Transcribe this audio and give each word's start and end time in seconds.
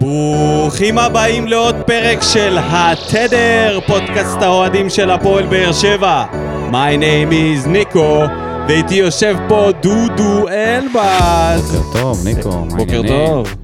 ברוכים 0.00 0.98
הבאים 0.98 1.46
לעוד 1.46 1.76
פרק 1.86 2.18
של 2.22 2.58
התדר, 2.60 3.78
פודקאסט 3.86 4.42
האוהדים 4.42 4.90
של 4.90 5.10
הפועל 5.10 5.46
באר 5.46 5.72
שבע. 5.72 6.24
My 6.70 6.98
name 6.98 7.32
is 7.32 7.68
ניקו, 7.68 8.22
ואיתי 8.68 8.94
יושב 8.94 9.36
פה 9.48 9.70
דודו 9.82 10.48
אלבז. 10.48 11.76
בוקר 11.76 12.00
טוב, 12.00 12.24
ניקו, 12.24 12.64
מה 12.64 12.76
בוקר 12.76 12.96
העניינים? 12.96 13.26
טוב. 13.26 13.54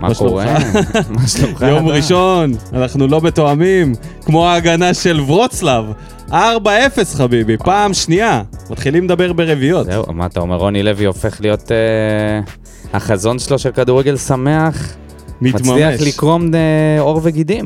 מה 0.00 0.14
קורה? 0.14 0.44
מה 1.14 1.26
שלומך? 1.26 1.64
יום? 1.68 1.88
ראשון, 1.88 2.52
אנחנו 2.72 3.06
לא 3.06 3.20
מתואמים, 3.20 3.94
כמו 4.24 4.46
ההגנה 4.48 4.94
של 4.94 5.20
ורוצלב. 5.20 5.84
4-0 6.30 6.32
חביבי, 7.14 7.56
פעם 7.56 7.94
שנייה. 7.94 8.42
מתחילים 8.70 9.04
לדבר 9.04 9.32
ברביעיות. 9.32 9.86
זהו, 9.86 10.04
מה 10.12 10.26
אתה 10.26 10.40
אומר, 10.40 10.56
רוני 10.56 10.82
לוי 10.82 11.04
הופך 11.04 11.40
להיות 11.40 11.72
אה, 11.72 12.40
החזון 12.92 13.38
שלו 13.38 13.58
של 13.58 13.70
כדורגל 13.70 14.16
שמח? 14.16 14.96
מתממש. 15.40 15.68
מצליח 15.68 16.00
לקרום 16.00 16.54
אה, 16.54 17.00
עור 17.00 17.20
וגידים. 17.22 17.64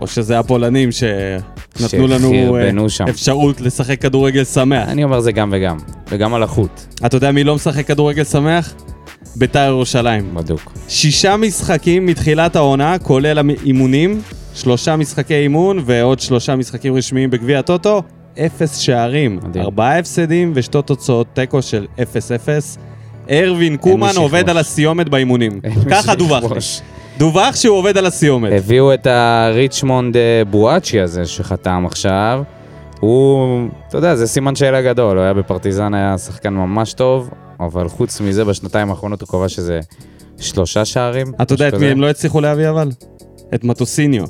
או 0.00 0.06
שזה 0.06 0.38
הפולנים 0.38 0.88
שנתנו 0.92 2.06
לנו 2.06 2.56
אה, 2.56 2.88
שם. 2.88 3.04
אפשרות 3.08 3.60
לשחק 3.60 4.00
כדורגל 4.00 4.44
שמח. 4.44 4.88
אני 4.88 5.04
אומר 5.04 5.20
זה 5.20 5.32
גם 5.32 5.50
וגם, 5.52 5.76
וגם 6.10 6.34
על 6.34 6.42
החוט, 6.42 6.80
אתה 7.06 7.16
יודע 7.16 7.32
מי 7.32 7.44
לא 7.44 7.54
משחק 7.54 7.86
כדורגל 7.86 8.24
שמח? 8.24 8.74
ביתר 9.36 9.66
ירושלים. 9.68 10.34
בדוק. 10.34 10.72
שישה 10.88 11.36
משחקים 11.36 12.06
מתחילת 12.06 12.56
העונה, 12.56 12.98
כולל 12.98 13.38
האימונים, 13.38 14.20
שלושה 14.54 14.96
משחקי 14.96 15.34
אימון 15.34 15.82
ועוד 15.86 16.20
שלושה 16.20 16.56
משחקים 16.56 16.94
רשמיים 16.94 17.30
בגביע 17.30 17.58
הטוטו, 17.58 18.02
אפס 18.38 18.76
שערים, 18.76 19.40
מדהים. 19.42 19.64
ארבעה 19.64 19.98
הפסדים 19.98 20.52
ושתי 20.54 20.78
תוצאות 20.84 21.26
תיקו 21.34 21.62
של 21.62 21.86
0-0. 21.96 22.00
ארווין 23.30 23.76
קומן. 23.76 24.12
עובד 24.16 24.50
על 24.50 24.58
הסיומת 24.58 25.08
באימונים. 25.08 25.60
ככה 25.90 26.14
דווח 26.14 26.52
לי. 26.52 26.58
דווח 27.20 27.56
שהוא 27.56 27.78
עובד 27.78 27.98
על 27.98 28.06
הסיומת. 28.06 28.52
הביאו 28.52 28.94
את 28.94 29.06
הריצ'מונד 29.06 30.16
אה, 30.16 30.42
בואצ'י 30.50 31.00
הזה 31.00 31.26
שחתם 31.26 31.84
עכשיו. 31.86 32.42
הוא, 33.00 33.48
אתה 33.88 33.98
יודע, 33.98 34.16
זה 34.16 34.26
סימן 34.26 34.54
שאלה 34.56 34.82
גדול, 34.82 35.16
הוא 35.16 35.24
היה 35.24 35.34
בפרטיזן, 35.34 35.94
היה 35.94 36.18
שחקן 36.18 36.54
ממש 36.54 36.92
טוב, 36.92 37.30
אבל 37.60 37.88
חוץ 37.88 38.20
מזה, 38.20 38.44
בשנתיים 38.44 38.90
האחרונות 38.90 39.20
הוא 39.20 39.28
קבע 39.28 39.48
שזה 39.48 39.80
שלושה 40.38 40.84
שערים. 40.84 41.26
אתה 41.42 41.54
יודע 41.54 41.68
את 41.68 41.74
מי. 41.74 41.86
הם 41.86 42.00
לא 42.00 42.10
הצליחו 42.10 42.40
להביא 42.40 42.68
אבל? 42.70 42.90
את 43.54 43.64
מטוסיניו. 43.64 44.24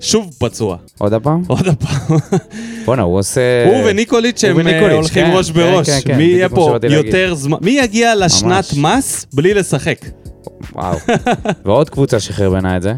שוב 0.00 0.30
פצוע. 0.38 0.76
עוד 0.98 1.12
הפעם? 1.12 1.42
עוד 1.46 1.68
הפעם. 1.68 2.18
בואנה, 2.84 3.02
הוא 3.02 3.18
עושה... 3.18 3.66
הוא 3.66 3.82
וניקוליץ' 3.86 4.44
הם 4.44 4.66
אה, 4.66 4.92
הולכים 4.92 5.26
כן, 5.26 5.32
ראש 5.34 5.50
כן, 5.50 5.54
בראש. 5.54 5.90
כן, 5.90 6.16
מי 6.16 6.24
יהיה 6.24 6.48
פה. 6.48 6.76
יותר 6.90 7.34
זמן? 7.34 7.58
מי 7.60 7.70
יגיע 7.70 8.14
לשנת. 8.14 8.64
מס 8.76 9.26
בלי 9.32 9.54
לשחק? 9.54 9.98
וואו. 10.72 10.96
ועוד 11.64 11.90
קבוצה 11.90 12.20
שחרבנה 12.20 12.76
את 12.76 12.82
זה. 12.82 12.94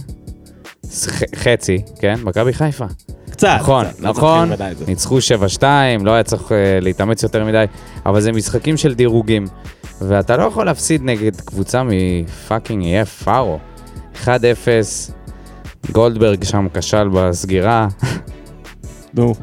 חצי, 1.34 1.82
כן? 2.00 2.14
מכבי 2.24 2.52
חיפה. 2.52 2.84
קצת. 3.30 3.56
נכון, 3.60 3.84
קצת, 3.84 4.00
לא 4.00 4.10
נכון. 4.10 4.56
זה. 4.56 4.84
ניצחו 4.86 5.18
7-2, 5.58 5.62
לא 6.04 6.10
היה 6.10 6.22
צריך 6.22 6.52
אה, 6.52 6.78
להתאמץ 6.80 7.22
יותר 7.22 7.44
מדי, 7.44 7.64
אבל 8.06 8.20
זה 8.20 8.32
משחקים 8.32 8.76
של 8.76 8.94
דירוגים. 8.94 9.46
ואתה 10.00 10.36
לא 10.36 10.42
יכול 10.42 10.66
להפסיד 10.66 11.00
נגד 11.04 11.40
קבוצה 11.40 11.82
מפאקינג 11.86 12.84
יהיה 12.84 13.04
פארו. 13.04 13.58
1-0, 14.24 14.28
גולדברג 15.92 16.44
שם 16.44 16.66
כשל 16.74 17.08
בסגירה, 17.12 17.88
נו. 19.14 19.34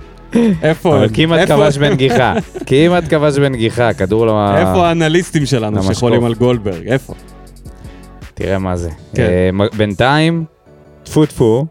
איפה 0.62 0.96
אבל 0.96 1.04
הם? 1.04 1.10
כמעט 1.14 1.48
כבש 1.48 1.78
בנגיחה. 1.78 2.34
כמעט 2.68 3.04
כבש 3.10 3.38
בנגיחה, 3.38 3.94
כדור 3.94 4.26
לא... 4.26 4.58
איפה 4.58 4.88
האנליסטים 4.88 5.46
שלנו. 5.46 5.84
שחולים 5.84 6.26
על 6.26 6.34
גולדברג? 6.34 6.88
איפה? 6.88 7.14
תראה 8.36 8.60
מה 8.60 8.76
זה. 8.78 8.90
כן. 9.16 9.24
אה, 9.62 9.68
בינתיים, 9.78 10.46
טפו 11.04 11.26
טפו, 11.26 11.66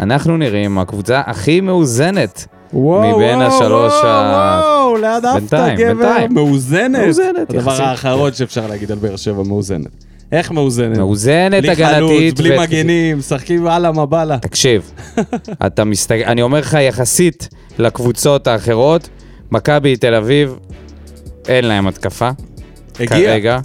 אנחנו 0.00 0.36
נראים 0.36 0.78
הקבוצה 0.78 1.22
הכי 1.26 1.60
מאוזנת. 1.60 2.46
וואו, 2.72 3.16
מבין 3.16 3.38
וואו, 3.38 3.48
השלוש 3.48 3.92
וואו, 3.92 4.06
ה- 4.06 4.60
וואו, 4.92 4.96
עפת, 5.06 5.34
בינתיים, 5.40 5.78
גבר? 5.78 5.94
בינתיים. 5.94 6.34
מאוזנת. 6.34 7.00
מאוזנת, 7.04 7.50
הדבר 7.50 7.70
יחסית. 7.70 7.80
האחרון 7.86 8.32
שאפשר 8.32 8.66
להגיד 8.66 8.92
על 8.92 8.98
באר 8.98 9.16
שבע, 9.16 9.42
מאוזנת. 9.42 10.04
איך 10.32 10.50
מאוזנת? 10.50 10.96
מאוזנת, 10.98 11.62
בלי 11.62 11.76
חלוץ, 11.76 12.10
הגנתית. 12.12 12.40
בלי 12.40 12.58
ו- 12.58 12.60
מגנים, 12.60 13.18
משחקים 13.18 13.66
אללה 13.66 13.92
מבאללה. 13.92 14.38
תקשיב, 14.38 14.92
אתה 15.66 15.84
מסתכל, 15.84 16.14
אני 16.26 16.42
אומר 16.42 16.58
לך, 16.60 16.76
יחסית 16.80 17.48
לקבוצות 17.78 18.46
האחרות, 18.46 19.08
מכבי 19.50 19.96
תל 19.96 20.14
אביב, 20.14 20.56
אין 21.48 21.64
להם 21.64 21.86
התקפה. 21.86 22.30
הגיע. 23.00 23.08
כרגע. 23.08 23.58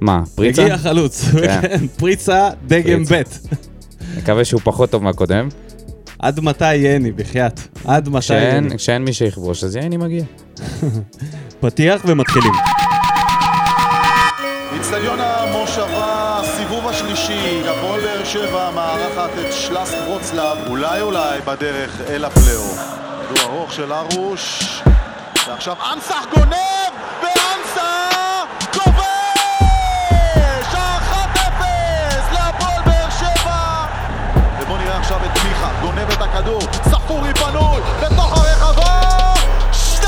מה, 0.00 0.22
פריצה? 0.34 0.62
הגיע 0.62 0.78
חלוץ. 0.78 1.24
כן. 1.30 1.60
כן, 1.60 1.86
פריצה, 1.88 2.50
דגם 2.66 3.04
ב'. 3.04 3.22
מקווה 4.16 4.44
שהוא 4.44 4.60
פחות 4.64 4.90
טוב 4.90 5.02
מהקודם. 5.02 5.48
עד 6.18 6.40
מתי 6.40 6.74
יני, 6.74 7.12
בחייאת? 7.12 7.60
עד 7.84 8.08
מתי 8.08 8.20
כשאין, 8.20 8.64
יני? 8.64 8.76
כשאין 8.76 9.04
מי 9.04 9.12
שיכבוש, 9.12 9.64
אז 9.64 9.76
יעני 9.76 9.96
מגיע. 9.96 10.24
פתיח 11.60 12.02
ומתחילים. 12.04 12.52
אצטדיון 14.80 15.18
המושבה, 15.20 16.40
סיבוב 16.56 16.86
השלישי, 16.86 17.62
הפועל 17.68 18.00
באר 18.00 18.24
שבע 18.24 18.70
מארחת 18.74 19.30
את 19.40 19.52
שלאסק 19.52 19.96
ורוצלב, 20.08 20.58
אולי 20.66 21.00
אולי 21.00 21.40
בדרך 21.46 22.00
אל 22.08 22.24
הפלייאוף. 22.24 22.78
כדור 23.28 23.50
ארוך 23.50 23.72
של 23.72 23.92
ארוש, 23.92 24.82
ועכשיו 25.48 25.76
אנסח 25.92 26.26
גונב, 26.34 26.92
ואנסה 27.22 28.09
הכדור, 36.50 36.60
ספורי 36.90 37.34
פנוי, 37.34 37.80
לתוך 38.02 38.32
הרחבה! 38.38 39.34
2-0! 39.72 40.06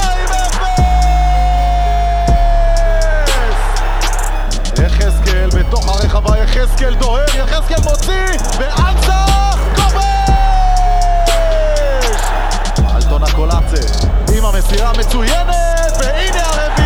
יחזקאל 4.82 5.48
בתוך 5.50 5.88
הרחבה, 5.88 6.38
יחזקאל 6.38 6.94
דוהר, 6.94 7.36
יחזקאל 7.36 7.80
מוציא, 7.84 8.38
ואנסה 8.58 9.25
כובש! 9.76 10.03
אלטון 12.97 13.22
הקולאצה 13.22 14.04
עם 14.34 14.44
המסירה 14.44 14.91
המצוינת, 14.91 15.92
והנה 16.00 16.42
הרביעי! 16.47 16.81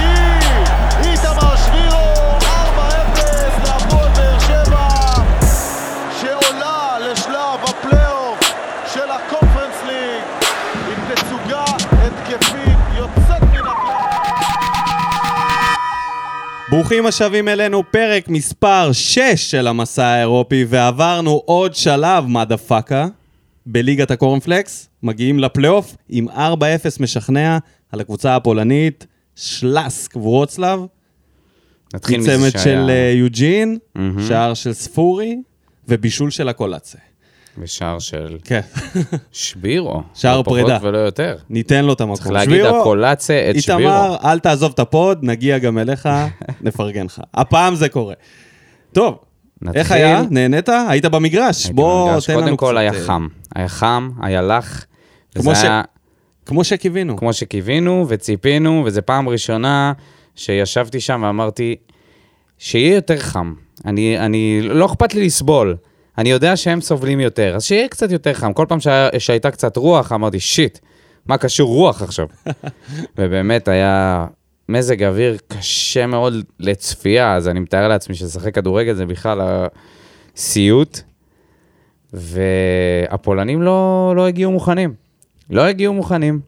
ברוכים 16.70 17.06
השבים 17.06 17.48
אלינו, 17.48 17.82
פרק 17.90 18.28
מספר 18.28 18.92
6 18.92 19.20
של 19.36 19.66
המסע 19.66 20.06
האירופי, 20.06 20.64
ועברנו 20.68 21.42
עוד 21.44 21.74
שלב, 21.74 22.26
מדה 22.26 22.56
פאקה, 22.56 23.06
בליגת 23.66 24.10
הקורנפלקס. 24.10 24.88
מגיעים 25.02 25.38
לפלייאוף 25.38 25.96
עם 26.08 26.28
4-0 26.28 26.32
משכנע 27.00 27.58
על 27.92 28.00
הקבוצה 28.00 28.36
הפולנית, 28.36 29.06
שלאסק 29.36 30.16
ורוצלב. 30.16 30.80
נתחיל 31.94 32.20
מזה 32.20 32.50
שהיה... 32.50 32.64
של 32.64 32.86
אה, 32.90 33.12
יוג'ין, 33.14 33.78
מהמם. 33.94 34.22
שער 34.28 34.54
של 34.54 34.72
ספורי, 34.72 35.36
ובישול 35.88 36.30
של 36.30 36.48
אקולאצה. 36.48 36.98
בשער 37.58 37.98
של 37.98 38.38
כן, 38.44 38.60
שבירו. 39.32 40.02
שער 40.14 40.36
לא 40.38 40.42
פחות 40.42 40.58
פרידה. 40.60 40.78
ולא 40.82 40.98
יותר. 40.98 41.36
ניתן 41.50 41.84
לו 41.84 41.92
את 41.92 42.00
המקום. 42.00 42.16
צריך 42.16 42.30
להגיד, 42.30 42.56
שבירו, 42.60 42.80
אקולאצה 42.80 43.50
את 43.50 43.62
שבירו. 43.62 43.78
איתמר, 43.80 44.16
אל 44.24 44.38
תעזוב 44.38 44.72
את 44.74 44.78
ה 44.78 44.86
pod, 44.86 45.18
נגיע 45.22 45.58
גם 45.58 45.78
אליך, 45.78 46.08
נפרגן 46.62 47.04
לך. 47.06 47.20
הפעם 47.34 47.74
זה 47.74 47.88
קורה. 47.88 48.14
טוב, 48.92 49.18
נתחיל. 49.62 49.80
איך 49.80 49.92
היה? 49.92 50.22
נהנית? 50.30 50.68
היית 50.88 51.04
במגרש. 51.04 51.66
בוא, 51.70 52.06
במגרש. 52.08 52.26
תן 52.26 52.32
לנו 52.32 52.42
קודם 52.42 52.56
כל 52.56 52.78
היה 52.78 52.92
אה, 52.92 53.00
חם. 53.00 53.26
היה 53.54 53.68
חם, 53.68 54.10
היה 54.22 54.42
לח. 54.42 54.86
כמו 55.34 55.54
ש- 55.54 55.62
היה 55.64 55.82
כמו 56.46 56.64
שקיווינו. 56.64 57.16
כמו 57.16 57.32
שקיווינו 57.32 58.04
וציפינו, 58.08 58.82
וזו 58.86 59.00
פעם 59.04 59.28
ראשונה 59.28 59.92
שישבתי 60.34 61.00
שם 61.00 61.22
ואמרתי, 61.24 61.76
שיהיה 62.58 62.94
יותר 62.94 63.18
חם. 63.18 63.54
אני, 63.84 64.18
אני, 64.18 64.60
לא 64.62 64.86
אכפת 64.86 65.14
לי 65.14 65.26
לסבול. 65.26 65.76
אני 66.18 66.30
יודע 66.30 66.56
שהם 66.56 66.80
סובלים 66.80 67.20
יותר, 67.20 67.56
אז 67.56 67.64
שיהיה 67.64 67.88
קצת 67.88 68.10
יותר 68.10 68.32
חם. 68.34 68.52
כל 68.52 68.66
פעם 68.68 68.80
שהיה, 68.80 69.08
שהייתה 69.18 69.50
קצת 69.50 69.76
רוח, 69.76 70.12
אמרתי, 70.12 70.40
שיט, 70.40 70.78
מה 71.26 71.38
קשור 71.38 71.68
רוח 71.68 72.02
עכשיו? 72.02 72.26
ובאמת 73.18 73.68
היה 73.68 74.26
מזג 74.68 75.02
אוויר 75.02 75.36
קשה 75.48 76.06
מאוד 76.06 76.34
לצפייה, 76.60 77.34
אז 77.34 77.48
אני 77.48 77.60
מתאר 77.60 77.88
לעצמי 77.88 78.14
שלשחק 78.14 78.54
כדורגל 78.54 78.94
זה 78.94 79.06
בכלל 79.06 79.66
סיוט. 80.36 81.00
והפולנים 82.12 83.62
לא, 83.62 84.12
לא 84.16 84.26
הגיעו 84.26 84.52
מוכנים. 84.52 84.94
לא 85.50 85.62
הגיעו 85.62 85.94
מוכנים. 85.94 86.40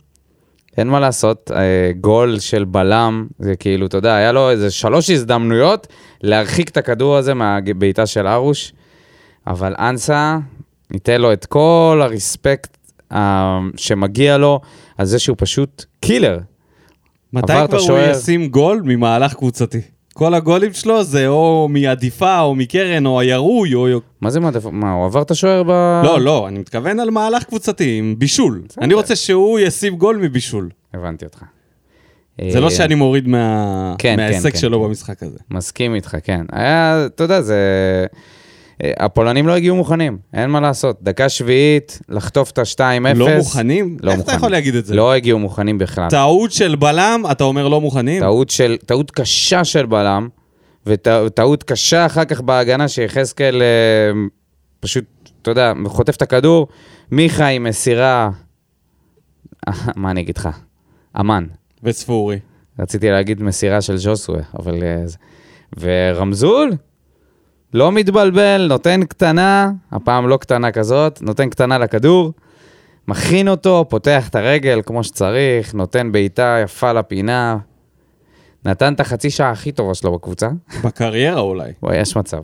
אין 0.76 0.88
מה 0.88 1.00
לעשות, 1.00 1.50
אה, 1.54 1.90
גול 2.00 2.38
של 2.38 2.64
בלם, 2.64 3.26
זה 3.38 3.56
כאילו, 3.56 3.86
אתה 3.86 3.96
יודע, 3.96 4.14
היה 4.14 4.32
לו 4.32 4.50
איזה 4.50 4.70
שלוש 4.70 5.10
הזדמנויות 5.10 5.86
להרחיק 6.22 6.68
את 6.68 6.76
הכדור 6.76 7.16
הזה 7.16 7.34
מהבעיטה 7.34 8.06
של 8.06 8.26
ארוש, 8.26 8.72
אבל 9.48 9.74
אנסה, 9.78 10.38
ניתן 10.90 11.20
לו 11.20 11.32
את 11.32 11.46
כל 11.46 12.00
הרספקט 12.02 12.76
אה, 13.12 13.58
שמגיע 13.76 14.36
לו 14.36 14.60
על 14.98 15.06
זה 15.06 15.18
שהוא 15.18 15.36
פשוט 15.38 15.84
קילר. 16.00 16.38
מתי 17.32 17.46
כבר 17.46 17.64
הוא 17.70 17.76
השוער. 17.76 18.10
ישים 18.10 18.48
גול 18.48 18.82
ממהלך 18.84 19.34
קבוצתי? 19.34 19.80
כל 20.12 20.34
הגולים 20.34 20.72
שלו 20.72 21.04
זה 21.04 21.28
או 21.28 21.68
מעדיפה, 21.70 22.40
או 22.40 22.54
מקרן, 22.54 23.06
או 23.06 23.20
הירוי, 23.20 23.74
או... 23.74 24.00
מה 24.20 24.30
זה 24.30 24.40
מעדף? 24.40 24.64
מה, 24.64 24.92
הוא 24.92 25.04
עבר 25.04 25.22
את 25.22 25.30
השוער 25.30 25.62
ב... 25.62 25.68
לא, 26.04 26.20
לא, 26.20 26.48
אני 26.48 26.58
מתכוון 26.58 27.00
על 27.00 27.10
מהלך 27.10 27.44
קבוצתי, 27.44 27.98
עם 27.98 28.14
בישול. 28.18 28.62
אני 28.80 28.94
רוצה 28.94 29.16
שהוא 29.16 29.58
ישים 29.58 29.96
גול 29.96 30.16
מבישול. 30.16 30.70
הבנתי 30.94 31.24
אותך. 31.24 31.42
זה 32.50 32.60
לא 32.60 32.66
אה, 32.66 32.70
שאני 32.70 32.94
מוריד 32.94 33.28
כן, 33.98 34.16
מההישג 34.16 34.52
כן, 34.52 34.58
שלו 34.58 34.80
כן. 34.80 34.88
במשחק 34.88 35.22
הזה. 35.22 35.38
מסכים 35.50 35.94
איתך, 35.94 36.16
כן. 36.22 36.46
היה, 36.52 37.06
אתה 37.06 37.24
יודע, 37.24 37.40
זה... 37.40 37.56
אה, 38.84 38.92
הפולנים 38.98 39.46
לא 39.46 39.52
הגיעו 39.52 39.76
מוכנים, 39.76 40.18
אין 40.34 40.50
מה 40.50 40.60
לעשות. 40.60 40.98
דקה 41.02 41.28
שביעית, 41.28 42.00
לחטוף 42.08 42.50
את 42.50 42.58
ה-2-0. 42.58 43.14
לא 43.14 43.36
מוכנים? 43.36 43.96
לא 44.00 44.10
איך 44.10 44.20
אתה 44.20 44.24
מוכנים. 44.24 44.38
יכול 44.38 44.50
להגיד 44.50 44.74
את 44.74 44.86
זה? 44.86 44.94
לא 44.94 45.12
הגיעו 45.12 45.38
מוכנים 45.38 45.78
בכלל. 45.78 46.10
טעות 46.10 46.52
של 46.52 46.76
בלם, 46.76 47.22
אתה 47.30 47.44
אומר 47.44 47.68
לא 47.68 47.80
מוכנים? 47.80 48.22
טעות, 48.22 48.50
של, 48.50 48.76
טעות 48.86 49.10
קשה 49.10 49.64
של 49.64 49.86
בלם, 49.86 50.28
וטעות 50.86 51.62
קשה 51.62 52.06
אחר 52.06 52.24
כך 52.24 52.40
בהגנה 52.40 52.88
שיחזקאל 52.88 53.62
אה, 53.62 54.20
פשוט, 54.80 55.04
אתה 55.42 55.50
יודע, 55.50 55.72
חוטף 55.86 56.16
את 56.16 56.22
הכדור. 56.22 56.68
מיכה 57.10 57.46
עם 57.46 57.64
מסירה... 57.64 58.30
מה 59.96 60.10
אני 60.10 60.20
אגיד 60.20 60.38
לך? 60.38 60.48
אמן. 61.20 61.46
וספורי. 61.82 62.38
רציתי 62.78 63.10
להגיד 63.10 63.42
מסירה 63.42 63.80
של 63.80 63.96
ז'וסווה, 63.96 64.40
אבל... 64.58 64.82
אה, 64.82 65.04
ורמזול, 65.76 66.72
לא 67.74 67.92
מתבלבל, 67.92 68.66
נותן 68.68 69.04
קטנה, 69.04 69.70
הפעם 69.92 70.28
לא 70.28 70.36
קטנה 70.36 70.72
כזאת, 70.72 71.22
נותן 71.22 71.50
קטנה 71.50 71.78
לכדור, 71.78 72.32
מכין 73.08 73.48
אותו, 73.48 73.84
פותח 73.88 74.28
את 74.28 74.34
הרגל 74.34 74.80
כמו 74.86 75.04
שצריך, 75.04 75.74
נותן 75.74 76.12
בעיטה 76.12 76.58
יפה 76.64 76.92
לפינה. 76.92 77.58
נתן 78.64 78.92
את 78.92 79.00
החצי 79.00 79.30
שעה 79.30 79.50
הכי 79.50 79.72
טובה 79.72 79.94
שלו 79.94 80.12
בקבוצה. 80.12 80.48
בקריירה 80.84 81.40
אולי. 81.40 81.72
וואי, 81.82 81.96
יש 82.00 82.16
מצב. 82.16 82.42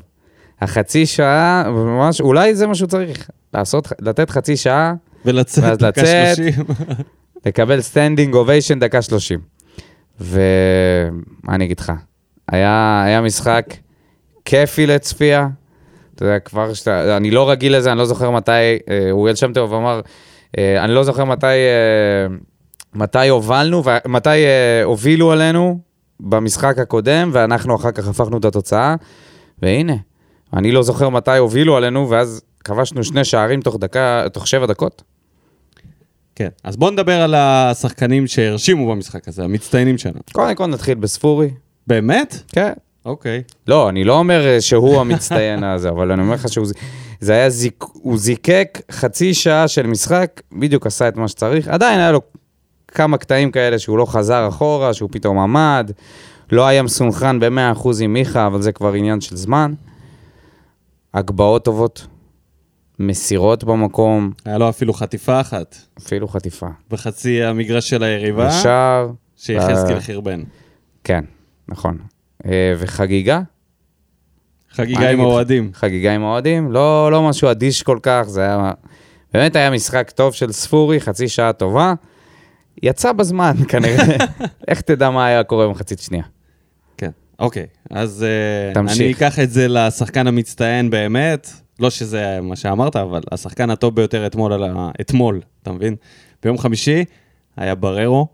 החצי 0.61 1.07
שעה, 1.07 1.65
ממש, 1.71 2.21
אולי 2.21 2.55
זה 2.55 2.67
מה 2.67 2.75
שהוא 2.75 2.89
צריך, 2.89 3.31
לעשות, 3.55 3.93
לתת 4.01 4.31
חצי 4.31 4.57
שעה, 4.57 4.95
ולצאת 5.25 5.79
דקה 5.79 5.89
לצאת. 5.89 6.37
30. 6.37 6.65
לקבל 7.47 7.81
standing 7.81 8.35
ovation 8.35 8.79
דקה 8.79 9.03
30. 9.03 9.41
ומה 10.21 10.35
אני 11.49 11.65
אגיד 11.65 11.81
לך? 11.81 11.93
היה, 12.49 13.03
היה 13.07 13.21
משחק 13.21 13.67
כיפי 14.45 14.87
לצפייה. 14.87 15.49
אתה 16.15 16.25
יודע, 16.25 16.39
כבר 16.39 16.75
שאתה, 16.75 17.17
אני 17.17 17.31
לא 17.31 17.51
רגיל 17.51 17.77
לזה, 17.77 17.91
אני 17.93 17.99
לא 17.99 18.05
זוכר 18.05 18.31
מתי, 18.31 18.51
אה, 18.91 19.11
אוריאל 19.11 19.37
שם 19.37 19.53
טוב 19.53 19.75
אמר, 19.75 20.01
אה, 20.59 20.85
אני 20.85 20.95
לא 20.95 21.05
זוכר 21.05 21.25
מתי, 21.25 21.47
אה, 21.47 22.37
מתי 22.95 23.29
הובלנו, 23.29 23.83
מתי 24.07 24.29
הובילו 24.85 25.33
עלינו 25.33 25.79
במשחק 26.21 26.79
הקודם, 26.79 27.31
ואנחנו 27.33 27.77
אחר 27.77 27.91
כך 27.91 28.09
הפכנו 28.09 28.39
את 28.39 28.45
התוצאה, 28.45 28.95
והנה, 29.63 29.97
אני 30.53 30.73
לא 30.73 30.83
זוכר 30.83 31.09
מתי 31.09 31.37
הובילו 31.37 31.77
עלינו, 31.77 32.11
ואז 32.11 32.43
כבשנו 32.65 33.05
שני 33.05 33.25
שערים 33.25 33.61
תוך 33.61 33.77
דקה, 33.81 34.25
תוך 34.33 34.47
שבע 34.47 34.67
דקות. 34.67 35.03
כן, 36.35 36.49
אז 36.65 36.77
בואו 36.77 36.91
נדבר 36.91 37.21
על 37.21 37.35
השחקנים 37.35 38.27
שהרשימו 38.27 38.91
במשחק 38.91 39.29
הזה, 39.29 39.45
המצטיינים 39.45 39.99
שלנו. 39.99 40.19
קודם 40.33 40.55
כל 40.55 40.67
נתחיל 40.67 40.95
בספורי. 40.95 41.51
באמת? 41.87 42.43
כן. 42.49 42.73
אוקיי. 43.05 43.43
לא, 43.69 43.89
אני 43.89 44.05
לא 44.05 44.19
אומר 44.19 44.47
אה, 44.47 44.61
שהוא 44.61 44.97
המצטיין 45.01 45.65
הזה, 45.65 45.89
אבל 45.89 46.13
אני 46.13 46.23
אומר 46.23 46.35
לך 46.35 46.49
שהוא... 46.49 46.67
זה 47.21 47.33
היה 47.33 47.51
זיק... 47.51 47.85
הוא 47.93 48.19
זיקק 48.19 48.81
חצי 48.91 49.35
שעה 49.35 49.69
של 49.69 49.87
משחק, 49.87 50.41
בדיוק 50.53 50.87
עשה 50.87 51.09
את 51.09 51.17
מה 51.17 51.29
שצריך. 51.29 51.69
עדיין 51.69 52.01
היה 52.01 52.13
לו 52.13 52.21
כמה 52.89 53.19
קטעים 53.19 53.51
כאלה 53.51 53.79
שהוא 53.79 53.99
לא 53.99 54.05
חזר 54.07 54.49
אחורה, 54.49 54.95
שהוא 54.95 55.09
פתאום 55.13 55.39
עמד. 55.39 55.91
לא 56.53 56.67
היה 56.67 56.83
מסונכרן 56.83 57.41
ב-100% 57.41 57.89
עם 58.01 58.13
מיכה, 58.13 58.47
אבל 58.47 58.63
זה 58.63 58.73
כבר 58.73 58.93
עניין 58.93 59.21
של 59.21 59.37
זמן. 59.37 59.75
הגבהות 61.15 61.65
טובות, 61.65 62.07
מסירות 62.99 63.65
במקום, 63.65 64.33
היה 64.45 64.59
לו 64.59 64.69
אפילו 64.69 64.93
חטיפה 64.93 65.41
אחת 65.41 65.77
אפילו 65.99 66.29
חטיפה. 66.29 66.67
בחצי 66.91 67.43
המגרש 67.43 67.91
של 67.91 68.03
היריבה, 68.03 68.49
בשער, 68.49 69.11
שיחזקאל 69.37 69.97
ב- 69.97 70.01
חרבן. 70.01 70.43
כן, 71.05 71.25
נכון. 71.69 71.99
אה, 72.47 72.75
וחגיגה, 72.79 73.41
חגיגה 74.71 75.11
עם? 75.11 75.21
האוהדים. 75.21 75.71
חגיגה 75.75 76.15
עם 76.15 76.25
האוהדים, 76.25 76.73
לא, 76.73 77.13
לא 77.13 77.29
משהו 77.29 77.51
אדיש 77.51 77.83
כל 77.83 77.99
כך, 78.03 78.23
זה 78.27 78.41
היה... 78.41 78.73
באמת 79.35 79.57
היה 79.57 79.71
משחק 79.71 80.11
טוב 80.11 80.35
של 80.35 80.53
ספורי, 80.53 81.01
חצי 81.01 81.29
שעה 81.29 81.53
טובה. 81.53 81.95
יצא 82.83 83.13
בזמן, 83.13 83.53
כנראה. 83.69 84.17
איך 84.69 84.81
תדע 84.81 85.11
מה 85.11 85.27
היה 85.27 85.45
קורה 85.45 85.67
במחצית 85.67 85.99
שנייה? 85.99 86.25
כן. 86.97 87.11
אוקיי, 87.39 87.67
אז 87.91 88.25
אה, 88.25 88.75
תמשיך. 88.75 89.01
אני 89.01 89.13
אקח 89.13 89.39
את 89.39 89.51
זה 89.51 89.69
לשחקן 89.69 90.27
המצטיין 90.27 90.91
באמת. 90.91 91.51
לא 91.81 91.91
שזה 91.91 92.39
מה 92.43 92.57
שאמרת, 92.57 92.97
אבל 92.97 93.21
השחקן 93.33 93.71
הטוב 93.71 93.97
ביותר 93.97 94.27
אתמול, 94.27 94.53
על 94.53 94.65
ה... 94.65 94.91
אתמול, 95.01 95.41
אתה 95.63 95.73
מבין? 95.73 95.97
ביום 96.43 96.59
חמישי 96.59 97.05
היה 97.57 97.75
בררו, 97.75 98.29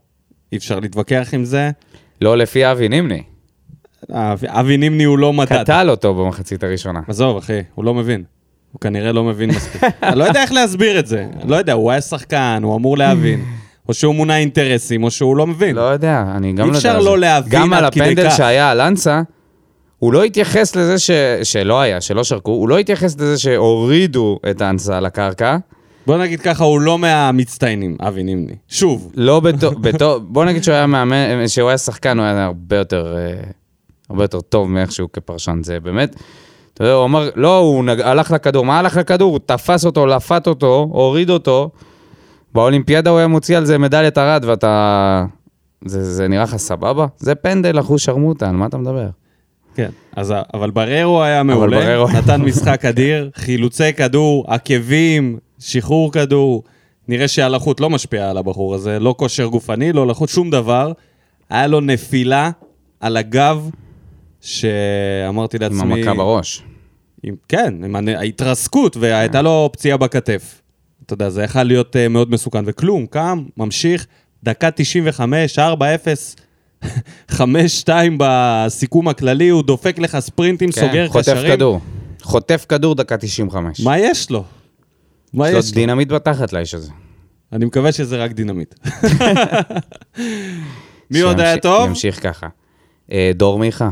אי 0.53 0.57
אפשר 0.57 0.81
להתווכח 0.81 1.29
עם 1.33 1.45
זה. 1.45 1.71
לא 2.21 2.37
לפי 2.37 2.71
אבי 2.71 2.89
נימני. 2.89 3.23
אבי 4.47 4.77
נימני 4.77 5.05
הוא 5.05 5.19
לא 5.19 5.33
מדד. 5.33 5.63
קטל 5.63 5.91
אותו 5.91 6.15
במחצית 6.15 6.65
הראשונה. 6.65 7.01
עזוב, 7.09 7.37
אחי, 7.37 7.59
הוא 7.75 7.85
לא 7.85 7.95
מבין. 7.95 8.25
הוא 8.73 8.81
כנראה 8.81 9.13
לא 9.13 9.25
מבין 9.25 9.51
מספיק. 9.51 9.83
אני 10.03 10.19
לא 10.19 10.25
יודע 10.25 10.43
איך 10.43 10.53
להסביר 10.53 10.99
את 10.99 11.07
זה. 11.07 11.27
לא 11.45 11.57
יודע, 11.57 11.73
הוא 11.73 11.91
היה 11.91 12.01
שחקן, 12.01 12.61
הוא 12.63 12.77
אמור 12.77 12.99
להבין. 12.99 13.45
או 13.89 13.95
שהוא 13.95 14.15
מונע 14.15 14.39
אינטרסים, 14.39 15.05
או 15.05 15.11
שהוא 15.11 15.37
לא 15.37 15.47
מבין. 15.47 15.77
לא 15.77 15.81
יודע, 15.81 16.25
אני 16.37 16.53
גם 16.53 16.67
אי 16.67 16.71
לא 16.71 16.77
יודע. 16.77 16.79
אפשר 16.79 16.97
על 16.97 17.03
זה. 17.03 17.09
לא 17.09 17.19
להבין 17.19 17.61
גם 17.61 17.73
על 17.73 17.85
הפנדל. 17.85 18.31
שהיה 18.31 18.71
על 18.71 18.81
אנסה, 18.81 19.23
הוא 19.99 20.13
לא 20.13 20.25
התייחס 20.25 20.77
לזה 20.77 20.99
ש... 20.99 21.11
שלא 21.43 21.81
היה, 21.81 22.01
שלא 22.01 22.25
שרקו, 22.25 22.51
הוא 22.51 22.69
לא 22.69 22.79
התייחס 22.79 23.17
לזה 23.17 23.39
שהורידו 23.39 24.39
את 24.51 24.63
אנסה 24.63 24.97
על 24.97 25.07
הקרקע. 25.07 25.57
בוא 26.07 26.19
נגיד 26.19 26.41
ככה, 26.41 26.65
הוא 26.65 26.81
לא 26.81 26.99
מהמצטיינים, 26.99 27.97
אבי 28.01 28.23
נימני. 28.23 28.55
שוב, 28.69 29.13
לא 29.15 29.41
בתור, 29.41 29.75
בתור, 29.85 30.19
בוא 30.19 30.45
נגיד 30.45 30.65
שהוא 30.65 30.75
היה 30.75 30.87
מאמן, 30.87 31.49
שהוא 31.49 31.69
היה 31.69 31.79
שחקן, 31.79 32.19
הוא 32.19 32.27
היה 32.27 32.45
הרבה 32.45 32.77
יותר, 32.77 33.17
אה, 33.17 33.43
הרבה 34.11 34.25
יותר 34.25 34.41
טוב 34.41 34.71
מאיך 34.71 34.93
שהוא 34.93 35.09
כפרשן. 35.13 35.61
זה 35.65 35.81
באמת, 35.81 36.17
אתה 36.75 36.85
יודע, 36.85 36.95
הוא 36.95 37.05
אמר, 37.05 37.29
לא, 37.37 37.59
הוא 37.59 37.85
נג, 37.85 38.01
הלך 38.01 38.31
לכדור, 38.31 38.65
מה 38.65 38.79
הלך 38.79 38.97
לכדור? 38.97 39.33
הוא 39.33 39.41
תפס 39.47 39.87
אותו, 39.87 40.07
לפת 40.07 40.47
אותו, 40.47 40.89
הוריד 40.93 41.31
אותו. 41.31 41.71
באולימפיאדה 42.55 43.11
הוא 43.11 43.19
היה 43.19 43.27
מוציא 43.27 43.57
על 43.57 43.65
זה 43.65 43.79
מדליית 43.79 44.19
ארד, 44.19 44.45
ואתה... 44.47 45.25
זה, 45.85 46.13
זה 46.13 46.29
נראה 46.29 46.43
לך 46.43 46.57
סבבה? 46.57 47.07
זה 47.19 47.35
פנדל, 47.35 47.81
אחוז 47.81 48.01
שרמוטה, 48.01 48.49
על 48.49 48.57
מה 48.57 48.67
אתה 48.67 48.79
מדבר? 48.79 49.09
כן. 49.75 49.91
אז, 50.17 50.35
אבל 50.55 50.71
בררו 50.71 51.23
היה 51.23 51.43
מעולה, 51.43 51.81
בררו- 51.81 52.11
נתן 52.19 52.43
משחק 52.49 52.85
אדיר, 52.85 53.31
חילוצי 53.35 53.93
כדור, 53.93 54.45
עקבים, 54.49 55.39
שחרור 55.59 56.13
כדור. 56.13 56.63
נראה 57.09 57.29
שהלחות 57.29 57.81
לא 57.81 57.91
משפיעה 57.91 58.31
על 58.31 58.37
הבחור 58.39 58.75
הזה, 58.75 58.99
לא 58.99 59.15
כושר 59.19 59.47
גופני, 59.47 59.93
לא 59.93 60.07
לחות, 60.07 60.29
שום 60.29 60.51
דבר. 60.51 60.93
היה 61.51 61.67
לו 61.67 61.81
נפילה 61.81 62.51
על 63.01 63.17
הגב, 63.17 63.71
שאמרתי 64.41 65.57
עם 65.57 65.63
לעצמי... 65.63 65.95
המכה 65.95 66.15
בראש. 66.15 66.63
עם, 67.23 67.35
כן, 67.49 67.85
עם 67.85 68.09
ההתרסקות, 68.09 68.97
והייתה 68.97 69.43
לו 69.43 69.71
פציעה 69.73 69.97
בכתף. 69.97 70.63
אתה 71.07 71.15
יודע, 71.15 71.31
זה 71.31 71.43
יכול 71.43 71.63
להיות 71.63 71.97
uh, 71.97 72.09
מאוד 72.09 72.31
מסוכן, 72.31 72.63
וכלום, 72.67 73.07
קם, 73.07 73.45
ממשיך, 73.57 74.07
דקה 74.43 74.71
95, 74.71 75.59
4-0, 75.59 75.63
5-2 77.31 77.39
בסיכום 78.19 79.09
הכללי, 79.09 79.49
הוא 79.49 79.63
דופק 79.63 79.99
לך 79.99 80.19
ספרינטים, 80.19 80.73
כן, 80.73 80.81
סוגר 80.81 81.09
חוטף 81.09 81.33
קשרים. 81.33 81.53
כדור. 81.53 81.81
חוטף 82.23 82.67
כדור 82.69 82.95
דקה 82.95 83.17
95. 83.17 83.81
מה 83.81 83.99
יש 83.99 84.31
לו? 84.31 84.45
מה 85.35 85.49
יש 85.49 85.53
לו 85.53 85.59
יש 85.59 85.69
לו? 85.69 85.75
דינמיט 85.75 86.09
בתחת 86.09 86.53
לאיש 86.53 86.75
הזה. 86.75 86.93
אני 87.53 87.65
מקווה 87.65 87.93
שזה 87.93 88.17
רק 88.17 88.33
דינמיט. 88.33 88.75
מי 91.11 91.21
עוד 91.21 91.41
היה 91.41 91.59
טוב? 91.59 91.89
ימשיך 91.89 92.23
ככה. 92.23 92.49
אה, 93.13 93.31
דור 93.35 93.59
מיכה. 93.59 93.91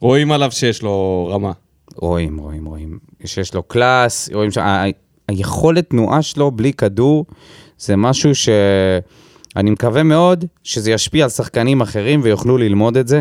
רואים 0.00 0.32
עליו 0.32 0.52
שיש 0.52 0.82
לו 0.82 1.28
רמה. 1.32 1.52
רואים, 1.96 2.38
רואים, 2.38 2.64
רואים. 2.64 2.98
שיש 3.24 3.54
לו 3.54 3.62
קלאס, 3.62 4.30
רואים 4.32 4.50
ש... 4.50 4.58
היכולת 5.28 5.90
תנועה 5.90 6.22
שלו 6.22 6.50
בלי 6.50 6.72
כדור 6.72 7.26
זה 7.78 7.96
משהו 7.96 8.34
שאני 8.34 9.70
מקווה 9.70 10.02
מאוד 10.02 10.44
שזה 10.62 10.90
ישפיע 10.90 11.24
על 11.24 11.30
שחקנים 11.30 11.80
אחרים 11.80 12.20
ויוכלו 12.22 12.58
ללמוד 12.58 12.96
את 12.96 13.08
זה, 13.08 13.20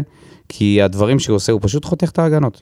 כי 0.50 0.82
הדברים 0.82 1.20
שהוא 1.20 1.36
עושה, 1.36 1.52
הוא 1.52 1.62
פשוט 1.64 1.86
חותך 1.86 2.10
את 2.10 2.20
ההגנות. 2.20 2.62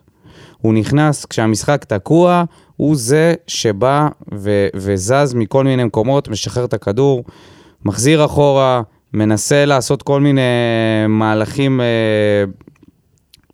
הוא 0.57 0.73
נכנס, 0.73 1.25
כשהמשחק 1.25 1.83
תקוע, 1.83 2.43
הוא 2.77 2.95
זה 2.95 3.33
שבא 3.47 4.07
ו- 4.33 4.67
וזז 4.75 5.33
מכל 5.33 5.63
מיני 5.63 5.83
מקומות, 5.83 6.27
משחרר 6.27 6.65
את 6.65 6.73
הכדור, 6.73 7.23
מחזיר 7.85 8.25
אחורה, 8.25 8.81
מנסה 9.13 9.65
לעשות 9.65 10.03
כל 10.03 10.21
מיני 10.21 10.41
מהלכים, 11.09 11.81
אה, 11.81 11.85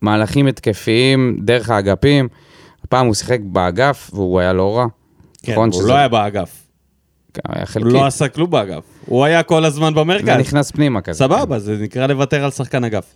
מהלכים 0.01 0.47
התקפיים 0.47 1.37
דרך 1.43 1.69
האגפים. 1.69 2.27
פעם 2.89 3.05
הוא 3.05 3.13
שיחק 3.15 3.39
באגף, 3.43 4.09
והוא 4.13 4.39
היה 4.39 4.53
לא 4.53 4.77
רע. 4.77 4.85
כן, 5.43 5.51
נכון 5.51 5.69
הוא 5.71 5.79
שזה- 5.79 5.87
לא 5.89 5.93
היה 5.93 6.07
באגף. 6.07 6.63
כן, 7.33 7.41
היה 7.49 7.59
הוא 7.61 7.67
חלקי. 7.67 7.89
לא 7.89 8.05
עשה 8.05 8.27
כלום 8.27 8.49
באגף. 8.49 8.83
הוא 9.05 9.25
היה 9.25 9.43
כל 9.43 9.65
הזמן 9.65 9.93
במרכז. 9.93 10.27
ונכנס 10.37 10.71
פנימה 10.71 11.01
כזה. 11.01 11.19
סבבה, 11.19 11.59
זה 11.59 11.77
נקרא 11.77 12.07
לוותר 12.07 12.43
על 12.43 12.51
שחקן 12.51 12.83
אגף. 12.83 13.15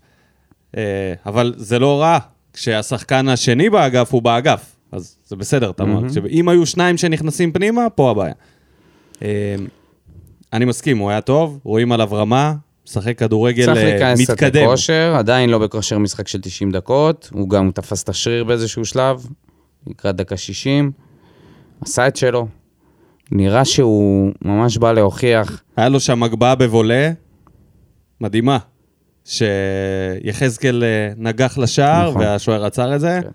אה, 0.77 1.13
אבל 1.25 1.53
זה 1.57 1.79
לא 1.79 2.01
רע 2.01 2.17
כשהשחקן 2.53 3.27
השני 3.29 3.69
באגף 3.69 4.13
הוא 4.13 4.21
באגף. 4.21 4.75
אז 4.91 5.17
זה 5.27 5.35
בסדר, 5.35 5.69
אתה 5.69 5.83
אומר. 5.83 5.99
אם 6.29 6.49
היו 6.49 6.65
שניים 6.65 6.97
שנכנסים 6.97 7.51
פנימה, 7.51 7.89
פה 7.89 8.11
הבעיה. 8.11 8.33
אה, 9.21 9.55
אני 10.53 10.65
מסכים, 10.65 10.97
הוא 10.97 11.09
היה 11.09 11.21
טוב, 11.21 11.59
רואים 11.63 11.91
עליו 11.91 12.09
רמה, 12.11 12.53
משחק 12.85 13.17
כדורגל 13.17 13.65
צריך 13.65 13.77
אה, 13.77 13.83
להיכנס 13.83 14.21
קצת 14.21 14.33
מתקדם. 14.33 14.63
לכושר, 14.63 15.15
עדיין 15.17 15.49
לא 15.49 15.57
בכושר 15.57 15.97
משחק 15.97 16.27
של 16.27 16.41
90 16.41 16.71
דקות, 16.71 17.29
הוא 17.33 17.49
גם 17.49 17.71
תפס 17.71 18.03
את 18.03 18.09
השריר 18.09 18.43
באיזשהו 18.43 18.85
שלב, 18.85 19.27
לקראת 19.87 20.15
דקה 20.15 20.37
60, 20.37 20.91
עשה 21.81 22.07
את 22.07 22.15
שלו. 22.15 22.47
נראה 23.31 23.65
שהוא 23.65 24.31
ממש 24.41 24.77
בא 24.77 24.91
להוכיח. 24.91 25.63
היה 25.77 25.89
לו 25.89 25.99
שם 25.99 26.23
הגבהה 26.23 26.55
בבולה, 26.55 27.11
מדהימה. 28.21 28.57
שיחזקאל 29.25 30.83
אה, 30.83 31.13
נגח 31.17 31.57
לשער, 31.57 32.09
נכון. 32.09 32.21
והשוער 32.21 32.65
עצר 32.65 32.95
את 32.95 32.99
זה. 32.99 33.19
כן. 33.23 33.29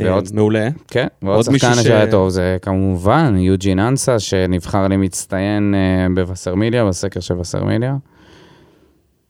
אה, 0.00 0.04
ועוד- 0.12 0.28
מעולה. 0.34 0.68
כן, 0.88 1.06
ועוד 1.22 1.44
שחקן 1.44 1.74
שהיה 1.82 2.10
טוב 2.10 2.28
זה 2.28 2.56
כמובן 2.62 3.34
יוג'ין 3.38 3.78
אנסה, 3.78 4.18
שנבחר 4.18 4.88
למצטיין 4.88 5.74
אה, 5.74 6.06
בווסרמיליה, 6.14 6.84
בסקר 6.84 7.20
של 7.20 7.38
וסרמיליה. 7.38 7.96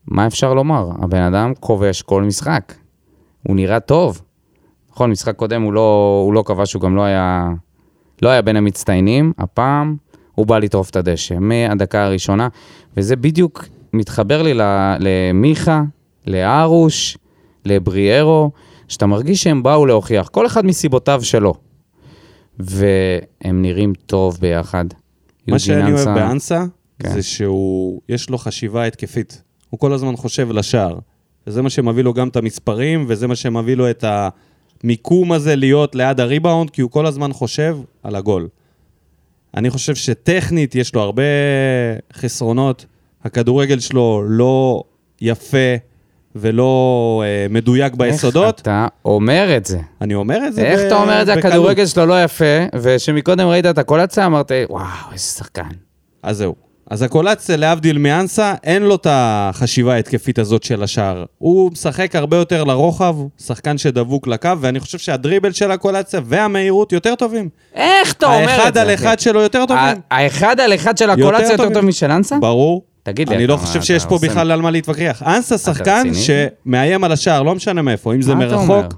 מה 0.06 0.26
אפשר 0.26 0.54
לומר? 0.54 0.90
הבן 1.02 1.22
אדם 1.22 1.52
כובש 1.60 2.02
כל 2.02 2.22
משחק. 2.22 2.74
הוא 3.42 3.56
נראה 3.56 3.80
טוב. 3.80 4.22
נכון, 4.92 5.10
משחק 5.10 5.36
קודם 5.36 5.62
הוא 5.62 5.72
לא, 5.72 6.20
הוא 6.26 6.34
לא 6.34 6.42
כבש, 6.46 6.72
הוא 6.74 6.82
גם 6.82 6.96
לא 6.96 7.02
היה, 7.02 7.48
לא 8.22 8.28
היה 8.28 8.42
בין 8.42 8.56
המצטיינים. 8.56 9.32
הפעם 9.38 9.96
הוא 10.34 10.46
בא 10.46 10.58
לטרוף 10.58 10.90
את 10.90 10.96
הדשא 10.96 11.34
מהדקה 11.40 12.04
הראשונה, 12.04 12.48
וזה 12.96 13.16
בדיוק 13.16 13.64
מתחבר 13.92 14.42
לי 14.42 14.52
למיכה, 15.00 15.82
לארוש, 16.26 17.18
לבריארו, 17.64 18.50
שאתה 18.88 19.06
מרגיש 19.06 19.42
שהם 19.42 19.62
באו 19.62 19.86
להוכיח, 19.86 20.28
כל 20.28 20.46
אחד 20.46 20.66
מסיבותיו 20.66 21.24
שלו. 21.24 21.54
והם 22.58 23.62
נראים 23.62 23.92
טוב 24.06 24.38
ביחד. 24.40 24.84
מה 25.48 25.58
שאני 25.58 25.80
אוהב 25.92 25.92
אנסה- 26.08 26.14
באנסה, 26.14 26.64
כן. 26.98 27.12
זה 27.12 27.22
שהוא, 27.22 28.00
יש 28.08 28.30
לו 28.30 28.38
חשיבה 28.38 28.84
התקפית. 28.84 29.42
הוא 29.70 29.80
כל 29.80 29.92
הזמן 29.92 30.16
חושב 30.16 30.50
לשער. 30.52 30.98
וזה 31.46 31.62
מה 31.62 31.70
שמביא 31.70 32.02
לו 32.04 32.14
גם 32.14 32.28
את 32.28 32.36
המספרים, 32.36 33.04
וזה 33.08 33.26
מה 33.26 33.36
שמביא 33.36 33.74
לו 33.74 33.90
את 33.90 34.04
המיקום 34.84 35.32
הזה 35.32 35.56
להיות 35.56 35.94
ליד 35.94 36.20
הריבאונד, 36.20 36.70
כי 36.70 36.82
הוא 36.82 36.90
כל 36.90 37.06
הזמן 37.06 37.32
חושב 37.32 37.78
על 38.02 38.16
הגול. 38.16 38.48
אני 39.56 39.70
חושב 39.70 39.94
שטכנית 39.94 40.74
יש 40.74 40.94
לו 40.94 41.00
הרבה 41.00 41.22
חסרונות. 42.12 42.86
הכדורגל 43.24 43.78
שלו 43.80 44.22
לא 44.26 44.82
יפה 45.20 45.74
ולא 46.40 47.22
אה, 47.26 47.46
מדויק 47.50 47.94
ביסודות. 47.94 48.44
איך 48.54 48.62
אתה 48.62 48.86
אומר 49.04 49.56
את 49.56 49.66
זה? 49.66 49.78
אני 50.00 50.14
אומר 50.14 50.38
את 50.46 50.54
זה 50.54 50.62
איך 50.62 50.80
ב- 50.80 50.84
אתה 50.86 50.96
אומר 51.02 51.20
את 51.22 51.26
זה? 51.26 51.36
בקלות. 51.36 51.52
הכדורגל 51.52 51.86
שלו 51.86 52.06
לא 52.06 52.24
יפה, 52.24 52.44
ושמקודם 52.74 53.46
ראית 53.48 53.66
את 53.66 53.78
הקולציה, 53.78 54.26
אמרת, 54.26 54.52
וואו, 54.70 54.84
איזה 55.12 55.24
שחקן. 55.24 55.68
אז 56.22 56.36
זהו. 56.36 56.54
אז 56.90 57.02
הקולציה, 57.02 57.56
להבדיל 57.56 57.98
מאנסה, 57.98 58.54
אין 58.64 58.82
לו 58.82 58.94
את 58.94 59.06
החשיבה 59.10 59.94
ההתקפית 59.94 60.38
הזאת 60.38 60.62
של 60.62 60.82
השער. 60.82 61.24
הוא 61.38 61.72
משחק 61.72 62.16
הרבה 62.16 62.36
יותר 62.36 62.64
לרוחב, 62.64 63.16
שחקן 63.46 63.78
שדבוק 63.78 64.26
לקו, 64.26 64.50
ואני 64.60 64.80
חושב 64.80 64.98
שהדריבל 64.98 65.52
של 65.52 65.70
הקולציה 65.70 66.20
והמהירות 66.24 66.92
יותר 66.92 67.14
טובים. 67.14 67.48
איך 67.74 68.12
אתה 68.12 68.26
אומר 68.26 68.42
את 68.42 68.46
זה? 68.46 68.52
האחד 68.54 68.78
על 68.78 68.94
אחד 68.94 69.18
שלו 69.20 69.40
יותר 69.40 69.66
טובים. 69.66 69.96
האחד 70.10 70.60
על 70.60 70.74
אחד 70.74 70.98
של 70.98 71.10
הקולציה 71.10 71.44
יותר 71.44 71.56
טובים. 71.56 71.74
טוב 71.74 71.84
משל 71.84 72.10
אנסה? 72.10 72.36
ברור. 72.38 72.82
תגיד 73.06 73.28
לי, 73.28 73.36
אני 73.36 73.46
לא 73.46 73.56
חושב 73.56 73.82
שיש 73.82 74.04
פה 74.06 74.18
בכלל 74.22 74.50
על 74.52 74.60
מה 74.62 74.70
להתווכח. 74.70 75.22
אנסה 75.26 75.58
שחקן? 75.58 76.02
שמאיים 76.14 77.04
על 77.04 77.12
השער, 77.12 77.42
לא 77.42 77.54
משנה 77.54 77.82
מאיפה, 77.82 78.14
אם 78.14 78.22
זה? 78.22 78.34
מרחוק. 78.34 78.94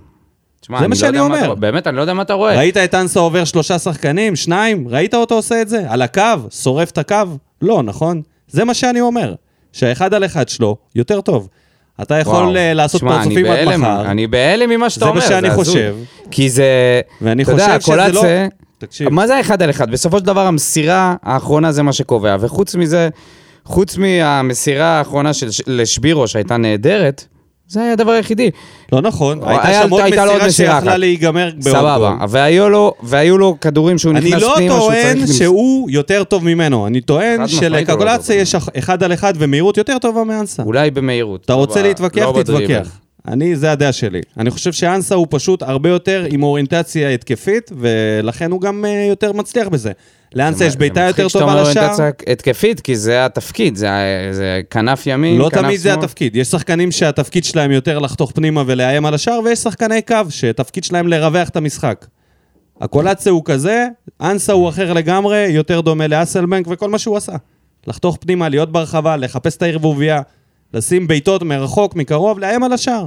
תשמע, 0.61 0.79
זה 0.81 0.89
מה 0.89 0.95
לא 0.95 1.01
שאני 1.01 1.19
אומר. 1.21 1.55
באמת, 1.55 1.87
אני 1.87 1.97
לא 1.97 2.01
יודע 2.01 2.15
מה 2.15 2.23
אתה 2.23 2.33
רואה. 2.33 2.57
ראית 2.57 2.77
את 2.77 2.95
אנסה 2.95 3.21
עובר 3.21 3.45
שלושה 3.45 3.79
שחקנים? 3.79 4.37
שניים? 4.37 4.89
ראית 4.89 5.15
אותו 5.15 5.35
עושה 5.35 5.63
את 5.63 5.69
זה? 5.69 5.83
על 5.89 6.03
הקו? 6.03 6.23
שורף 6.51 6.91
את 6.91 6.99
הקו? 6.99 7.17
לא, 7.63 7.83
נכון? 7.83 8.23
זה 8.49 8.65
מה 8.65 8.75
שאני 8.75 9.01
אומר. 9.01 9.35
שהאחד 9.73 10.15
על 10.15 10.25
אחד 10.25 10.49
שלו 10.49 10.77
יותר 10.95 11.21
טוב. 11.21 11.49
אתה 12.03 12.19
יכול 12.19 12.35
וואו. 12.35 12.57
אה, 12.57 12.75
לעשות 12.75 13.01
תשמע, 13.01 13.17
פרצופים 13.19 13.47
עד 13.47 13.53
בהלם, 13.53 13.81
מחר, 13.81 14.03
אני 14.11 14.27
בהלם 14.27 14.71
ממה 14.71 14.91
שאתה 14.91 15.05
זה 15.05 15.11
אומר, 15.11 15.21
מה 15.21 15.27
שאני 15.29 15.49
הזוי. 15.49 15.65
חושב. 15.65 15.97
כי 16.31 16.51
זה... 16.51 17.01
ואני 17.23 17.43
אתה 17.43 17.53
יודע, 17.53 17.65
חושב 17.79 17.81
שזה 17.81 17.97
לא... 17.97 18.21
הקולציה- 18.21 18.49
תקשיב, 18.79 19.09
מה 19.09 19.27
זה 19.27 19.37
האחד 19.37 19.63
על 19.63 19.71
אחד? 19.71 19.91
בסופו 19.91 20.19
של 20.19 20.25
דבר 20.25 20.47
המסירה 20.47 21.15
האחרונה 21.23 21.73
זה 21.73 21.83
מה 21.83 21.93
שקובע, 21.93 22.37
וחוץ 22.41 22.75
מזה, 22.75 23.09
חוץ 23.69 23.97
מהמסירה 23.97 24.87
האחרונה 24.87 25.33
של, 25.33 25.47
לשבירו 25.67 26.29
שהייתה 26.29 26.57
נהדרת, 26.57 27.25
זה 27.67 27.81
היה 27.83 27.93
הדבר 27.93 28.11
היחידי. 28.11 28.51
לא 28.93 29.01
נכון, 29.01 29.41
הייתה 29.47 29.73
שם 29.83 29.91
עוד 29.91 30.03
מסירה 30.47 30.77
שיכלה. 30.81 30.97
להיגמר 30.97 31.51
בעוד 31.63 31.77
סבבה. 31.77 32.17
והיו 32.29 32.69
לו, 32.71 32.93
והיו 33.03 33.39
לו 33.39 33.57
כדורים 33.61 33.99
שהוא 33.99 34.13
אני 34.13 34.29
נכנס 34.31 34.43
לא 34.43 34.53
פנימה, 34.57 34.75
שהוא 34.75 34.89
צריך... 34.91 35.03
טוען 35.05 35.19
למס- 35.19 35.33
שהוא 35.39 35.91
יותר 35.91 36.25
טוב 36.25 36.45
ממנו, 36.45 36.87
אני 36.87 37.01
טוען 37.01 37.41
לא 37.41 37.47
שלקגולציה 37.47 38.35
יותר 38.35 38.43
יש 38.43 38.55
אח- 38.55 38.69
אחד 38.79 39.03
על 39.03 39.13
אחד 39.13 39.33
ומהירות 39.39 39.77
יותר 39.77 39.99
טובה 39.99 40.25
מאנסה. 40.25 40.63
אולי 40.63 40.91
במהירות. 40.91 41.45
אתה 41.45 41.53
לא 41.53 41.59
רוצה 41.59 41.83
להתווכח, 41.83 42.23
לא. 42.23 42.43
תתווכח. 42.43 42.99
אני, 43.29 43.57
זה 43.57 43.73
הדעה 43.73 43.93
שלי. 43.93 44.21
אני 44.37 44.51
חושב 44.51 44.73
שאנסה 44.73 45.15
הוא 45.15 45.27
פשוט 45.31 45.63
הרבה 45.63 45.89
יותר 45.89 46.27
עם 46.31 46.43
אוריינטציה 46.43 47.11
התקפית, 47.11 47.71
ולכן 47.79 48.51
הוא 48.51 48.61
גם 48.61 48.85
אה, 48.85 49.07
יותר 49.09 49.33
מצליח 49.33 49.69
בזה. 49.69 49.93
לאנסה 50.35 50.65
יש 50.65 50.77
בעיטה 50.77 51.01
יותר 51.01 51.29
טובה 51.29 51.47
זה 51.47 51.61
מצחיק 51.61 51.71
לשער. 51.71 51.73
שאתה 51.73 52.03
אומר 52.03 52.05
אוריינטציה 52.05 52.33
התקפית, 52.33 52.81
כי 52.81 52.97
זה 52.97 53.25
התפקיד, 53.25 53.77
זה, 53.77 53.89
זה 54.33 54.61
כנף 54.71 55.07
ימין, 55.07 55.39
לא 55.39 55.51
כנף 55.51 55.63
תמיד 55.63 55.81
זה 55.81 55.89
שמאל. 55.89 56.05
התפקיד. 56.05 56.37
יש 56.37 56.49
שחקנים 56.49 56.93
שהתפקיד 56.93 57.45
שלהם 57.45 57.71
יותר 57.71 57.99
לחתוך 57.99 58.33
פנימה 58.35 58.63
ולאיים 58.67 59.07
על 59.07 59.15
השער, 59.15 59.41
ויש 59.45 59.59
שחקני 59.59 60.03
קו 60.03 60.17
שהתפקיד 60.31 60.85
שלהם 60.85 61.09
לרווח 61.09 61.49
את 61.49 61.57
המשחק. 61.57 62.07
הקולציה 62.81 63.33
הוא 63.33 63.43
כזה, 63.45 63.87
אנסה 64.21 64.53
הוא 64.53 64.69
אחר 64.69 64.93
לגמרי, 64.93 65.47
יותר 65.49 65.81
דומה 65.81 66.07
לאסלבנק 66.07 66.67
וכל 66.71 66.91
מה 66.91 66.99
שהוא 66.99 67.17
עשה. 67.17 67.33
לחתוך 67.87 68.17
פנימה, 68.21 68.49
להיות 68.49 68.73
ברחבה, 68.73 69.17
לחפש 69.17 69.57
את 69.57 69.63
הערבוביה, 69.63 70.23
לשים 70.75 71.07
בעיטות 71.07 71.43
מרחוק, 71.43 71.97
מקרוב, 71.97 72.39
לאיים 72.39 72.63
על 72.63 72.73
השער. 72.73 73.07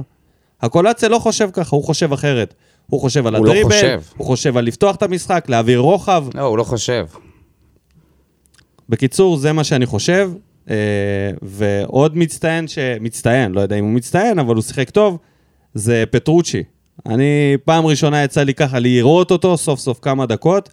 הקולציה 0.62 1.08
לא 1.08 1.18
חושב 1.18 1.50
ככה, 1.52 1.76
הוא 1.76 1.84
חושב 1.84 2.12
אחרת. 2.12 2.54
הוא 2.86 3.00
חושב 3.00 3.26
על 3.26 3.36
הוא 3.36 3.46
לא 3.46 3.50
הדריבל, 3.50 3.70
חושב. 3.70 4.00
הוא 4.16 4.26
חושב 4.26 4.56
על 4.56 4.64
לפתוח 4.64 4.96
את 4.96 5.02
המשחק, 5.02 5.44
להעביר 5.48 5.78
רוחב. 5.78 6.24
לא, 6.34 6.42
הוא 6.42 6.58
לא 6.58 6.64
חושב. 6.64 7.06
בקיצור, 8.88 9.36
זה 9.36 9.52
מה 9.52 9.64
שאני 9.64 9.86
חושב. 9.86 10.30
אה, 10.70 10.76
ועוד 11.42 12.16
מצטיין, 12.16 12.68
ש... 12.68 12.78
מצטיין, 13.00 13.52
לא 13.52 13.60
יודע 13.60 13.76
אם 13.76 13.84
הוא 13.84 13.92
מצטיין, 13.92 14.38
אבל 14.38 14.54
הוא 14.54 14.62
שיחק 14.62 14.90
טוב, 14.90 15.18
זה 15.74 16.04
פטרוצ'י. 16.10 16.62
אני, 17.06 17.56
פעם 17.64 17.86
ראשונה 17.86 18.24
יצא 18.24 18.42
לי 18.42 18.54
ככה 18.54 18.78
לראות 18.78 19.30
אותו, 19.30 19.56
סוף 19.56 19.80
סוף 19.80 19.98
כמה 20.02 20.26
דקות. 20.26 20.68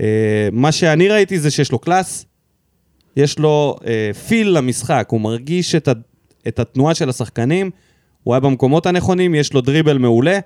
אה, 0.00 0.48
מה 0.52 0.72
שאני 0.72 1.08
ראיתי 1.08 1.38
זה 1.38 1.50
שיש 1.50 1.72
לו 1.72 1.78
קלאס, 1.78 2.26
יש 3.16 3.38
לו 3.38 3.76
אה, 3.86 4.10
פיל 4.28 4.48
למשחק, 4.48 5.08
הוא 5.10 5.20
מרגיש 5.20 5.74
את, 5.74 5.88
ה... 5.88 5.92
את 6.48 6.58
התנועה 6.58 6.94
של 6.94 7.08
השחקנים, 7.08 7.70
הוא 8.28 8.34
היה 8.34 8.40
במקומות 8.40 8.86
הנכונים, 8.86 9.34
יש 9.34 9.52
לו 9.52 9.60
דריבל 9.60 9.98
מעולה. 9.98 10.38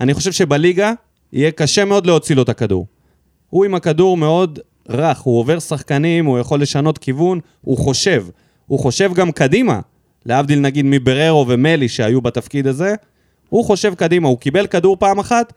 אני 0.00 0.14
חושב 0.14 0.32
שבליגה 0.32 0.92
יהיה 1.32 1.50
קשה 1.50 1.84
מאוד 1.84 2.06
להוציא 2.06 2.36
לו 2.36 2.42
את 2.42 2.48
הכדור. 2.48 2.86
הוא 3.50 3.64
עם 3.64 3.74
הכדור 3.74 4.16
מאוד 4.16 4.58
רך, 4.88 5.20
הוא 5.20 5.40
עובר 5.40 5.58
שחקנים, 5.58 6.26
הוא 6.26 6.38
יכול 6.38 6.62
לשנות 6.62 6.98
כיוון, 6.98 7.40
הוא 7.60 7.78
חושב. 7.78 8.26
הוא 8.66 8.78
חושב 8.78 9.14
גם 9.14 9.32
קדימה, 9.32 9.80
להבדיל 10.26 10.60
נגיד 10.60 10.84
מבררו 10.88 11.48
ומלי 11.48 11.88
שהיו 11.88 12.20
בתפקיד 12.20 12.66
הזה, 12.66 12.94
הוא 13.48 13.64
חושב 13.64 13.94
קדימה, 13.94 14.28
הוא 14.28 14.38
קיבל 14.38 14.66
כדור 14.66 14.96
פעם 15.00 15.18
אחת, 15.18 15.52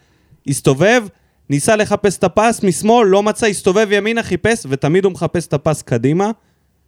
הסתובב, 0.48 1.03
ניסה 1.50 1.75
לחפש 1.75 2.17
את 2.17 2.24
הפס 2.24 2.63
משמאל, 2.63 3.07
לא 3.07 3.24
מצא, 3.24 3.48
הסתובב 3.48 3.88
ימינה, 3.91 4.24
חיפש, 4.24 4.65
ותמיד 4.69 5.05
הוא 5.05 5.13
מחפש 5.13 5.48
את 5.48 5.53
הפס 5.53 5.81
קדימה, 5.81 6.31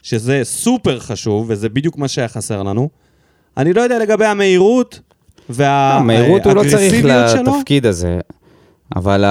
שזה 0.03 0.41
סופר 0.43 0.99
חשוב, 0.99 1.45
וזה 1.49 1.69
בדיוק 1.69 1.97
מה 1.97 2.07
שהיה 2.07 2.27
חסר 2.27 2.63
לנו. 2.63 2.89
אני 3.59 3.73
לא 3.73 3.81
יודע 3.81 3.99
לגבי 3.99 4.25
המהירות 4.25 4.99
לא, 5.59 5.65
מהירות 6.03 6.45
הוא 6.45 6.53
לא 6.53 6.61
צריך 6.61 7.05
והאגרסיביות 7.05 7.29
שלו. 7.29 7.55
לתפקיד 7.57 7.85
הזה, 7.85 8.19
אבל 8.95 9.25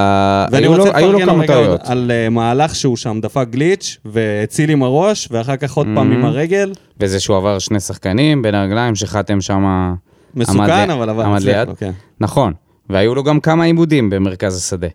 ואני 0.52 0.66
היו 0.66 0.76
לו- 0.76 0.84
רוצה 0.84 0.96
היו 0.98 1.12
לו 1.12 1.18
לפרגן 1.18 1.26
לו 1.26 1.32
כמה 1.32 1.42
רגע 1.44 1.54
טעויות. 1.54 1.80
על 1.84 2.10
uh, 2.26 2.30
מהלך 2.30 2.74
שהוא 2.74 2.96
שם 2.96 3.18
דפק 3.22 3.46
גליץ' 3.50 3.98
והציל 4.04 4.70
עם 4.70 4.82
הראש, 4.82 5.28
ואחר 5.30 5.56
כך 5.56 5.72
עוד 5.72 5.86
פעם. 5.94 6.12
עם 6.12 6.24
הרגל. 6.24 6.72
וזה 7.00 7.20
שהוא 7.20 7.36
עבר 7.36 7.58
שני 7.58 7.80
שחקנים 7.80 8.42
בין 8.42 8.54
הרגליים, 8.54 8.94
שחתם 8.94 9.40
שם... 9.40 9.94
מסוכן, 10.34 10.90
אבל 10.90 11.10
עבר, 11.10 11.22
עמד 11.22 11.42
ליד. 11.42 11.68
כן. 11.78 11.90
נכון, 12.20 12.52
והיו 12.90 13.14
לו 13.14 13.24
גם 13.24 13.40
כמה 13.40 13.64
עיבודים 13.64 14.10
במרכז 14.10 14.56
השדה. 14.56 14.88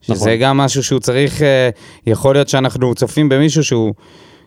שזה 0.00 0.14
נכון. 0.14 0.28
גם 0.40 0.56
משהו 0.56 0.82
שהוא 0.82 1.00
צריך, 1.00 1.42
אה, 1.42 1.68
יכול 2.06 2.34
להיות 2.34 2.48
שאנחנו 2.48 2.94
צופים 2.94 3.28
במישהו 3.28 3.64
שהוא, 3.64 3.94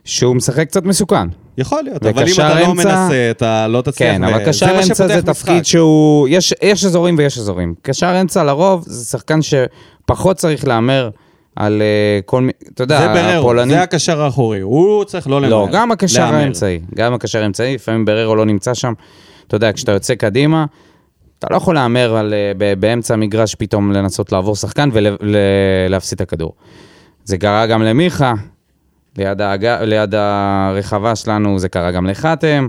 שהוא 0.08 0.36
משחק 0.36 0.68
קצת 0.68 0.84
מסוכן. 0.84 1.28
יכול 1.58 1.82
להיות, 1.84 2.06
אבל 2.06 2.24
אם 2.28 2.34
אתה 2.34 2.60
לא 2.60 2.74
מנסה, 2.74 3.28
אתה 3.32 3.68
לא 3.68 3.82
תצליח. 3.82 4.12
כן, 4.12 4.24
אבל 4.24 4.46
קשר 4.46 4.80
אמצע 4.80 5.08
זה. 5.08 5.22
תפקיד 5.22 5.66
שהוא... 5.66 6.28
יש, 6.32 6.54
יש 6.62 6.86
אזורים 6.86 7.16
ויש 7.18 7.38
אזורים. 7.38 7.74
קשר 7.82 8.22
אמצע 8.22 8.44
לרוב 8.44 8.84
זה 8.88 9.06
שחקן 9.06 9.40
שפחות 9.42 10.38
צריך 10.38 10.68
להמר 10.68 11.10
על 11.56 11.82
אה, 11.82 12.20
כל 12.26 12.42
מיני... 12.42 12.52
אתה 12.74 12.84
יודע, 12.84 13.00
זה 13.00 13.08
בררו, 13.08 13.40
הפולנים... 13.40 13.76
זה 13.76 13.82
הקשר 13.82 14.22
האחורי, 14.22 14.60
הוא 14.60 15.04
צריך 15.04 15.28
לא 15.28 15.42
למהר. 15.42 15.50
לא, 15.50 15.68
גם 15.72 15.92
הקשר 15.92 16.26
להמר. 16.26 16.38
האמצעי. 16.38 16.80
גם 16.96 17.14
הקשר 17.14 17.44
האמצעי, 17.44 17.76
לפעמים 17.76 18.06
בררו 18.06 18.36
לא 18.36 18.46
נמצא 18.46 18.74
שם. 18.74 18.94
אתה 19.48 19.56
יודע, 19.56 19.74
כשאתה 19.74 19.92
יוצא 19.92 20.16
קדימה, 20.16 20.66
אתה 21.40 21.48
לא 21.52 21.58
יכול 21.58 21.76
להמר 21.76 22.16
על, 22.16 22.34
ב- 22.58 22.74
באמצע 22.80 23.14
המגרש 23.14 23.56
פתאום 23.56 23.92
לנסות 23.92 24.32
לעבור 24.32 24.56
שחקן 24.56 24.90
ולהפסיד 24.94 26.16
את 26.16 26.22
הכדור. 26.22 26.54
זה 27.24 27.38
קרה 27.38 27.66
גם 27.68 27.84
למיכה, 27.84 28.34
ליד, 29.18 29.42
האג... 29.42 29.66
ליד 29.66 30.16
הרחבה 30.16 31.16
שלנו 31.16 31.60
זה 31.60 31.70
קרה 31.70 31.92
גם 31.92 32.06
לחתם. 32.08 32.68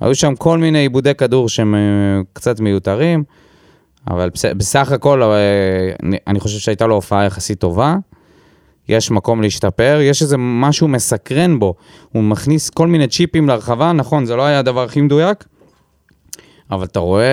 היו 0.00 0.14
שם 0.14 0.34
כל 0.34 0.58
מיני 0.58 0.78
עיבודי 0.78 1.14
כדור 1.14 1.48
שהם 1.48 1.74
אה, 1.74 1.80
קצת 2.32 2.60
מיותרים, 2.60 3.24
אבל 4.10 4.30
בס... 4.30 4.44
בסך 4.44 4.92
הכל 4.92 5.22
אה, 5.22 5.28
אני- 6.02 6.16
אני 6.26 6.40
חושב 6.40 6.58
שהייתה 6.58 6.86
לו 6.86 6.94
הופעה 6.94 7.24
יחסית 7.24 7.58
טובה. 7.60 7.96
יש 8.88 9.10
מקום 9.10 9.42
להשתפר, 9.42 9.98
יש 10.02 10.22
איזה 10.22 10.36
משהו 10.38 10.88
מסקרן 10.88 11.58
בו. 11.58 11.74
הוא 12.12 12.22
מכניס 12.22 12.70
כל 12.70 12.86
מיני 12.86 13.08
צ'יפים 13.08 13.48
לרחבה, 13.48 13.92
נכון, 13.92 14.24
זה 14.26 14.36
לא 14.36 14.42
היה 14.42 14.58
הדבר 14.58 14.82
הכי 14.84 15.00
מדויק, 15.00 15.44
אבל 16.70 16.84
אתה 16.84 16.98
רואה, 17.00 17.24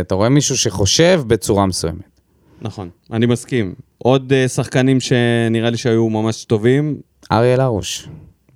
אתה 0.00 0.14
רואה 0.14 0.28
מישהו 0.28 0.56
שחושב 0.58 1.22
בצורה 1.26 1.66
מסוימת. 1.66 2.20
נכון, 2.62 2.88
אני 3.12 3.26
מסכים. 3.26 3.74
עוד 3.98 4.32
אה, 4.32 4.48
שחקנים 4.48 5.00
שנראה 5.00 5.70
לי 5.70 5.76
שהיו 5.76 6.08
ממש 6.10 6.44
טובים, 6.44 6.96
אריאל 7.32 7.60
הרוש, 7.60 8.08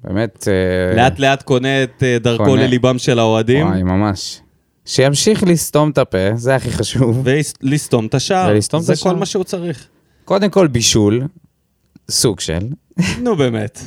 באמת... 0.05 0.49
אה, 0.49 0.97
לאט 0.97 1.19
לאט 1.19 1.43
קונה 1.43 1.83
את 1.83 2.03
אה, 2.03 2.19
דרכו 2.19 2.45
קונה. 2.45 2.62
לליבם 2.62 2.99
של 2.99 3.19
האוהדים, 3.19 3.67
וואי, 3.67 3.83
ממש. 3.83 4.41
שימשיך 4.85 5.43
לסתום 5.43 5.91
את 5.91 5.99
הפה, 5.99 6.35
זה 6.35 6.55
הכי 6.55 6.71
חשוב. 6.71 7.23
ולסתום 7.62 8.07
את 8.07 8.15
השער. 8.15 8.50
ולסתום 8.50 8.81
את 8.81 8.85
זה 8.85 8.93
השער. 8.93 9.12
כל 9.12 9.19
מה 9.19 9.27
שהוא 9.27 9.45
צריך. 9.45 9.87
קודם 10.25 10.50
כל 10.50 10.67
בישול, 10.67 11.23
סוג 12.11 12.41
של. 12.41 12.67
נו 13.23 13.37
באמת, 13.37 13.81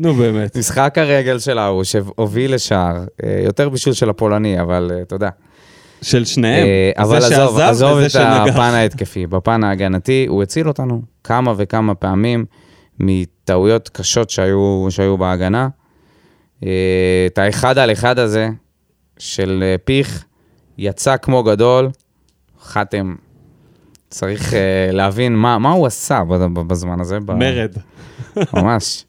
נו 0.00 0.14
באמת. 0.14 0.56
משחק 0.58 0.98
הרגל 0.98 1.38
של 1.38 1.58
הרוש 1.58 1.96
הוביל 2.16 2.54
לשער, 2.54 2.96
אה, 3.24 3.40
יותר 3.44 3.68
בישול 3.68 3.92
של 3.92 4.10
הפולני, 4.10 4.60
אבל 4.60 4.90
יודע. 5.12 5.28
של 6.02 6.24
שניהם. 6.24 6.66
אבל 6.96 7.16
עזוב, 7.16 7.58
עזוב 7.58 7.98
את. 7.98 8.16
הפן 8.16 8.60
ההתקפי. 8.60 9.26
בפן 9.26 9.64
ההגנתי, 9.64 10.26
הוא 10.28 10.42
הציל 10.42 10.68
אותנו 10.68 11.02
כמה 11.24 11.54
וכמה 11.56 11.94
פעמים 11.94 12.44
מטעויות 13.00 13.88
קשות 13.88 14.30
שהיו, 14.30 14.86
שהיו 14.90 15.18
בהגנה. 15.18 15.68
אה, 16.64 17.24
את 17.26 17.38
האחד 17.38 17.78
על 17.78 17.92
אחד 17.92 18.18
הזה 18.18 18.48
של 19.18 19.64
אה, 19.66 19.76
פיך, 19.84 20.24
יצא 20.78 21.16
כמו 21.16 21.42
גדול, 21.42 21.90
חתם. 22.62 23.14
צריך 24.10 24.54
אה, 24.54 24.88
להבין 24.92 25.36
מה, 25.36 25.58
מה 25.58 25.72
הוא 25.72 25.86
עשה 25.86 26.22
בזמן 26.66 27.00
הזה. 27.00 27.18
מרד. 27.20 27.72
ממש. 28.54 29.04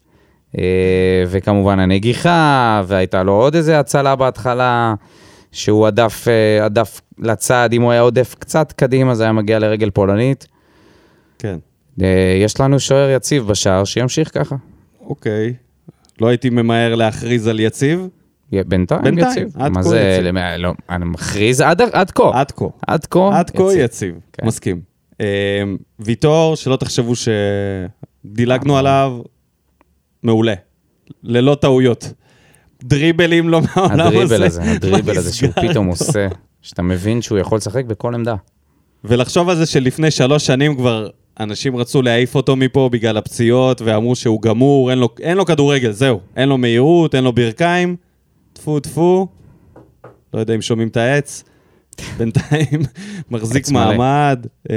וכמובן 1.26 1.78
הנגיחה, 1.78 2.82
והייתה 2.86 3.22
לו 3.22 3.32
עוד 3.32 3.54
איזה 3.54 3.80
הצלה 3.80 4.16
בהתחלה, 4.16 4.94
שהוא 5.56 5.86
הדף, 5.86 6.28
אה, 6.28 6.64
הדף 6.64 7.00
לצד, 7.18 7.68
אם 7.72 7.82
הוא 7.82 7.92
היה 7.92 8.00
עודף 8.00 8.36
קצת 8.38 8.72
קדימה, 8.72 9.14
זה 9.14 9.22
היה 9.22 9.32
מגיע 9.32 9.58
לרגל 9.58 9.90
פולנית. 9.90 10.46
כן, 11.38 11.58
יש 12.44 12.60
לנו 12.60 12.80
שוער 12.80 13.10
יציב 13.10 13.46
בשער, 13.46 13.84
שימשיך 13.84 14.30
ככה. 14.34 14.56
אוקיי. 15.00 15.54
לא 16.20 16.26
הייתי 16.28 16.50
ממהר 16.50 16.94
להכריז 16.94 17.46
על 17.46 17.60
יציב. 17.60 18.08
בינתיים, 18.52 19.02
בינתיים, 19.02 19.30
יציב. 19.30 19.62
עד 19.62 19.72
מה 19.72 19.82
כה 19.82 19.88
זה, 19.88 20.00
יציב. 20.00 20.26
למה- 20.26 20.56
לא, 20.56 20.72
אני 20.90 21.04
מכריז 21.04 21.60
עד, 21.60 21.80
עד 21.82 22.10
כה. 22.10 22.30
עד 22.40 22.50
כה. 22.50 22.64
עד 22.86 23.06
כה, 23.06 23.38
עד 23.38 23.50
כה 23.50 23.62
יציב, 23.76 24.14
כן. 24.32 24.46
מסכים. 24.46 24.80
אה, 25.20 25.26
ויטור, 26.00 26.56
שלא 26.56 26.76
תחשבו 26.76 27.12
שדילגנו 28.24 28.78
עליו, 28.78 29.18
מעולה. 30.22 30.54
ללא 31.22 31.54
טעויות. 31.60 32.12
דריבלים 32.84 33.48
לא 33.48 33.60
מהעולם 33.60 34.00
הזה. 34.00 34.06
הדריבל 34.08 34.42
הזה, 34.42 34.62
הדריבל 34.62 35.18
הזה 35.18 35.34
שהוא 35.34 35.50
פתאום? 35.50 35.86
עושה, 35.86 36.28
שאתה 36.62 36.82
מבין 36.82 37.22
שהוא 37.22 37.38
יכול 37.38 37.58
לשחק 37.58 37.84
בכל 37.84 38.14
עמדה. 38.14 38.34
ולחשוב 39.04 39.48
על 39.48 39.56
זה 39.56 39.66
שלפני 39.66 40.10
שלוש 40.10 40.46
שנים 40.46 40.76
כבר 40.76 41.08
אנשים 41.40 41.76
רצו 41.76 42.02
להעיף 42.02 42.34
אותו 42.34 42.56
מפה 42.56 42.88
בגלל 42.92 43.16
הפציעות, 43.16 43.82
ואמרו 43.84 44.16
שהוא 44.16 44.42
גמור, 44.42 44.90
אין 44.90 44.98
לו, 44.98 45.08
אין 45.20 45.36
לו 45.36 45.46
כדורגל, 45.46 45.90
זהו. 45.90 46.20
אין 46.36 46.48
לו 46.48 46.58
מהירות, 46.58 47.14
אין 47.14 47.24
לו 47.24 47.32
ברכיים. 47.32 47.96
טפו 48.52 48.80
טפו. 48.80 49.26
לא 50.34 50.40
יודע 50.40 50.54
אם 50.54 50.62
שומעים 50.62 50.88
את 50.88 50.96
העץ. 50.96 51.44
בינתיים 52.18 52.80
מחזיק. 53.30 53.70
מעמד, 53.70 54.46
אה, 54.70 54.76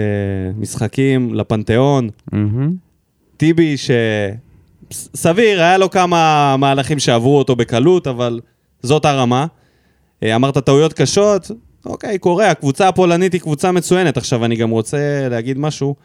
משחקים 0.57 1.33
לפנתיאון. 1.33 2.09
מהמם. 2.31 2.75
טיבי 3.37 3.77
ש... 3.77 3.91
ס- 4.93 5.09
סביר, 5.15 5.61
היה 5.61 5.77
לו 5.77 5.89
כמה 5.89 6.55
מהלכים 6.57 6.99
שעברו 6.99 7.37
אותו 7.37 7.55
בקלות, 7.55 8.07
אבל 8.07 8.39
זאת 8.81 9.05
הרמה. 9.05 9.45
אה, 10.23 10.35
אמרת 10.35 10.57
טעויות 10.57 10.93
קשות, 10.93 11.51
אוקיי, 11.85 12.17
קורה, 12.17 12.51
הקבוצה 12.51 12.87
הפולנית 12.87 13.33
היא 13.33 13.41
קבוצה 13.41 13.71
מצוינת. 13.71 14.17
עכשיו, 14.17 14.45
אני 14.45 14.55
גם 14.55 14.69
רוצה 14.69 14.97
להגיד 15.29 15.57
משהו, 15.57 15.95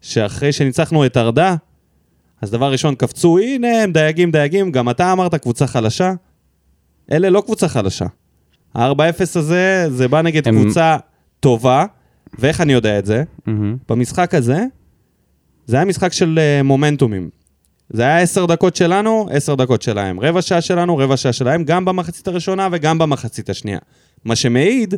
שאחרי 0.00 0.52
שניצחנו 0.52 1.06
את 1.06 1.16
ארדה, 1.16 1.54
אז 2.42 2.50
דבר 2.50 2.72
ראשון, 2.72 2.94
קפצו, 2.94 3.38
הנה 3.38 3.82
הם 3.82 3.92
דייגים, 3.92 4.30
דייגים, 4.30 4.72
גם 4.72 4.90
אתה 4.90 5.12
אמרת 5.12 5.34
קבוצה 5.34 5.66
חלשה. 5.66 6.12
אלה 7.12 7.30
לא 7.30 7.40
קבוצה 7.40 7.68
חלשה. 7.68 8.06
ה-4-0 8.74 8.98
הזה, 9.38 9.86
זה 9.90 10.08
בא 10.08 10.22
נגד 10.22 10.48
הם- 10.48 10.62
קבוצה 10.62 10.96
טובה, 11.40 11.84
ואיך 12.38 12.60
אני 12.60 12.72
יודע 12.72 12.98
את 12.98 13.06
זה? 13.06 13.22
מהמם. 13.46 13.76
במשחק 13.88 14.34
הזה, 14.34 14.64
זה 15.66 15.76
היה 15.76 15.84
משחק 15.84 16.12
של 16.12 16.38
uh, 16.38 16.62
מומנטומים. 16.62 17.30
זה 17.90 18.02
היה 18.02 18.18
עשר 18.18 18.46
דקות 18.46 18.76
שלנו, 18.76 19.28
עשר 19.30 19.54
דקות 19.54 19.82
שלהם. 19.82 20.20
רבע 20.20 20.42
שעה 20.42 20.60
שלנו, 20.60 20.96
רבע 20.96 21.16
שעה 21.16 21.32
שלהם, 21.32 21.64
גם 21.64 21.84
במחצית 21.84 22.28
הראשונה 22.28 22.68
וגם 22.72 22.98
במחצית 22.98 23.50
השנייה. 23.50 23.78
מה 24.24 24.36
שמעיד 24.36 24.94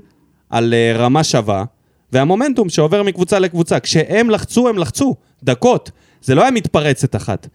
על 0.51 0.75
uh, 0.75 0.99
רמה 0.99 1.25
שווה, 1.25 1.65
והמומנטום 2.13 2.69
שעובר 2.69 3.03
מקבוצה 3.03 3.39
לקבוצה. 3.39 3.81
כשהם 3.81 4.31
לחצו, 4.31 4.69
הם 4.69 4.79
לחצו. 4.79 5.15
דקות. 5.43 5.91
זה 6.23 6.35
לא 6.35 6.43
היה 6.43 6.51
מתפרצת 6.51 7.17
אחת. 7.17 7.49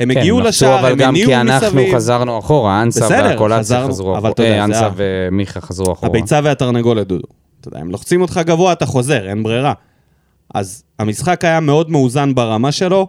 הם 0.00 0.12
כן, 0.12 0.18
הגיעו 0.18 0.40
לשער, 0.40 0.80
אבל 0.80 0.92
הם 0.92 0.98
גם 0.98 1.08
הניעו 1.08 1.30
כי 1.30 1.36
אנחנו 1.36 1.66
מסביב. 1.66 1.94
חזרנו 1.94 2.38
אחורה, 2.38 2.82
אנסה 2.82 3.04
בסדר, 3.04 3.24
והקולציה 3.24 3.86
חזרו 3.88 4.16
אבל 4.16 4.30
אחורה. 4.30 4.48
יודע, 4.48 4.58
אה, 4.58 4.64
אנסה 4.64 4.88
ומיכה 4.96 5.60
חזרו 5.60 5.92
אחורה. 5.92 6.10
הביצה 6.10 6.40
והתרנגולת, 6.44 7.06
דודו. 7.06 7.26
אתה 7.60 7.68
יודע, 7.68 7.78
הם 7.80 7.90
לוחצים 7.90 8.22
אותך 8.22 8.40
גבוה, 8.44 8.72
אתה 8.72 8.86
חוזר, 8.86 9.28
אין 9.28 9.42
ברירה. 9.42 9.72
אז 10.54 10.82
המשחק 10.98 11.44
היה 11.44 11.60
מאוד 11.60 11.90
מאוזן 11.90 12.34
ברמה 12.34 12.72
שלו. 12.72 13.08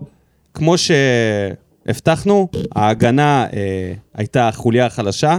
כמו 0.53 0.75
שהבטחנו, 0.77 2.47
ההגנה 2.75 3.45
אה, 3.53 3.93
הייתה 4.13 4.47
החוליה 4.47 4.85
החלשה, 4.85 5.37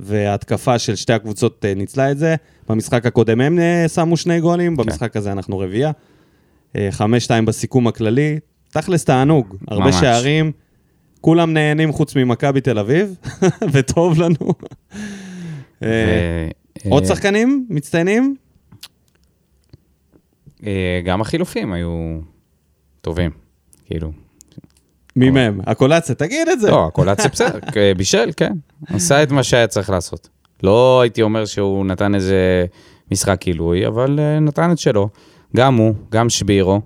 וההתקפה 0.00 0.78
של 0.78 0.96
שתי 0.96 1.12
הקבוצות 1.12 1.64
אה, 1.64 1.74
ניצלה 1.74 2.10
את 2.10 2.18
זה. 2.18 2.34
במשחק 2.70 3.06
הקודם 3.06 3.40
הם 3.40 3.58
אה, 3.58 3.88
שמו 3.88 4.16
שני 4.16 4.40
גולים, 4.40 4.76
במשחק 4.76 5.16
הזה 5.16 5.32
אנחנו 5.32 5.58
רביעייה. 5.58 5.90
אה, 6.76 6.88
חמש, 6.90 7.24
שתיים 7.24 7.44
בסיכום 7.44 7.86
הכללי. 7.86 8.38
תכלס 8.70 9.04
תענוג, 9.04 9.56
הרבה 9.68 9.84
ממש. 9.84 9.94
שערים. 9.94 10.52
כולם 11.20 11.52
נהנים 11.52 11.92
חוץ 11.92 12.16
ממכבי 12.16 12.60
תל 12.60 12.78
אביב, 12.78 13.16
וטוב 13.72 14.20
לנו. 14.20 14.54
אה, 15.82 16.48
עוד 16.88 17.02
אה, 17.02 17.08
שחקנים 17.08 17.66
מצטיינים? 17.70 18.36
אה, 20.66 21.00
גם 21.04 21.20
החילופים 21.20 21.72
היו 21.72 22.20
טובים, 23.00 23.30
כאילו. 23.84 24.12
מי 25.16 25.30
מהם? 25.30 25.60
הקולציה, 25.66 26.14
תגיד 26.14 26.48
את 26.48 26.60
זה. 26.60 26.70
לא, 26.70 26.86
הקולציה 26.86 27.28
בסדר, 27.28 27.58
אה, 27.76 27.92
בישל, 27.96 28.30
כן. 28.36 28.52
עשה 28.86 29.22
את 29.22 29.30
מה 29.30 29.42
שהיה 29.42 29.66
צריך 29.66 29.90
לעשות. 29.90 30.28
לא 30.62 31.00
הייתי 31.00 31.22
אומר 31.22 31.44
שהוא 31.44 31.86
נתן 31.86 32.14
איזה 32.14 32.66
משחק 33.12 33.42
עילוי, 33.42 33.86
אבל 33.86 34.18
אה, 34.20 34.40
נתן 34.40 34.72
את 34.72 34.78
שלו. 34.78 35.08
גם 35.56 35.74
הוא, 35.74 35.94
גם 36.10 36.28
שבירו. 36.28 36.80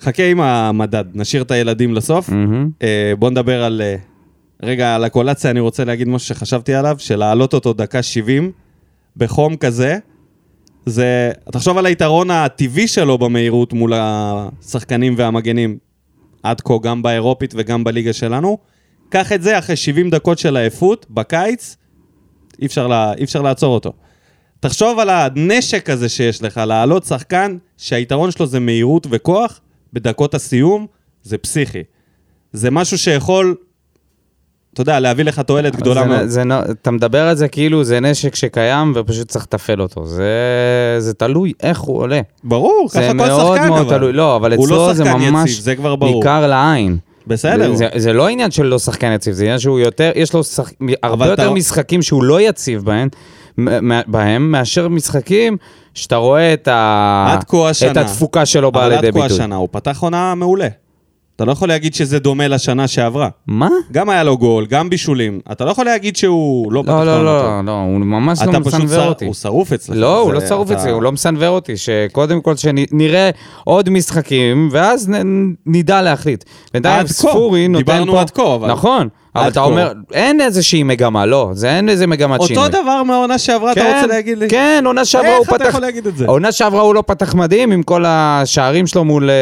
חכה 0.00 0.26
עם 0.26 0.40
המדד, 0.40 1.04
נשאיר 1.14 1.42
את 1.42 1.50
הילדים 1.50 1.94
לסוף. 1.94 2.30
אה, 2.82 3.12
בוא 3.18 3.30
נדבר 3.30 3.64
על... 3.64 3.82
אה, 3.84 3.96
רגע, 4.62 4.94
על 4.94 5.04
הקולציה 5.04 5.50
אני 5.50 5.60
רוצה 5.60 5.84
להגיד 5.84 6.08
משהו 6.08 6.28
שחשבתי 6.28 6.74
עליו, 6.74 6.96
שלהעלות 6.98 7.54
אותו 7.54 7.72
דקה 7.72 8.02
70 8.02 8.52
בחום 9.16 9.56
כזה, 9.56 9.98
זה... 10.86 11.30
תחשוב 11.52 11.78
על 11.78 11.86
היתרון 11.86 12.30
הטבעי 12.30 12.88
שלו 12.88 13.18
במהירות 13.18 13.72
מול 13.72 13.92
השחקנים 13.96 15.14
והמגנים, 15.16 15.78
עד 16.42 16.60
כה, 16.60 16.74
גם 16.82 17.02
באירופית 17.02 17.54
וגם 17.56 17.84
בליגה 17.84 18.12
שלנו. 18.12 18.58
קח 19.08 19.32
את 19.32 19.42
זה 19.42 19.58
אחרי 19.58 19.76
70 19.76 20.10
דקות 20.10 20.38
של 20.38 20.56
עייפות, 20.56 21.06
בקיץ, 21.10 21.76
אי 22.60 22.66
אפשר, 22.66 22.86
לה, 22.86 23.12
אי 23.18 23.24
אפשר 23.24 23.42
לעצור 23.42 23.74
אותו. 23.74 23.92
תחשוב 24.60 24.98
על 24.98 25.10
הנשק 25.10 25.90
הזה 25.90 26.08
שיש 26.08 26.42
לך, 26.42 26.56
להעלות 26.66 27.04
שחקן 27.04 27.56
שהיתרון 27.78 28.30
שלו 28.30 28.46
זה 28.46 28.60
מהירות 28.60 29.06
וכוח, 29.10 29.60
בדקות 29.92 30.34
הסיום, 30.34 30.86
זה 31.22 31.38
פסיכי. 31.38 31.82
זה 32.52 32.70
משהו 32.70 32.98
שיכול 32.98 33.54
אתה 34.72 34.80
יודע, 34.80 35.00
להביא 35.00 35.24
לך 35.24 35.40
תועלת 35.40 35.76
גדולה 35.76 36.02
זה- 36.02 36.06
מאוד. 36.08 36.26
זה, 36.26 36.42
אתה 36.70 36.90
מדבר 36.90 37.22
על 37.28 37.36
זה 37.36 37.48
כאילו 37.48 37.84
זה 37.84 38.00
נשק 38.00 38.34
שקיים 38.34 38.92
ופשוט 38.96 39.28
צריך 39.28 39.44
לתפעל 39.44 39.80
אותו. 39.82 40.06
זה, 40.06 40.30
זה 40.98 41.14
תלוי 41.14 41.52
איך 41.62 41.80
הוא 41.80 41.98
עולה. 41.98 42.20
ברור, 42.44 42.86
ככה 42.90 43.00
זה 43.02 43.08
כל 43.08 43.14
מאוד 43.14 43.56
שחקן, 43.56 43.68
מאוד 43.68 43.86
אבל. 43.86 43.98
תלוי. 43.98 44.12
לא, 44.12 44.36
אבל 44.36 44.50
לא 44.50 44.64
אצלו 44.64 44.94
זה 44.94 45.04
שחקן 45.04 45.18
ממש 45.18 45.50
יציב, 45.50 45.62
זה 45.64 45.76
כבר 45.76 45.96
ברור. 45.96 46.16
ניכר 46.24 46.46
לעין. 46.46 46.98
בסדר. 47.26 47.74
זה, 47.74 47.88
זה 47.96 48.12
לא 48.12 48.28
עניין 48.28 48.50
של 48.50 48.66
לא 48.66 48.78
שחקן 48.78 49.12
יציב, 49.12 49.34
זה 49.34 49.44
עניין 49.44 49.58
שהוא 49.58 49.78
יותר, 49.80 50.10
יש 50.14 50.32
לו 50.32 50.44
שח... 50.44 50.70
הרבה 51.02 51.24
אתה- 51.24 51.42
יותר 51.42 51.52
משחקים 51.52 52.02
שהוא 52.02 52.24
לא 52.24 52.40
יציב 52.40 52.84
בהם, 52.84 53.08
בהם 54.06 54.52
מאשר 54.52 54.88
משחקים 54.88 55.56
שאתה 55.94 56.16
רואה 56.16 56.52
את, 56.54 56.68
ה... 56.68 57.38
את 57.90 57.96
התפוקה 57.96 58.46
שלו 58.46 58.72
באה 58.72 58.86
אבל 58.86 58.94
לידי 58.94 59.06
עד 59.08 59.14
כה 59.14 59.20
ביטוי. 59.22 59.36
השנה 59.36 59.56
הוא 59.56 59.68
פתח 59.72 59.98
עונה 60.00 60.34
מעולה. 60.34 60.68
אתה 61.42 61.48
לא 61.48 61.52
יכול 61.52 61.68
להגיד 61.68 61.94
שזה 61.94 62.18
דומה 62.18 62.48
לשנה 62.48 62.88
שעברה. 62.88 63.28
מה? 63.46 63.68
גם 63.92 64.08
היה 64.08 64.22
לו 64.22 64.38
גול, 64.38 64.66
גם 64.66 64.90
בישולים. 64.90 65.40
אתה 65.52 65.64
לא 65.64 65.70
יכול 65.70 65.84
להגיד 65.84 66.16
שהוא 66.16 66.72
לא 66.72 66.82
פתח 66.82 66.90
לא, 66.90 66.98
עונה 67.00 67.18
לא, 67.22 67.40
טוב. 67.42 67.50
לא, 67.50 67.60
לא, 67.64 67.72
הוא 67.72 67.98
ממש 67.98 68.38
לא 68.42 68.60
מסנוור 68.60 69.08
אותי. 69.08 69.24
הוא 69.24 69.34
שרוף 69.34 69.72
אצלך. 69.72 69.96
לא, 69.98 70.20
הוא 70.20 70.32
לא 70.32 70.40
שרוף 70.40 70.70
אצלי, 70.70 70.90
הוא 70.90 71.02
לא 71.02 71.12
מסנוור 71.12 71.48
אותי, 71.48 71.76
שקודם 71.76 72.40
כל 72.40 72.56
שנראה 72.56 73.30
עוד 73.64 73.90
משחקים, 73.90 74.68
ואז 74.72 75.10
נדע 75.66 76.02
להחליט. 76.02 76.44
בינתיים. 76.72 77.06
ספורי 77.06 77.68
נותן 77.68 77.84
פה... 77.84 77.92
דיברנו 77.92 78.18
עד 78.18 78.30
כה, 78.30 78.54
אבל- 78.54 78.72
נכון, 78.72 79.08
אבל 79.36 79.48
אתה 79.48 79.60
כה. 79.60 79.66
אומר, 79.66 79.92
אין 80.12 80.40
איזושהי 80.40 80.82
מגמה, 80.82 81.26
לא, 81.26 81.50
זה 81.52 81.70
אין 81.76 81.88
איזה 81.88 82.06
מגמת 82.06 82.42
שינוי. 82.42 82.64
אותו 82.64 82.82
דבר 82.82 83.02
מהעונה 83.02 83.38
שעברה, 83.38 83.72
אתה 83.72 83.80
כן, 83.80 83.92
רוצה 83.94 84.06
להגיד 84.06 84.38
לי? 84.38 84.48
כן, 84.48 84.82
עונה 84.86 85.04
שעברה 85.04 85.30
הוא 85.30 85.40
איך 85.40 85.48
פתח... 85.48 85.56
אתה 85.56 85.68
יכול 85.68 85.80
להגיד 85.80 86.06
את 86.06 86.16
זה? 86.16 86.24
העונה 86.24 86.52
שעברה 86.52 86.80
הוא 86.80 86.94
לא 86.94 87.02
פתח 87.06 87.34
מדהים 87.34 87.72
עם 87.72 87.82
כל 87.82 88.04
השערים 88.06 88.86
שלו 88.86 89.04
מול 89.04 89.30
אה, 89.30 89.34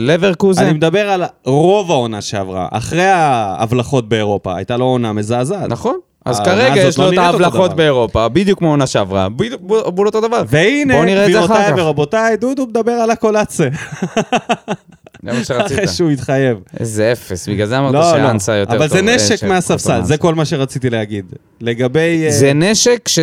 לברקוזן. 0.00 0.64
אני 0.64 0.72
מדבר 0.72 1.10
על 1.10 1.22
רוב 1.44 1.90
העונה 1.90 2.20
שעברה. 2.20 2.68
אחרי 2.70 3.06
ההבלחות 3.06 4.08
באירופה, 4.08 4.56
הייתה 4.56 4.76
לו 4.76 4.84
עונה 4.84 5.12
מזעזעת. 5.12 5.68
נכון. 5.68 5.98
אז 6.28 6.40
כרגע 6.40 6.80
יש 6.80 6.98
לא 6.98 7.04
לו 7.04 7.12
את 7.12 7.18
ההבלחות. 7.18 7.76
באירופה, 7.76 8.28
בדיוק 8.28 8.58
כמו 8.58 8.68
העונה 8.68 8.86
שעברה, 8.86 9.28
בדיוק 9.28 9.62
בול 9.86 10.06
אותו 10.06 10.20
דבר. 10.20 10.42
והנה, 10.48 11.24
גבירותיי. 11.24 11.72
ורבותיי, 11.76 12.36
דודו 12.36 12.66
מדבר 12.66 12.92
על 12.92 13.10
הקולאצה. 13.10 13.68
זה 15.22 15.32
מה 15.32 15.44
שרצית. 15.44 15.78
אחרי 15.78 15.88
שהוא 15.88 16.10
התחייב. 16.10 16.58
איזה 16.80 17.12
אפס, 17.12 17.48
בגלל 17.48 17.66
זה 17.66 17.78
אמרת 17.78 17.94
לא, 17.94 18.02
שאנסה 18.02 18.52
לא. 18.52 18.56
יותר 18.56 18.72
טוב. 18.72 18.82
אבל 18.82 18.88
זה 18.90 18.98
אה, 18.98 19.16
נשק 19.16 19.44
מהספסל. 19.44 20.02
זה 20.02 20.16
כל 20.16 20.34
מה 20.34 20.44
שרציתי 20.44 20.90
להגיד. 20.90 21.24
לגבי... 21.60 22.24
אה, 22.26 22.30
זה 22.30 22.52
נשק 22.52 23.08
ש... 23.08 23.18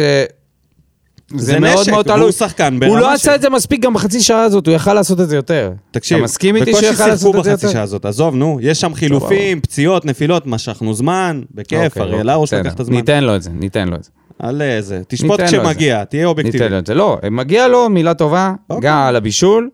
זה 1.30 1.38
זה 1.46 1.60
מאוד 1.60 1.90
מאוד 1.90 2.06
תלוי. 2.06 2.32
שחקן 2.32 2.74
הוא 2.74 2.80
ברמה 2.80 3.00
לא 3.00 3.08
של- 3.08 3.14
עשה 3.14 3.36
את 3.36 3.42
זה 3.42 3.50
מספיק 3.50 3.82
גם 3.82 3.94
בחצי 3.94 4.22
שעה 4.22 4.42
הזאת, 4.44 4.68
הוא 4.68 4.76
יכל 4.76 4.94
לעשות 4.94 5.22
את 5.22 5.30
זה 5.30 5.36
יותר. 5.36 5.72
תקשיב, 5.92 6.18
אתה 6.18 6.24
מסכים 6.24 6.56
איתי 6.56 6.74
שהוא 6.74 6.84
יכל 6.84 7.08
לעשות 7.08 7.36
את 7.36 7.44
זה 7.44 7.50
בחצי 7.52 7.66
יותר? 7.66 7.74
שעה 7.74 7.84
הזאת, 7.84 8.06
עזוב, 8.06 8.36
נו, 8.36 8.58
יש 8.62 8.82
שם 8.82 8.94
חילופים, 8.94 9.62
פציעות, 9.62 10.06
נפילות, 10.06 10.48
משכנו 10.48 10.94
זמן, 10.94 11.42
בכיף, 11.52 11.98
הרוש 11.98 12.50
בסדר. 12.50 12.62
לקח 12.62 12.74
את 12.74 12.80
הזמן. 12.80 12.96
ניתן 12.96 13.24
לו 13.24 13.36
את 13.36 13.42
זה, 13.44 13.50
ניתן 13.54 13.88
לו 13.88 13.96
את 13.96 14.04
זה. 14.04 14.10
על 14.40 14.62
איזה, 14.62 15.02
תשפוט 15.08 15.32
ניתן 15.40 15.46
כשמגיע, 15.48 16.04
תהיה 16.04 16.22
ניתן 16.22 16.30
אובייקטיבי. 16.30 16.70
לו 16.70 16.78
את 16.80 16.86
זה. 16.88 16.94
לא, 16.94 17.18
מגיע 17.32 17.68
לו 17.68 17.90
מילה 17.90 18.14
טובה, 18.14 18.54
אוקיי. 18.70 18.90
גם 18.90 18.98
על 18.98 19.16
הבישול, 19.16 19.70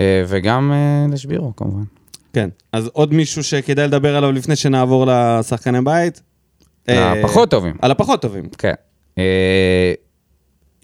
אה, 0.00 0.24
וגם 0.28 0.72
אה, 0.72 1.06
לשבירו 1.14 1.52
כמובן. 1.56 1.82
כן, 2.32 2.48
אז 2.72 2.90
עוד 2.92 3.14
מישהו 3.14 3.44
שכדאי 3.44 3.86
לדבר 3.86 4.16
עליו 4.16 4.32
לפני 4.32 4.56
שנעבור 4.56 5.06
לשחקני 5.08 5.80
בית? 5.84 6.20
אה, 6.88 7.12
הפחות 7.12 7.50
טובים. 7.50 7.74
על 7.82 7.90
הפחות 7.90 8.22
טובים. 8.22 8.44
כן. 8.58 8.74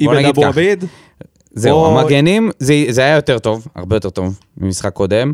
איבן 0.01 0.15
נגיד 0.15 0.27
אבו. 0.29 0.45
עביד, 0.47 0.85
זהו, 1.53 1.77
או- 1.79 2.01
המגנים, 2.01 2.51
זה, 2.59 2.75
זה 2.89 3.01
היה 3.01 3.17
יותר 3.17 3.39
טוב, 3.39 3.67
הרבה 3.75 3.97
יותר 3.97 4.11
טוב 4.11 4.39
ממשחק 4.59 4.93
קודם. 4.93 5.33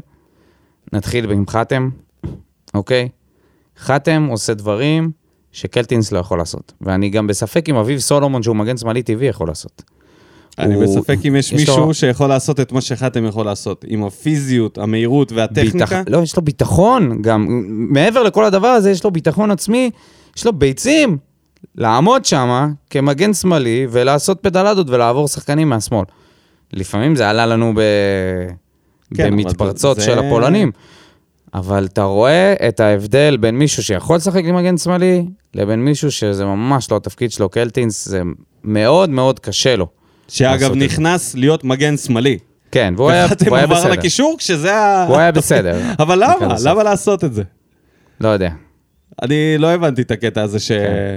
נתחיל 0.93 1.31
עם 1.31 1.45
חתם, 1.49 1.89
אוקיי? 2.75 3.09
חתם 3.79 4.27
עושה 4.31 4.55
דברים 4.55 5.11
שקלטינס 5.53 6.13
לא 6.13 6.19
יכול 6.19 6.39
לעשות. 6.39 6.73
ואני 6.81 7.11
גם 7.11 7.27
בספק 7.27 7.69
אם 7.69 7.77
אביב 7.77 7.99
סולומון, 7.99 8.43
שהוא 8.43 8.57
מגן 8.57 8.77
שמאלי 8.77 9.03
טבעי, 9.03 9.27
יכול 9.29 9.49
לעשות. 9.49 9.83
אני 10.59 10.75
הוא- 10.75 10.83
בספק 10.85 11.17
אם 11.29 11.37
יש 11.37 11.53
יש 11.53 11.59
מישהו 11.61 11.87
לו- 11.87 11.95
שיכול 11.95 12.27
לעשות 12.27 12.61
את 12.61 12.73
מה 12.73 12.81
שחתם 12.81 13.25
יכול 13.27 13.47
לעשות, 13.47 13.85
עם 13.89 14.05
הפיזיות, 14.05 14.79
המהירות 14.79 15.33
והטכניקה. 15.33 15.73
ביטח... 15.79 15.93
לא, 16.07 16.19
יש 16.19 16.37
לו 16.37 16.43
ביטחון, 16.43 17.23
גם 17.23 17.47
מעבר 17.69 18.23
לכל 18.23 18.45
הדבר 18.45 18.67
הזה, 18.69 18.91
יש 18.91 19.05
לו 19.05 19.11
ביטחון 19.11 19.51
עצמי, 19.51 19.91
יש 20.37 20.47
לו 20.47 20.53
ביצים 20.53 21.19
לעמוד 21.75 22.25
שם 22.25 22.73
כמגן 22.91 23.35
שמאלי 23.35 23.87
ולעשות 23.91 24.39
פדלדות 24.41 24.91
ולעבור 24.91 25.29
שחקנים 25.29 25.69
מהשמאל. 25.69 26.05
לפעמים 26.73 27.17
זה 27.17 27.31
עלה 27.31 27.47
לנו 27.47 27.73
ב... 27.77 27.81
כן, 29.17 29.31
במתפרצות 29.31 29.97
זה- 29.97 30.03
של 30.03 30.19
הפולנים. 30.19 30.71
אבל 31.55 31.85
אתה 31.85 32.03
רואה 32.03 32.55
את 32.69 32.81
ההבדל 32.81 33.37
בין 33.41 33.59
מישהו 33.59 33.83
שיכול 33.83 34.17
לשחק 34.17 34.43
עם 34.45 34.55
מגן 34.57 34.79
שמאלי, 34.79 35.25
לבין 35.55 35.85
מישהו 35.85 36.11
שזה 36.11 36.45
ממש 36.45 36.91
לא 36.91 36.97
התפקיד 36.97 37.33
שלו, 37.33 37.49
קלטינס, 37.49 38.09
זה 38.09 38.23
מאוד 38.65 39.11
מאוד 39.11 39.39
קשה 39.39 39.77
לו. 39.77 39.87
שאגב 40.29 40.53
לעשות 40.61 40.73
את. 40.73 40.83
נכנס 40.83 41.35
להיות 41.35 41.65
מגן 41.65 41.97
שמאלי. 41.97 42.39
כן, 42.73 42.95
והוא 42.97 43.11
היה, 43.11 43.27
והוא 43.45 43.57
היה 43.57 43.65
עבר 43.65 43.75
בסדר. 43.75 43.91
לקישור 43.91 44.35
כשזה 44.39 44.77
ה... 44.77 45.07
הוא 45.07 45.17
היה 45.17 45.33
בסדר. 45.33 45.81
אבל 46.03 46.19
למה? 46.25 46.55
למה 46.65 46.83
לעשות 46.83 47.25
את 47.25 47.35
זה? 47.35 47.43
לא 48.21 48.29
יודע. 48.29 48.51
אני 49.23 49.59
לא 49.59 49.71
הבנתי 49.71 50.03
את 50.03 50.11
הקטע 50.11 50.43
הזה 50.43 50.59
כן. 50.59 50.65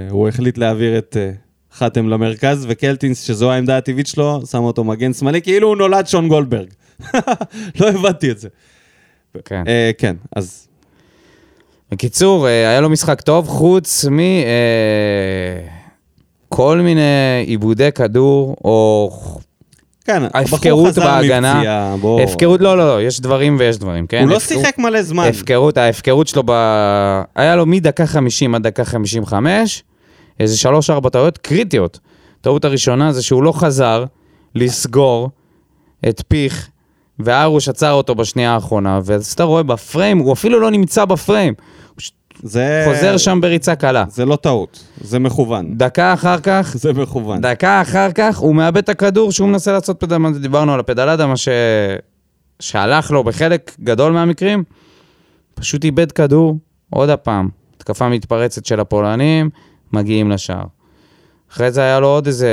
שהוא 0.08 0.28
החליט 0.28 0.58
להעביר 0.58 0.98
את 0.98 1.16
אה, 1.20 1.30
חתם 1.72 2.08
למרכז, 2.08 2.66
וקלטינס, 2.68 3.22
שזו 3.22 3.52
העמדה 3.52 3.76
הטבעית 3.76 4.06
שלו, 4.06 4.46
שם 4.46 4.62
אותו 4.62 4.84
מגן 4.84 5.12
שמאלי, 5.12 5.42
כאילו 5.42 5.68
הוא 5.68 5.76
נולד 5.76 6.06
שון 6.06 6.28
גולדברג. 6.28 6.68
לא 7.80 7.88
הבנתי 7.88 8.30
את 8.30 8.38
זה. 8.38 8.48
כן. 9.44 9.62
אה, 9.68 9.90
כן, 9.98 10.16
אז 10.36 10.68
בקיצור, 11.90 12.48
אה, 12.48 12.68
היה 12.68 12.80
לו 12.80 12.90
משחק 12.90 13.20
טוב, 13.20 13.48
חוץ 13.48 14.04
מ... 14.04 14.20
כל 16.48 16.80
מיני 16.80 17.44
עיבודי 17.46 17.92
כדור, 17.92 18.56
או 18.64 19.10
כן, 20.06 20.22
הבחור 20.24 20.40
ההפקרות 20.40 20.88
חזר 20.88 21.04
בהגנה. 21.04 21.54
מפציעה, 21.54 21.96
בוא. 22.00 22.20
הפקרות, 22.20 22.60
לא, 22.60 22.78
לא, 22.78 22.86
לא, 22.86 23.02
יש 23.02 23.20
דברים 23.20 23.56
ויש 23.58 23.78
דברים, 23.78 24.06
כן? 24.06 24.22
הוא 24.22 24.30
לא 24.30 24.36
הפקרות- 24.36 24.60
שיחק 24.62 24.78
מלא 24.78 25.02
זמן. 25.02 25.24
הפקרות, 25.28 25.76
ההפקרות 25.76 26.26
שלו 26.28 26.42
ב... 26.46 26.50
היה 27.36 27.56
לו 27.56 27.66
מדקה 27.66 28.06
50 28.06 28.54
עד 28.54 28.62
דקה 28.66 28.84
55, 28.84 29.82
איזה 30.40 30.68
3-4 31.06 31.08
טעויות 31.10 31.38
קריטיות. 31.38 31.98
טעות 32.40 32.64
הראשונה 32.64 33.12
זה 33.12 33.22
שהוא 33.22 33.42
לא 33.42 33.52
חזר 33.52 34.04
לסגור 34.54 35.30
את 36.08 36.22
פיך, 36.28 36.68
וארוש 37.18 37.68
עצר 37.68 37.92
אותו 37.92 38.14
בשנייה 38.14 38.52
האחרונה, 38.54 39.00
ואז 39.04 39.32
אתה 39.32 39.44
רואה 39.44 39.62
בפריים, 39.62 40.18
הוא 40.18 40.32
אפילו 40.32 40.60
לא 40.60 40.70
נמצא 40.70 41.04
בפריים. 41.04 41.54
זה... 42.42 42.84
חוזר 42.86 43.16
שם 43.16 43.38
בריצה 43.42 43.74
קלה. 43.74 44.04
זה 44.08 44.24
לא 44.24 44.36
טעות, 44.36 44.84
זה 45.00 45.18
מכוון. 45.18 45.78
דקה 45.78 46.12
אחר 46.12 46.40
כך, 46.40 46.76
זה 46.78 46.92
מכוון. 46.92 47.40
דקה 47.40 47.82
אחר 47.82 48.12
כך, 48.12 48.36
הוא 48.38 48.54
מאבד 48.54 48.76
את 48.76 48.88
הכדור 48.88 49.32
שהוא 49.32 49.48
מנסה 49.48 49.72
לעשות 49.72 50.00
פדל, 50.00 50.16
מה 50.16 50.32
זה 50.32 50.40
דיברנו 50.40 50.74
על 50.74 50.80
הפדלדה, 50.80 51.26
מה 51.26 51.36
ש... 51.36 51.48
שהלך 52.60 53.10
לו 53.10 53.24
בחלק 53.24 53.76
גדול 53.80 54.12
מהמקרים, 54.12 54.64
פשוט 55.54 55.84
איבד 55.84 56.12
כדור, 56.12 56.56
עוד 56.90 57.10
הפעם, 57.10 57.48
התקפה 57.76 58.08
מתפרצת 58.08 58.66
של 58.66 58.80
הפולנים, 58.80 59.50
מגיעים 59.92 60.30
לשער. 60.30 60.64
אחרי 61.52 61.70
זה 61.70 61.80
היה 61.80 62.00
לו 62.00 62.06
עוד 62.06 62.26
איזה... 62.26 62.50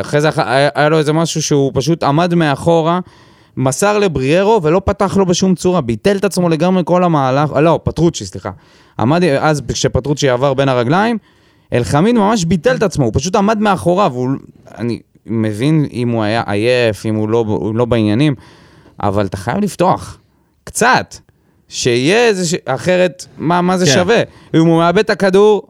אחרי 0.00 0.20
זה 0.20 0.28
היה 0.74 0.88
לו 0.88 0.98
איזה 0.98 1.12
משהו 1.12 1.42
שהוא 1.42 1.72
פשוט 1.74 2.02
עמד 2.02 2.34
מאחורה, 2.34 3.00
מסר 3.56 3.98
לבריארו 3.98 4.60
ולא 4.62 4.80
פתח 4.84 5.16
לו 5.16 5.26
בשום 5.26 5.54
צורה, 5.54 5.80
ביטל 5.80 6.16
את 6.16 6.24
עצמו 6.24 6.48
לגמרי 6.48 6.82
כל 6.84 7.04
המהלך, 7.04 7.52
אה, 7.56 7.60
לא, 7.60 7.80
פטרוצ'י, 7.82 8.26
סליחה. 8.26 8.50
עמד, 8.98 9.24
אז 9.40 9.62
כשפטרוצ'י 9.68 10.28
עבר 10.28 10.54
בין 10.54 10.68
הרגליים, 10.68 11.18
אלחמיד 11.72 12.14
ממש 12.14 12.44
ביטל 12.44 12.76
את 12.76 12.82
עצמו, 12.82 13.04
הוא 13.04 13.12
פשוט 13.14 13.36
עמד 13.36 13.58
מאחוריו, 13.58 14.12
הוא... 14.14 14.30
אני 14.78 15.00
מבין 15.26 15.86
אם 15.92 16.08
הוא 16.08 16.22
היה 16.22 16.42
עייף, 16.46 17.06
אם 17.06 17.14
הוא 17.14 17.28
לא, 17.28 17.44
הוא 17.46 17.74
לא 17.74 17.84
בעניינים, 17.84 18.34
אבל 19.02 19.26
אתה 19.26 19.36
חייב 19.36 19.58
לפתוח, 19.58 20.18
קצת. 20.64 21.14
שיהיה 21.68 22.28
איזה... 22.28 22.46
ש... 22.46 22.54
אחרת, 22.64 23.26
מה, 23.38 23.62
מה 23.62 23.78
זה 23.78 23.86
כן. 23.86 23.92
שווה? 23.92 24.22
אם 24.54 24.66
הוא 24.66 24.78
מאבד 24.78 24.98
את 24.98 25.10
הכדור, 25.10 25.62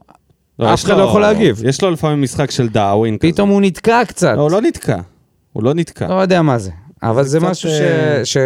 לא, 0.58 0.74
אף 0.74 0.84
אחד 0.84 0.96
לא 0.96 1.02
יכול 1.02 1.20
להגיב. 1.20 1.62
יש 1.64 1.82
לו 1.82 1.90
לפעמים 1.90 2.22
משחק 2.22 2.50
של 2.50 2.68
דאווין 2.68 3.18
כזה. 3.18 3.32
פתאום 3.32 3.48
הוא 3.48 3.60
נתקע 3.60 4.04
קצת. 4.04 4.34
לא, 4.36 4.42
הוא 4.42 4.50
לא 4.50 4.60
נתקע. 4.60 4.98
הוא 5.52 5.64
לא 5.64 5.74
נתקע. 5.74 6.08
לא 6.08 6.14
יודע 6.14 6.42
מה 6.42 6.58
זה. 6.58 6.70
אבל 7.10 7.22
זה 7.24 7.38
קצת, 7.38 7.48
משהו 7.50 7.70
ש... 7.70 7.72
אה, 7.80 8.24
ש... 8.24 8.36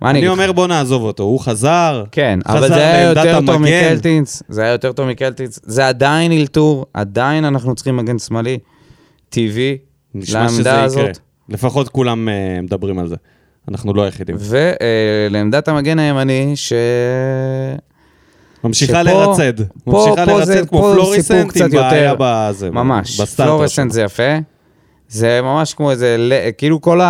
מה 0.00 0.10
אני 0.10 0.18
אני? 0.18 0.28
אומר 0.28 0.52
בוא 0.52 0.66
נעזוב 0.66 1.02
אותו, 1.02 1.22
הוא 1.22 1.40
חזר. 1.40 2.04
כן, 2.12 2.38
חזר 2.48 2.58
אבל 2.58 2.68
זה 2.68 2.74
היה 2.74 3.08
יותר 3.08 3.40
טוב. 3.46 3.56
מקלטינס, 3.62 4.42
זה 4.48 4.62
היה 4.62 4.72
יותר 4.72 4.92
טוב 4.92 5.08
מקלטינס, 5.08 5.60
זה 5.62 5.88
עדיין 5.88 6.32
אלתור, 6.32 6.86
עדיין 6.94 7.44
אנחנו 7.44 7.74
צריכים 7.74 7.96
מגן 7.96 8.18
שמאלי, 8.18 8.58
טבעי, 9.28 9.78
לעמדה 10.14 10.60
יקרה. 10.60 10.82
הזאת, 10.84 11.18
לפחות 11.48 11.88
כולם 11.88 12.28
אה, 12.28 12.34
מדברים 12.62 12.98
על 12.98 13.08
זה. 13.08 13.16
אנחנו 13.68 13.94
לא 13.94 14.02
היחידים. 14.02 14.36
ולעמדת 14.38 15.68
המגן 15.68 15.98
הימני, 15.98 16.52
ש... 16.54 16.72
ממשיכה 18.64 18.92
שפה- 18.92 19.02
לרצד. 19.02 19.52
פה- 19.84 19.92
ממשיכה 19.92 20.26
פה 20.26 20.44
זה- 20.44 20.54
לרצד 20.54 20.68
כמו 20.68 20.80
פה 20.80 20.88
זה 20.90 20.94
סיפור 20.94 21.50
פלוריסנט 21.50 21.56
עם 21.60 21.70
בעיה 21.70 22.14
בזה. 22.18 22.70
ממש, 22.70 23.20
בסטארטר 23.20 23.52
פלורסנט 23.56 23.86
שלו. 23.90 23.94
זה 23.94 24.02
יפה, 24.02 24.32
זה 25.14 25.42
ממש 25.42 25.74
כמו 25.74 25.90
איזה, 25.90 26.16
כאילו 26.58 26.80
כל 26.80 27.00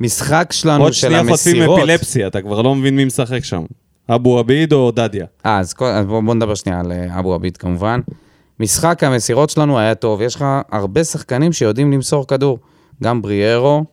המשחק 0.00 0.52
שלנו 0.52 0.84
עוד 0.84 0.92
של 0.92 1.00
שנייה 1.00 1.20
חוטפים 1.20 1.56
המסירות, 1.56 1.78
אפילפסיה, 1.78 2.26
אתה 2.26 2.40
כבר 2.40 2.62
לא 2.62 2.74
מבין 2.74 2.96
מי 2.96 3.04
משחק 3.04 3.44
שם. 3.44 3.64
אבו 4.08 4.38
עביד 4.38 4.72
או 4.72 4.90
דדיה? 4.90 5.26
אה, 5.46 5.58
אז 5.58 5.74
אז 5.80 6.06
בואו 6.06 6.22
בוא 6.22 6.34
נדבר 6.34 6.54
שנייה 6.54 6.80
על 6.80 6.92
אה, 6.92 7.18
אבו 7.18 7.34
עביד 7.34 7.56
כמובן. 7.56 8.00
משחק 8.60 9.04
המסירות 9.04 9.50
שלנו 9.50 9.78
היה 9.78 9.94
טוב, 9.94 10.22
יש 10.22 10.34
לך 10.34 10.44
הרבה 10.72 11.04
שחקנים 11.04 11.52
שיודעים 11.52 11.92
למסור 11.92 12.26
כדור. 12.26 12.58
גם 13.02 13.22
בריארו 13.22 13.84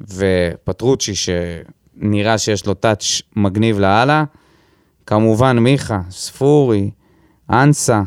ופטרוצ'י, 0.00 1.12
שנראה 1.14 2.38
שיש 2.38 2.66
לו 2.66 2.74
טאץ' 2.74 3.22
מגניב 3.36 3.78
לאללה. 3.78 4.24
כמובן 5.06 5.58
מיכה, 5.58 6.00
ספורי, 6.10 6.90
אנסה, 7.50 8.02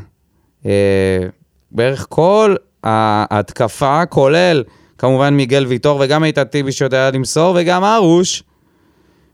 אה, 0.65 1.27
בערך 1.71 2.05
כל 2.09 2.55
ההתקפה, 2.87 4.05
כולל 4.05 4.63
כמובן 4.97 5.33
מיגל 5.33 5.65
ויטור 5.65 5.99
וגם 6.03 6.23
איתן 6.23 6.43
טיבי 6.43 6.71
שיודע 6.71 7.11
למסור, 7.11 7.57
וגם 7.59 7.83
ארוש, 7.83 8.43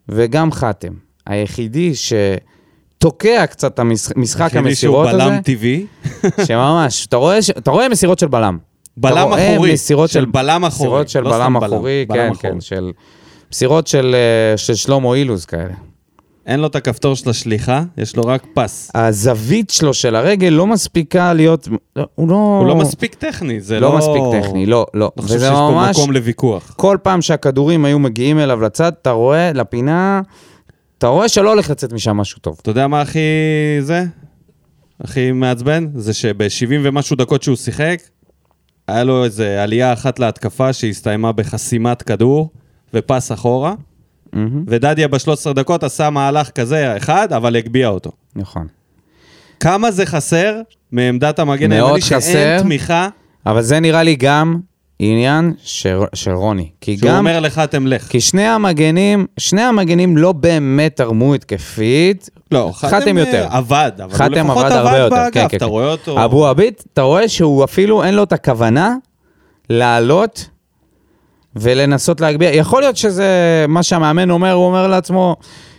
וגם 0.09 0.51
חתם. 0.51 0.93
היחידי 1.25 1.91
שתוקע 1.95 3.45
קצת 3.45 3.73
את 3.73 3.79
המשחק 3.79 4.41
היחידי 4.41 4.75
שהוא 4.75 4.97
המסירות 4.97 5.07
הזה, 5.07 5.17
בלם 5.17 5.41
טבעי. 5.41 5.85
שממש, 6.47 7.05
אתה 7.05 7.17
רואה, 7.17 7.39
אתה 7.57 7.71
רואה 7.71 7.89
מסירות 7.89 8.19
של 8.19 8.27
בלם. 8.27 8.57
בלם 8.97 9.13
אתה 9.13 9.21
רואה 9.23 9.53
אחורי, 9.53 9.73
מסירות 9.73 10.09
של 10.09 10.25
בלם 10.25 10.65
אחורי, 10.65 10.87
מסירות 10.87 11.09
של 11.09 11.21
לא 11.21 11.29
בלם 11.29 11.41
סתם 11.41 11.59
בלם, 11.59 11.73
אחורי, 11.73 12.05
בלם 12.07 12.17
כן, 12.17 12.31
אחורי. 12.31 12.53
כן, 12.53 12.61
של... 12.61 12.91
מסירות 13.51 13.87
של, 13.87 14.15
אה, 14.15 14.57
של 14.57 14.75
שלמה 14.75 15.15
אילוז 15.15 15.45
כאלה. 15.45 15.73
אין 16.45 16.59
לו 16.59 16.67
את 16.67 16.75
הכפתור 16.75 17.15
של 17.15 17.29
השליחה, 17.29 17.83
יש 17.97 18.15
לו 18.15 18.23
רק 18.23 18.45
פס. 18.53 18.91
הזווית 18.95 19.69
שלו 19.69 19.93
של 19.93 20.15
הרגל 20.15 20.49
לא 20.49 20.67
מספיקה 20.67 21.33
להיות... 21.33 21.67
לא, 21.95 22.05
הוא 22.15 22.29
לא... 22.29 22.35
הוא 22.59 22.67
לא 22.67 22.75
מספיק 22.75 23.13
טכני, 23.13 23.61
זה 23.61 23.79
לא... 23.79 23.89
לא 23.89 23.97
מספיק 23.97 24.43
טכני, 24.43 24.65
לא, 24.65 24.85
לא. 24.93 25.11
אני 25.17 25.23
חושב 25.25 25.39
שיש 25.39 25.49
פה 25.49 25.71
ממש... 25.71 25.97
מקום 25.97 26.11
לוויכוח. 26.11 26.73
כל 26.77 26.97
פעם 27.03 27.21
שהכדורים 27.21 27.85
היו 27.85 27.99
מגיעים 27.99 28.39
אליו 28.39 28.61
לצד, 28.61 28.91
אתה 29.01 29.11
רואה, 29.11 29.53
לפינה, 29.53 30.21
אתה 30.97 31.07
רואה 31.07 31.29
שלא 31.29 31.49
הולך 31.49 31.69
לצאת 31.69 31.93
משם 31.93 32.17
משהו 32.17 32.39
טוב. 32.39 32.57
אתה 32.61 32.69
יודע 32.69 32.87
מה 32.87 33.01
הכי 33.01 33.19
זה? 33.79 34.05
הכי 35.01 35.31
מעצבן? 35.31 35.87
זה 35.95 36.13
שב-70 36.13 36.73
ומשהו 36.83 37.15
דקות 37.15 37.43
שהוא 37.43 37.55
שיחק, 37.55 37.99
היה 38.87 39.03
לו 39.03 39.23
איזה 39.23 39.63
עלייה 39.63 39.93
אחת 39.93 40.19
להתקפה 40.19 40.73
שהסתיימה 40.73 41.31
בחסימת 41.31 42.01
כדור 42.01 42.49
ופס 42.93 43.31
אחורה, 43.31 43.73
מהמם, 44.33 44.63
ודדיה 44.67 45.07
ב-13 45.07 45.53
דקות 45.53 45.83
עשה 45.83 46.09
מהלך 46.09 46.49
כזה 46.49 46.97
אחד, 46.97 47.33
אבל 47.33 47.55
הגביה 47.55 47.87
אותו. 47.87 48.11
נכון. 48.35 48.67
כמה 49.59 49.91
זה 49.91 50.05
חסר 50.05 50.61
מעמדת 50.91 51.39
המגן 51.39 51.71
הימני 51.71 52.01
חסר. 52.01 52.19
שאין 52.19 52.61
תמיכה, 52.61 53.07
אבל 53.45 53.61
זה 53.61 53.79
נראה 53.79 54.03
לי 54.03 54.15
גם 54.15 54.59
עניין 54.99 55.53
של, 55.63 55.97
של 56.13 56.31
רוני. 56.31 56.69
כי 56.81 56.97
שהוא 56.97 57.09
גם... 57.09 57.17
אומר 57.17 57.39
לך 57.39 57.59
תמלך. 57.59 58.03
כי 58.03 58.21
שני 58.21 58.47
המגנים, 58.47 59.25
שני 59.37 59.61
המגנים 59.61 60.17
לא 60.17 60.31
באמת 60.31 60.95
תרמו 60.95 61.33
התקפית. 61.33 62.29
לא, 62.51 62.71
חתם 62.73 63.17
אה, 63.17 63.23
יותר. 63.23 63.47
עבד, 63.49 63.91
אבל 64.03 64.25
הוא 64.25 64.35
לפחות 64.35 64.65
עבד 64.65 64.75
הרבה 64.75 64.97
יותר, 64.97 65.15
באגף, 65.15 65.33
כן, 65.33 65.47
כן, 65.47 65.57
אתה 65.57 65.65
כן. 65.65 65.71
רואה 65.71 65.91
אותו... 65.91 66.25
אבו 66.25 66.47
עביד, 66.47 66.73
אתה 66.93 67.01
רואה 67.01 67.27
שהוא 67.27 67.63
אפילו 67.63 68.03
אין 68.03 68.13
לו 68.13 68.23
את 68.23 68.33
הכוונה 68.33 68.95
לעלות 69.69 70.49
ולנסות 71.55 72.21
להגביה. 72.21 72.55
יכול 72.55 72.81
להיות 72.81 72.97
שזה 72.97 73.25
מה 73.67 73.83
שהמאמן 73.83 74.29
אומר, 74.29 74.51
הוא 74.51 74.65
אומר 74.65 74.87
לעצמו, 74.87 75.35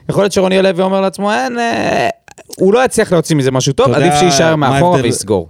יכול 0.09 0.23
להיות 0.23 0.33
שרוני 0.33 0.63
לוי 0.63 0.83
אומר 0.83 1.01
לעצמו, 1.01 1.33
אין, 1.33 1.59
אה, 1.59 2.09
הוא 2.57 2.75
לא 2.75 2.85
יצליח 2.85 3.13
להוציא 3.13 3.37
מזה 3.37 3.51
משהו 3.51 3.73
טוב, 3.73 3.93
עדיף 3.93 4.15
שיישאר 4.15 4.57
מאחורה 4.57 4.91
ההבדל? 4.91 5.03
ויסגור. 5.03 5.49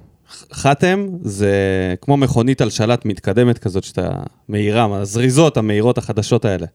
חתם 0.52 1.06
זה 1.22 1.54
כמו 2.00 2.16
מכונית 2.16 2.60
על 2.60 2.70
שלט 2.70 3.04
מתקדמת 3.04 3.58
כזאת 3.58 3.84
שאתה 3.84 4.08
מהירה, 4.48 4.88
הזריזות 4.92 5.56
המהירות 5.56 5.98
החדשות 5.98 6.44
האלה. 6.44 6.66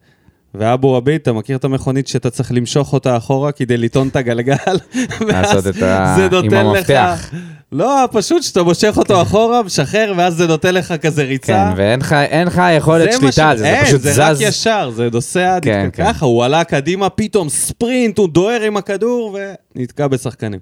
ואבו 0.55 0.95
עביד, 0.95 1.21
אתה 1.21 1.33
מכיר 1.33 1.57
את 1.57 1.63
המכונית 1.63 2.07
שאתה 2.07 2.29
צריך 2.29 2.51
למשוך 2.51 2.93
אותה 2.93 3.17
אחורה 3.17 3.51
כדי 3.51 3.77
לטעון 3.77 4.07
את 4.07 4.15
הגלגל? 4.15 4.55
לעשות 5.27 5.67
את 5.67 5.81
ה- 5.83 6.13
זה 6.17 6.25
עם 6.25 6.31
נותן 6.31 6.55
המפתח. 6.65 7.19
לך... 7.33 7.35
לא, 7.71 8.05
פשוט 8.11 8.43
שאתה 8.43 8.63
מושך 8.63 8.93
אותו 8.97 9.21
אחורה, 9.21 9.63
משחרר, 9.63 10.13
ואז 10.17 10.33
זה 10.35 10.47
נותן 10.47 10.73
לך 10.75 10.93
כזה 11.01 11.23
ריצה. 11.23 11.53
כן, 11.71 11.77
ואין 11.77 11.99
לך- 11.99 12.13
אין 12.13 12.47
לך 12.47 12.61
יכולת 12.77 13.13
שליטה 13.13 13.49
על 13.49 13.57
זה, 13.57 13.63
זה 13.63 13.79
פשוט 13.85 14.01
זה 14.01 14.13
רק 14.25 14.33
זז. 14.33 14.41
ישר, 14.41 14.91
זה 14.95 15.09
נוסע 15.13 15.57
כן, 15.61 15.89
כן. 15.93 16.03
ככה, 16.05 16.25
הוא 16.25 16.43
עלה 16.45 16.63
קדימה, 16.63 17.09
פתאום 17.09 17.49
ספרינט, 17.49 18.17
הוא 18.17 18.29
דוהר 18.29 18.61
עם 18.61 18.77
הכדור 18.77 19.37
ונתקע 19.75 20.07
בשחקנים. 20.07 20.59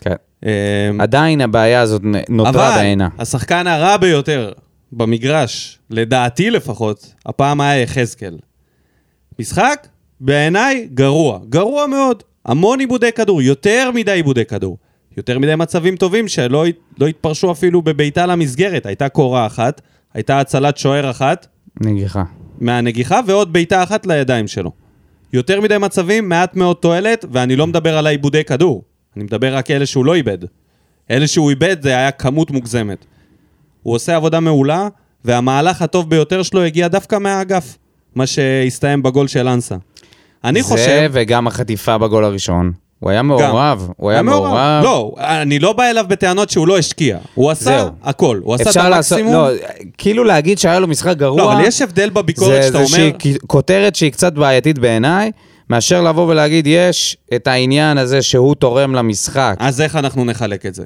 כן. 0.00 0.14
אמ, 0.44 0.50
עדיין 1.00 1.40
הבעיה 1.40 1.80
הזאת 1.80 2.02
נותרה 2.28 2.50
אבל 2.68 2.76
בעינה. 2.80 3.08
השחקן 3.18 3.66
הרע 3.66 3.96
ביותר 3.96 4.52
במגרש, 4.92 5.78
לדעתי 5.90 6.50
לפחות, 6.50 7.12
הפעם 7.26 7.60
היה 7.60 7.82
יחזקאל. 7.82 8.36
משחק, 9.38 9.86
בעיניי, 10.20 10.88
גרוע. 10.94 11.40
גרוע 11.48 11.86
מאוד. 11.86 12.22
המון 12.44 12.80
עיבודי 12.80 13.12
כדור, 13.12 13.42
יותר 13.42 13.90
מדי 13.94 14.12
עיבודי 14.12 14.44
כדור. 14.44 14.78
יותר 15.16 15.38
מדי 15.38 15.54
מצבים 15.54 15.96
טובים 15.96 16.28
שלא 16.28 16.64
לא 16.98 17.06
התפרשו 17.06 17.52
אפילו 17.52 17.82
בביתה 17.82 18.26
למסגרת. 18.26 18.86
הייתה 18.86 19.08
קורה 19.08 19.46
אחת, 19.46 19.80
הייתה 20.14 20.40
הצלת 20.40 20.76
שוער 20.76 21.10
אחת 21.10 21.46
נגיחה. 21.80 22.22
מהנגיחה 22.60 23.20
ועוד 23.26 23.52
בעיטה 23.52 23.82
אחת 23.82 24.06
לידיים 24.06 24.46
שלו. 24.46 24.70
יותר 25.32 25.60
מדי 25.60 25.78
מצבים, 25.78 26.28
מעט 26.28 26.56
מאוד 26.56 26.76
תועלת, 26.76 27.24
ואני 27.32 27.56
לא 27.56 27.66
מדבר 27.66 27.98
על 27.98 28.06
העיבודי 28.06 28.44
כדור. 28.44 28.82
אני 29.16 29.24
מדבר 29.24 29.56
רק 29.56 29.70
אלה 29.70 29.86
שהוא 29.86 30.04
לא 30.04 30.14
איבד. 30.14 30.38
אלה 31.10 31.26
שהוא 31.26 31.50
איבד 31.50 31.82
זה 31.82 31.88
היה 31.88 32.10
כמות 32.10 32.50
מוגזמת. 32.50 33.04
הוא 33.82 33.94
עושה 33.94 34.16
עבודה 34.16 34.40
מעולה, 34.40 34.88
והמהלך 35.24 35.82
הטוב 35.82 36.10
ביותר 36.10 36.42
שלו 36.42 36.62
הגיע 36.62 36.88
דווקא 36.88 37.18
מהאגף, 37.18 37.78
מה 38.16 38.26
שהסתיים 38.26 39.02
בגול 39.02 39.28
של 39.28 39.48
אנסה. 39.48 39.74
אני 40.44 40.62
זה 40.62 40.68
חושב... 40.68 41.10
וגם 41.12 41.46
החטיפה 41.46 41.98
בגול 41.98 42.24
הראשון. 42.24 42.72
הוא 43.00 43.10
היה 43.10 43.22
מעורב, 43.22 43.88
הוא 43.96 44.10
היה 44.10 44.22
מעורב. 44.22 44.80
לא, 44.84 45.12
אני 45.18 45.58
לא 45.58 45.72
בא 45.72 45.84
אליו 45.84 46.04
בטענות 46.08 46.50
שהוא 46.50 46.68
לא 46.68 46.78
השקיע. 46.78 47.18
הוא 47.34 47.50
עשה 47.50 47.64
זהו. 47.64 47.88
הכל. 48.02 48.40
הוא 48.42 48.54
עשה 48.54 48.62
את 48.62 48.68
אפשר 48.68 48.88
לעשות, 48.88 49.18
המקסימום. 49.18 49.44
לא, 49.44 49.48
כאילו 49.98 50.24
להגיד 50.24 50.58
שהיה 50.58 50.78
לו 50.78 50.86
משחק 50.86 51.16
גרוע, 51.16 51.38
לא, 51.42 51.52
אבל 51.52 51.64
יש 51.64 51.82
הבדל 51.82 52.10
בביקורת 52.10 52.50
זה 52.62 52.68
שאתה 52.68 52.78
איזושהי 52.80 53.02
אומר... 53.02 53.16
כ- 53.18 53.46
כותרת 53.46 53.94
שהיא 53.94 54.12
קצת 54.12 54.32
בעייתית 54.32 54.78
בעיניי, 54.78 55.30
מאשר 55.70 56.02
לבוא 56.02 56.26
ולהגיד, 56.26 56.66
יש 56.66 57.16
את 57.36 57.46
העניין 57.46 57.98
הזה 57.98 58.22
שהוא 58.22 58.54
תורם 58.54 58.94
למשחק. 58.94 59.56
אז 59.58 59.80
איך 59.80 59.96
אנחנו 59.96 60.24
נחלק 60.24 60.66
את 60.66 60.74
זה? 60.74 60.84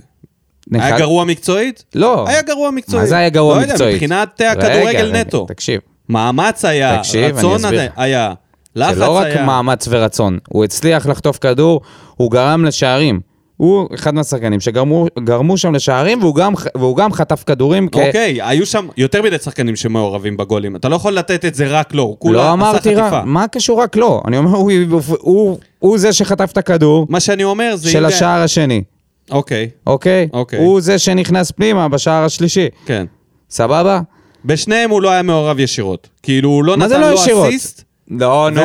נח- 0.71 0.83
היה 0.85 0.99
גרוע 0.99 1.25
מקצועית? 1.25 1.85
לא. 1.95 2.25
היה 2.29 2.43
גרוע 2.43 2.71
מקצועית. 2.71 3.03
מה 3.03 3.09
זה 3.09 3.16
היה 3.16 3.29
גרוע 3.29 3.57
לא 3.57 3.61
יודע, 3.61 3.73
מקצועית? 3.73 3.95
מבחינת 3.95 4.40
אה, 4.40 4.53
רגע, 4.53 4.66
הכדורגל 4.66 5.12
נטו. 5.21 5.47
תקשיב, 5.49 5.81
מאמץ 6.11 6.64
היה, 6.64 6.99
תקשיב, 6.99 7.37
רצון 7.37 7.61
היה, 7.96 8.33
לחץ 8.77 8.94
זה 8.94 9.01
לא 9.01 9.16
רק 9.16 9.27
היה. 9.27 9.44
מאמץ 9.44 9.88
ורצון, 9.90 10.38
הוא 10.49 10.64
הצליח 10.64 11.07
לחטוף 11.07 11.38
כדור, 11.38 11.81
הוא 12.16 12.31
גרם 12.31 12.64
לשערים. 12.64 13.20
הוא 13.57 13.88
אחד 13.94 14.14
מהשחקנים 14.14 14.61
שגרמו 14.61 15.07
גרמו 15.25 15.57
שם 15.57 15.75
לשערים, 15.75 16.23
והוא 16.23 16.35
גם, 16.35 16.53
והוא 16.77 16.96
גם 16.96 17.12
חטף 17.12 17.44
כדורים 17.46 17.88
כ... 17.88 17.96
אוקיי, 17.96 18.42
היו 18.42 18.66
שם 18.66 18.87
יותר 18.96 19.23
מדי 19.23 19.38
שחקנים 19.38 19.77
שמעורבים 19.77 20.37
בגולים. 20.37 20.77
אתה 20.77 20.88
לא 20.88 20.96
יכול 20.96 21.12
לתת 21.12 21.44
את 21.44 21.55
זה 21.55 21.66
רק 21.66 21.94
לו, 21.94 22.03
הוא 22.03 22.16
כולה 22.18 22.38
לא 22.38 22.53
אמרתי. 22.53 22.94
רק, 22.94 23.12
מה 23.25 23.49
קשור 23.49 23.83
רק 23.83 23.96
לו? 23.96 24.23
אני 24.27 24.38
אומר, 24.38 24.57
הוא, 24.57 24.73
הוא, 24.90 25.01
הוא, 25.18 25.59
הוא 25.79 25.99
זה 25.99 26.12
שחטף 26.12 26.51
את 26.53 26.59
הכדור 26.59 27.07
מה 27.09 27.20
שאני 27.20 27.44
אומר 27.44 27.77
זה... 27.77 27.90
של 27.90 28.05
השער 28.05 28.42
השני, 28.42 28.83
אוקיי, 29.31 29.70
אוקיי? 29.87 30.29
אוקיי. 30.33 30.59
הוא 30.59 30.81
זה 30.81 30.99
שנכנס 30.99 31.51
פנימה 31.51 31.88
בשער 31.88 32.25
השלישי, 32.25 32.68
כן. 32.87 33.07
סבבה? 33.51 34.01
בשניהם 34.44 34.90
הוא 34.90 35.03
לא 35.03 35.11
היה 35.11 35.22
מעורב 35.22 35.59
ישירות. 35.61 36.09
כאילו, 36.22 36.48
הוא 36.48 36.64
לא 36.64 36.76
מה 36.76 36.87
נתן 36.87 37.00
לא 37.00 37.09
לו 37.11 37.14
ישירות? 37.14 37.48
אסיסט, 37.48 37.83
לא, 38.11 38.48
נו, 38.53 38.62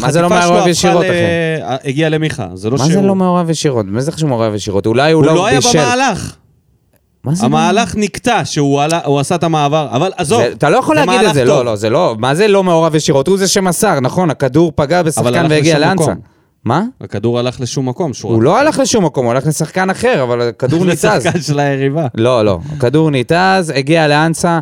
מה 0.00 0.10
זה 0.10 0.22
לא 0.22 0.28
מעורב 0.30 0.66
ישירות, 0.66 1.04
אחי? 1.04 1.10
אחי? 1.76 1.88
הגיע 1.88 2.08
למיכה, 2.08 2.46
זה 2.54 2.70
לא 2.70 2.76
מה 2.78 2.84
שהוא... 2.84 2.92
זה 3.00 3.06
לא 3.06 3.14
מעורב 3.14 3.50
ישירות? 3.50 3.86
מה 3.88 4.00
זה 4.00 4.12
חשוב 4.12 4.28
מעורב 4.28 4.54
ישירות? 4.54 4.86
אולי 4.86 5.12
הוא 5.12 5.20
הוא 5.22 5.26
לא 5.26 5.34
לא 5.34 5.46
היה 5.46 5.60
בישל. 5.60 5.78
במהלך. 5.78 6.36
מה 7.24 7.34
זה 7.34 7.42
לא- 7.42 7.46
המהלך 7.46 7.94
נקטע 7.96 8.44
שהוא 8.44 8.80
עשה 9.20 9.34
את 9.34 9.44
המעבר, 9.44 9.88
אבל 9.92 10.10
עזוב, 10.16 10.40
אתה 10.40 10.70
לא 10.70 10.76
יכול 10.76 10.96
להגיד 10.96 11.20
את 11.28 11.34
זה. 11.34 11.44
לא, 11.44 11.64
לא, 11.64 11.76
זה 11.76 11.90
לא, 11.90 12.14
מה 12.18 12.34
זה 12.34 12.48
לא 12.48 12.64
מעורב 12.64 12.94
ישירות? 12.94 13.28
הוא 13.28 13.38
זה 13.38 13.48
שמסר, 13.48 14.00
נכון, 14.00 14.30
הכדור 14.30 14.72
פגע 14.74 15.02
בשחקן 15.02 15.46
והגיע 15.50 15.78
לאנסה. 15.78 16.12
מה? 16.64 16.82
הכדור 17.00 17.38
הלך 17.38 17.60
לשום 17.60 17.88
מקום. 17.88 18.10
הוא 18.22 18.42
לא 18.42 18.58
הלך 18.58 18.78
לשום 18.78 19.04
מקום, 19.04 19.24
הוא 19.24 19.32
הלך 19.32 19.46
לשחקן 19.46 19.90
אחר, 19.90 20.22
אבל 20.22 20.40
הכדור 20.48 20.84
ניתז. 20.86 21.04
לשחקן 21.04 21.40
של 21.40 21.58
היריבה. 21.60 22.06
לא, 22.14 22.44
לא, 22.44 22.58
הכדור 22.76 23.10
ניתז, 23.10 23.72
הגיע 23.74 24.08
לאנסה, 24.08 24.58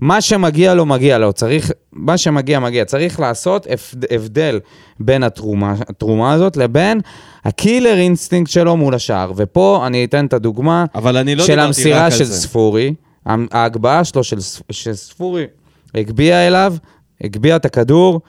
מה 0.00 0.20
שמגיע 0.20 0.74
לו, 0.74 0.86
מגיע 0.86 1.18
לו. 1.18 1.32
צריך, 1.32 1.72
מה 1.92 2.18
שמגיע, 2.18 2.60
מגיע. 2.60 2.84
צריך 2.84 3.20
לעשות 3.20 3.66
הבדל 4.10 4.60
בין 5.00 5.22
התרומה, 5.22 5.74
התרומה 5.88 6.32
הזאת 6.32 6.56
לבין 6.56 7.00
ה 7.44 7.51
killer 7.51 7.94
instinct 7.98 8.50
שלו 8.50 8.76
מול 8.76 8.94
השער. 8.94 9.32
ופה 9.36 9.82
אני 9.86 10.04
אתן 10.04 10.26
את 10.26 10.32
הדוגמה 10.32 10.84
לא 10.94 11.44
של 11.44 11.58
המסירה 11.58 12.10
של 12.10 12.24
זה. 12.24 12.34
ספורי, 12.34 12.94
ההגבהה 13.26 14.04
שלו 14.04 14.24
של, 14.24 14.38
של 14.70 14.94
ספורי 14.94 15.46
הגביה 15.94 16.46
אליו, 16.46 16.74
הגביה 17.20 17.56
את 17.56 17.64
הכדור, 17.64 18.20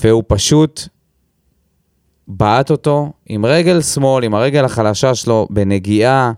והוא 0.00 0.22
פשוט 0.26 0.88
בעט 2.28 2.70
אותו 2.70 3.12
עם 3.26 3.46
רגל 3.46 3.82
שמאל, 3.82 4.24
עם 4.24 4.34
הרגל 4.34 4.64
החלשה 4.64 5.14
שלו, 5.14 5.48
בנגיעה. 5.50 6.32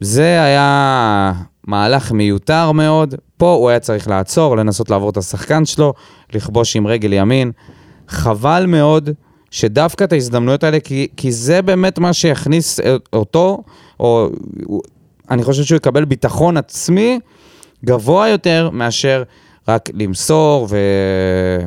זה 0.00 0.42
היה 0.42 1.32
מהלך 1.66 2.12
מיותר 2.12 2.72
מאוד. 2.72 3.14
פה 3.36 3.52
הוא 3.52 3.68
היה 3.68 3.80
צריך 3.80 4.08
לעצור, 4.08 4.56
לנסות 4.56 4.90
לעבור 4.90 5.10
את 5.10 5.16
השחקן 5.16 5.64
שלו, 5.64 5.92
לכבוש 6.32 6.76
עם 6.76 6.86
רגל 6.86 7.12
ימין. 7.12 7.52
חבל 8.08 8.66
מאוד 8.66 9.10
שדווקא 9.50 10.04
את 10.04 10.12
ההזדמנויות 10.12 10.64
האלה, 10.64 10.80
כי, 10.80 11.08
כי 11.16 11.32
זה 11.32 11.62
באמת 11.62 11.98
מה 11.98 12.12
שיכניס 12.12 12.80
אותו, 13.12 13.62
או 14.00 14.28
אני 15.30 15.42
חושב 15.42 15.62
שהוא 15.62 15.76
יקבל 15.76 16.04
ביטחון 16.04 16.56
עצמי 16.56 17.18
גבוה 17.84 18.28
יותר 18.28 18.70
מאשר 18.72 19.22
רק 19.68 19.90
למסור 19.94 20.66
ו... 20.70 20.76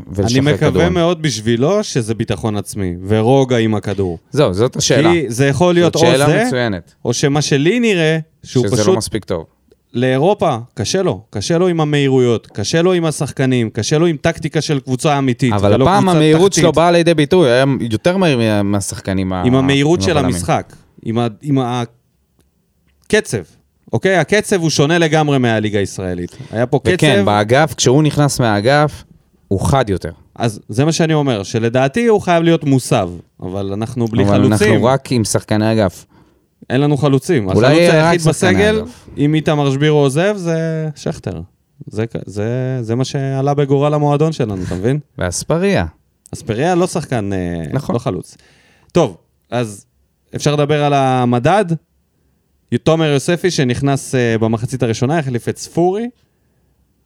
ולשחרר 0.08 0.50
אני 0.50 0.58
כדורים. 0.58 0.74
מקווה 0.74 0.90
מאוד 0.90 1.22
בשבילו 1.22 1.84
שזה 1.84 2.16
ביטחון 2.16 2.58
עצמי, 2.58 2.96
ורוגע 3.08 3.58
עם 3.58 3.76
הכדור. 3.76 4.18
זהו, 4.32 4.54
זאת 4.54 4.76
השאלה. 4.76 5.12
כי 5.12 5.26
זה 5.28 5.48
יכול 5.48 5.74
להיות 5.74 5.96
או 5.96 6.02
זה, 6.18 6.44
מצוינת, 6.46 6.94
או 7.06 7.14
שמה 7.14 7.42
שלי 7.42 7.80
נראה, 7.80 8.18
שהוא 8.44 8.68
שזה 8.68 8.76
פשוט 8.76 8.88
לא 8.88 8.96
מספיק 8.96 9.26
טוב. 9.26 9.46
לאירופה, 9.94 10.58
קשה 10.74 11.02
לו. 11.04 11.22
קשה 11.30 11.58
לו 11.58 11.68
עם 11.68 11.82
המהירויות, 11.82 12.48
קשה 12.48 12.82
לו 12.82 12.94
עם 12.94 13.06
השחקנים, 13.06 13.70
קשה 13.70 13.98
לו 13.98 14.06
עם 14.06 14.18
טקטיקה 14.22 14.62
של 14.62 14.80
קבוצה 14.80 15.18
אמיתית. 15.18 15.54
אבל 15.54 15.82
הפעם 15.82 16.10
המהירות 16.10 16.52
תחתית. 16.52 16.62
שלו 16.62 16.72
באה 16.72 16.92
לידי 16.92 17.14
ביטוי, 17.14 17.50
היה 17.52 17.66
יותר 17.92 18.18
מהיר 18.18 18.38
מה- 18.38 18.64
מהשחקנים 18.64 19.34
ה- 19.34 19.44
עם 19.46 19.56
המהירות 19.56 20.02
של 20.02 20.12
הבלמים. 20.12 20.36
המשחק, 20.36 20.74
עם, 21.04 21.18
ה... 21.20 21.28
עם 21.42 21.58
הקצב, 23.06 23.38
אוקיי? 23.94 24.16
הקצב 24.18 24.62
הוא 24.62 24.70
שונה 24.70 24.98
לגמרי 24.98 25.38
מהליגה 25.38 25.80
הישראלית. 25.80 26.38
היה 26.52 26.66
פה 26.66 26.80
קצב, 26.80 26.94
וכן, 26.94 27.26
באגף, 27.26 27.74
כשהוא 27.78 28.04
נכנס 28.04 28.40
מהאגף, 28.40 29.04
הוא 29.48 29.60
חד 29.62 29.90
יותר. 29.90 30.12
אז 30.36 30.60
זה 30.70 30.86
מה 30.86 30.92
שאני 30.92 31.14
אומר, 31.14 31.44
שלדעתי 31.44 32.06
הוא 32.08 32.22
חייב 32.22 32.44
להיות 32.44 32.64
מוסב, 32.64 33.10
אבל 33.42 33.74
אנחנו 33.74 34.08
בלי 34.08 34.24
אבל 34.24 34.32
חלוצים, 34.32 34.72
אנחנו 34.74 34.86
רק 34.86 35.12
עם 35.12 35.24
שחקני 35.24 35.72
אגף. 35.74 36.06
אין 36.70 36.82
לנו 36.82 36.98
חלוצים. 36.98 37.50
אולי 37.50 37.88
החלוץ 37.88 38.04
היחיד 38.04 38.22
בסגל. 38.28 38.82
אם 39.18 39.34
איתמר 39.34 39.72
שבירו 39.72 39.98
עוזב, 39.98 40.34
זה 40.38 40.90
שכטר. 40.96 41.42
זה, 41.88 42.06
זה, 42.26 42.80
זה 42.82 42.96
מה 42.96 43.06
שעלה 43.06 43.54
בגורל 43.54 43.94
המועדון 43.94 44.32
שלנו, 44.32 44.64
אתה 44.68 44.76
מבין? 44.76 45.00
ואספריה. 45.18 45.86
אספריה 46.34 46.76
לא 46.76 46.88
שחקן, 46.88 47.34
אה, 47.34 47.64
נכון. 47.74 47.96
לא 47.96 48.00
חלוץ. 48.00 48.38
טוב, 48.92 49.18
אז 49.52 49.86
אפשר 50.36 50.56
לדבר 50.56 50.84
על 50.84 50.94
המדד. 50.94 51.66
תומר 52.84 53.06
יוספי 53.06 53.52
שנכנס 53.52 54.16
אה, 54.16 54.38
במחצית 54.38 54.84
הראשונה, 54.84 55.20
החליף 55.20 55.50
את 55.50 55.58
ספורי. 55.58 56.10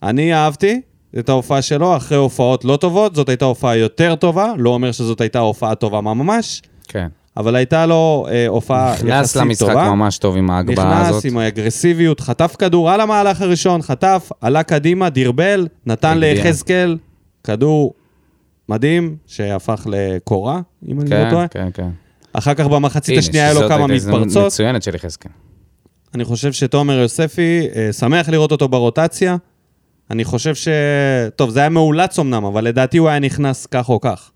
אני 0.03 0.33
אהבתי 0.33 0.81
את 1.19 1.29
ההופעה 1.29 1.61
שלו, 1.61 1.97
אחרי 1.97 2.17
הופעות 2.17 2.65
לא 2.65 2.77
טובות, 2.77 3.15
זאת 3.15 3.29
הייתה 3.29 3.45
הופעה 3.45 3.77
יותר 3.77 4.15
טובה, 4.15 4.53
לא 4.57 4.69
אומר 4.69 4.91
שזאת 4.91 5.21
הייתה 5.21 5.39
הופעה 5.39 5.75
טובה 5.75 6.01
ממש, 6.01 6.61
כן. 6.87 7.07
אבל 7.37 7.55
הייתה 7.55 7.85
לו 7.85 8.27
אה, 8.31 8.47
הופעה 8.47 8.89
יחסית 8.89 9.01
טובה. 9.01 9.15
נכנס 9.15 9.35
למשחק 9.37 9.75
ממש 9.75 10.17
טוב 10.17 10.37
עם 10.37 10.49
ההגבהה 10.49 11.01
הזאת. 11.01 11.11
נכנס 11.11 11.31
עם 11.31 11.37
האגרסיביות, 11.37 12.19
חטף 12.19 12.55
כדור 12.59 12.91
על 12.91 13.01
המהלך 13.01 13.41
הראשון, 13.41 13.81
חטף, 13.81 14.29
עלה 14.41 14.63
קדימה, 14.63 15.09
דרבל, 15.09 15.67
נתן. 15.85 16.17
ליחזקאל 16.17 16.97
כדור 17.43 17.93
מדהים, 18.69 19.15
שהפך 19.27 19.87
לקורה, 19.89 20.61
אם 20.87 21.01
אני 21.01 21.09
לא 21.09 21.15
כן, 21.15 21.29
טועה. 21.29 21.47
כן, 21.47 21.67
כן. 21.73 21.89
אחר 22.33 22.53
כך 22.53 22.65
במחצית 22.65 23.17
השנייה 23.17 23.45
היה 23.45 23.53
לו 23.53 23.67
כמה 23.69 23.87
מתפרצות. 23.87 24.45
מצוינת 24.45 24.83
של 24.83 24.95
יחזקאל. 24.95 25.31
אני 26.15 26.25
חושב 26.25 26.51
שתומר 26.53 26.97
יוספי, 26.97 27.67
אה, 27.75 27.93
שמח 27.93 28.29
לראות 28.29 28.51
אותו 28.51 28.67
ברוטציה. 28.67 29.37
אני 30.11 30.23
חושב 30.23 30.55
ש... 30.55 30.67
טוב, 31.35 31.49
זה 31.49 31.59
היה 31.59 31.69
מאולץ 31.69 32.19
אמנם, 32.19 32.45
אבל 32.45 32.63
לדעתי 32.63 32.97
הוא 32.97 33.09
היה 33.09 33.19
נכנס 33.19 33.65
כך 33.65 33.89
או 33.89 34.01
כך. 34.01 34.31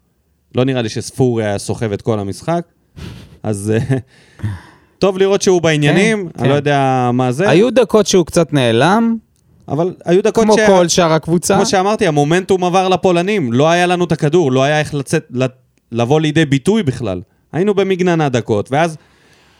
לא 0.55 0.63
נראה 0.65 0.81
לי 0.81 0.89
שספורי 0.89 1.45
היה 1.45 1.57
סוחב 1.57 1.91
את 1.91 2.01
כל 2.01 2.19
המשחק, 2.19 2.65
אז 3.45 3.73
אה, 3.75 3.97
טוב 4.99 5.17
לראות 5.17 5.41
שהוא 5.41 5.61
בעניינים, 5.61 6.29
כן, 6.29 6.39
אני 6.39 6.49
לא 6.49 6.53
כן. 6.53 6.57
יודע 6.57 7.09
מה 7.13 7.31
זה, 7.31 7.49
היו 7.49 7.71
דקות 7.71 8.07
שהוא 8.07 8.25
קצת 8.25 8.53
נעלם, 8.53 9.15
אבל 9.67 9.93
היו 10.05 10.23
דקות 10.23 10.43
כמו 10.43 10.53
ש... 10.53 10.59
כל 10.67 10.87
שאר 10.87 11.13
הקבוצה. 11.13 11.55
כמו 11.55 11.65
שאמרתי, 11.65 12.07
המומנטום 12.07 12.63
עבר 12.63 12.87
לפולנים, 12.89 13.53
לא 13.53 13.69
היה 13.69 13.85
לנו 13.85 14.05
את 14.05 14.11
הכדור, 14.11 14.51
לא 14.51 14.63
היה 14.63 14.79
איך 14.79 14.93
לצאת, 14.93 15.31
לבוא 15.91 16.21
לידי 16.21 16.45
ביטוי 16.45 16.83
בכלל. 16.83 17.21
היינו 17.53 17.73
במגננה 17.73 18.29
דקות, 18.29 18.71
ואז 18.71 18.97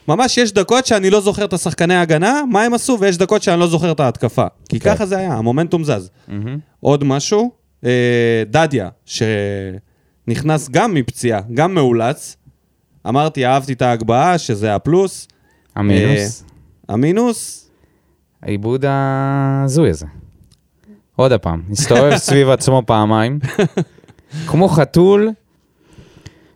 ממש 0.07 0.37
יש 0.37 0.51
דקות 0.51 0.85
שאני 0.85 1.09
לא 1.09 1.21
זוכר 1.21 1.45
את 1.45 1.53
השחקני 1.53 1.95
ההגנה, 1.95 2.41
מה 2.51 2.63
הם 2.63 2.73
עשו, 2.73 2.97
ויש 2.99 3.17
דקות 3.17 3.43
שאני 3.43 3.59
לא 3.59 3.67
זוכר 3.67 3.91
את 3.91 3.99
ההתקפה. 3.99 4.45
כי 4.69 4.79
כן. 4.79 4.93
ככה 4.93 5.05
זה 5.05 5.17
היה, 5.17 5.33
המומנטום 5.33 5.83
זז. 5.83 6.09
מהמם. 6.27 6.57
עוד 6.79 7.03
משהו, 7.03 7.51
אה, 7.85 8.43
דדיה, 8.49 8.89
שנכנס 9.05 10.69
גם 10.69 10.93
מפציעה, 10.93 11.41
גם 11.53 11.73
מאולץ. 11.73 12.37
אמרתי, 13.07 13.45
אהבתי 13.45 13.73
את 13.73 13.81
ההגבהה, 13.81 14.37
שזה 14.37 14.75
הפלוס. 14.75 15.27
המינוס. 15.75 16.43
אה, 16.89 16.93
המינוס, 16.93 17.69
העיבוד 18.41 18.85
ההזוי 18.87 19.89
הזה. 19.89 20.05
עוד 21.15 21.31
הפעם, 21.31 21.63
הסתובב 21.71 22.17
סביב 22.27 22.49
עצמו 22.49 22.81
פעמיים, 22.85 23.39
כמו 24.47 24.67
חתול 24.67 25.29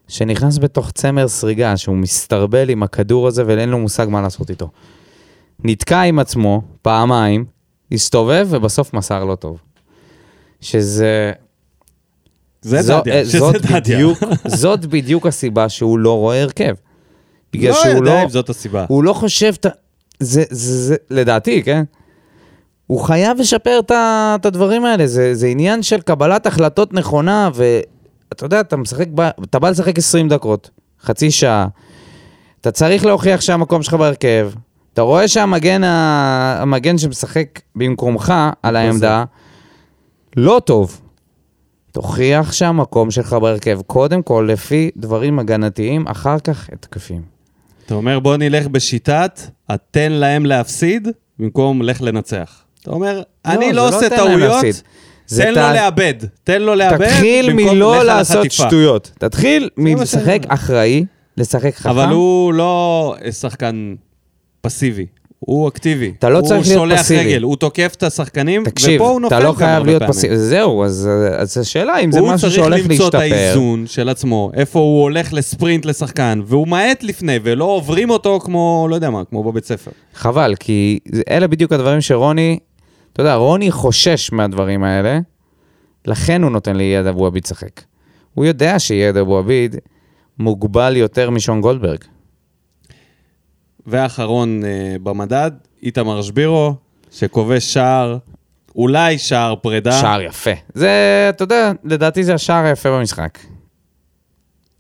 שנכנס 0.07 0.57
בתוך 0.57 0.91
צמר 0.91 1.27
סריגה, 1.27 1.77
שהוא 1.77 1.97
מסתרבל 1.97 2.69
עם 2.69 2.83
הכדור 2.83 3.27
הזה 3.27 3.43
ואין 3.47 3.69
לו 3.69 3.79
מושג 3.79 4.07
מה 4.09 4.21
לעשות 4.21 4.49
איתו. 4.49 4.69
נתקע 5.63 6.01
עם 6.01 6.19
עצמו 6.19 6.62
פעמיים, 6.81 7.45
הסתובב 7.91 8.47
ובסוף 8.49 8.93
מסר 8.93 9.25
לא 9.25 9.35
טוב. 9.35 9.62
שזה... 10.62 11.31
זה 12.61 12.81
דדיה, 13.01 13.13
אה, 13.13 13.25
שזה 13.25 13.39
דדיה. 13.61 13.79
בדיוק, 13.79 14.17
זאת 14.47 14.85
בדיוק 14.85 15.25
הסיבה 15.27 15.69
שהוא 15.69 15.99
לא 15.99 16.17
רואה 16.17 16.41
הרכב. 16.41 16.73
בגלל 17.53 17.69
לא 17.69 17.75
שהוא 17.75 17.93
יודע 17.93 18.13
לא... 18.13 18.23
אם 18.23 18.29
זאת 18.29 18.49
הסיבה. 18.49 18.85
הוא 18.87 19.03
לא 19.03 19.13
חושב, 19.13 19.53
את 19.59 19.65
ה- 19.65 19.69
זה, 20.19 20.43
זה, 20.49 20.77
זה, 20.87 20.95
לדעתי, 21.09 21.63
כן? 21.63 21.83
הוא 22.87 22.99
חייב 23.01 23.37
לשפר 23.39 23.79
את 23.89 24.45
הדברים 24.45 24.85
האלה, 24.85 25.07
זה, 25.07 25.35
זה 25.35 25.47
עניין 25.47 25.83
של 25.83 26.01
קבלת 26.01 26.45
החלטות 26.47 26.93
נכונה, 26.93 27.49
ואתה 27.53 28.45
יודע, 28.45 28.59
אתה 28.59 28.77
משחק, 28.77 29.07
ב- 29.15 29.29
אתה 29.43 29.59
בא 29.59 29.69
לשחק 29.69 29.97
20 29.97 30.29
דקות, 30.29 30.69
חצי 31.03 31.31
שעה, 31.31 31.67
אתה 32.61 32.71
צריך 32.71 33.05
להוכיח 33.05 33.41
שהמקום 33.41 33.83
שלך 33.83 33.93
בהרכב, 33.93 34.51
אתה 34.93 35.01
רואה 35.01 35.27
שהמגן 35.27 35.83
ה- 35.83 36.57
המגן 36.61 36.97
שמשחק 36.97 37.45
במקומך 37.75 38.33
על 38.63 38.75
העמדה, 38.75 39.23
לא 40.37 40.61
טוב. 40.65 41.01
תוכיח 41.91 42.52
שהמקום 42.52 43.12
שלך 43.12 43.34
בהרכב, 43.34 43.80
קודם 43.88 44.21
כל 44.23 44.47
לפי 44.52 44.89
דברים 44.97 45.39
הגנתיים, 45.39 46.08
אחר 46.08 46.39
כך 46.39 46.69
התקפים. 46.73 47.21
אתה 47.86 47.93
אומר, 47.95 48.19
בוא 48.19 48.38
נלך 48.38 48.67
בשיטת, 48.67 49.39
התן 49.69 50.12
להם 50.12 50.45
להפסיד, 50.45 51.08
במקום 51.39 51.82
לך 51.82 52.02
לנצח. 52.02 52.63
אתה 52.82 52.91
אומר, 52.91 53.21
אני 53.45 53.67
זה 53.69 53.73
לא 53.73 53.88
עושה 53.88 54.10
להם 54.10 54.10
טעויות, 54.10 54.65
תן 55.28 55.54
ת- 55.54 55.58
לו 55.58 55.62
לאבד. 55.73 56.13
תן 56.43 56.62
לו 56.62 56.75
לאבד, 56.75 57.06
תתחיל 57.08 57.52
במקום 57.54 57.75
מלא 57.78 57.97
לך 57.97 58.04
לעשות 58.06 58.38
לחטיפה. 58.45 58.67
שטויות. 58.67 59.12
תתחיל 59.19 59.69
מלשחק 59.78 60.39
אחראי, 60.47 61.06
לשחק 61.38 61.75
חכם. 61.75 61.89
אבל 61.89 62.08
הוא 62.10 62.54
לא 62.54 63.15
שחקן 63.32 63.95
פסיבי, 64.62 65.06
הוא 65.39 65.67
אקטיבי. 65.67 66.13
אתה 66.19 66.30
לא 66.30 66.41
צריך 66.41 66.52
להיות 66.52 66.65
הוא 66.67 66.73
שולח 66.73 66.99
פסיבי. 67.02 67.19
רגל, 67.19 67.41
הוא 67.41 67.56
תוקף 67.56 67.93
את 67.97 68.04
השחקנים, 68.04 68.63
תקשיב, 68.63 69.02
ופה 69.02 69.10
הוא 69.10 69.21
נופל 69.21 69.36
אתה 69.36 69.43
לא 69.43 69.52
גם 69.52 69.56
חייב 69.58 69.69
הרבה 69.69 69.86
להיות 69.86 69.99
פעמים. 69.99 70.13
פסיבי. 70.13 70.38
זהו, 70.38 70.84
אז 70.84 71.10
אז 71.38 71.58
השאלה 71.58 71.99
אם 71.99 72.12
זה 72.12 72.19
הוא 72.19 72.28
משהו 72.28 72.39
צריך 72.39 72.54
שהולך 72.54 72.86
למצוא 72.89 73.08
את 73.08 73.13
להשתפר. 73.13 73.36
האיזון 73.36 73.88
של 73.88 74.10
עצמו, 74.10 74.52
איפה 74.54 74.80
הוא 74.80 75.02
הולך 75.02 75.34
לספרינט 75.34 75.86
לשחקן, 75.86 76.41
והוא 76.45 76.67
מאט 76.67 77.04
לפני, 77.04 77.39
ולא 77.43 77.65
עוברים 77.65 78.10
אותו 78.10 78.39
כמו, 78.39 78.88
לא 78.89 78.95
יודע 78.95 79.10
מה, 79.10 79.25
כמו 79.25 79.43
בבית 79.43 79.65
ספר. 79.65 79.91
חבל, 80.13 80.56
כי 80.60 80.99
אלה 81.30 81.47
בדיוק 81.47 81.73
הדברים 81.73 82.02
שרוני, 82.02 82.60
אתה 83.13 83.21
יודע, 83.21 83.36
רוני 83.36 83.71
חושש 83.71 84.32
מהדברים 84.32 84.84
האלה, 84.84 85.19
לכן 86.06 86.43
הוא 86.43 86.52
נותן 86.52 86.75
לאייד 86.75 87.06
אבו 87.06 87.25
עביד 87.25 87.43
לשחק. 87.45 87.82
הוא 88.34 88.45
יודע 88.45 88.80
שאייד 88.80 89.17
אבו 89.17 89.38
עביד 89.38 89.75
מוגבל 90.39 90.95
יותר 90.95 91.30
משון 91.30 91.62
גולדברג. 91.62 91.99
ואחרון 93.87 94.65
אה, 94.65 94.95
במדד, 95.03 95.51
איתמר 95.83 96.21
שבירו, 96.21 96.75
שכובש 97.11 97.73
שער, 97.73 98.17
אולי 98.75 99.17
שער 99.17 99.55
פרידה, 99.55 99.91
שער 99.91 100.21
יפה. 100.21 100.51
זה, 100.73 100.89
אתה 101.29 101.43
יודע, 101.43 101.71
לדעתי 101.83 102.23
זה 102.23 102.33
השער 102.33 102.65
היפה 102.65 102.89
במשחק. 102.91 103.39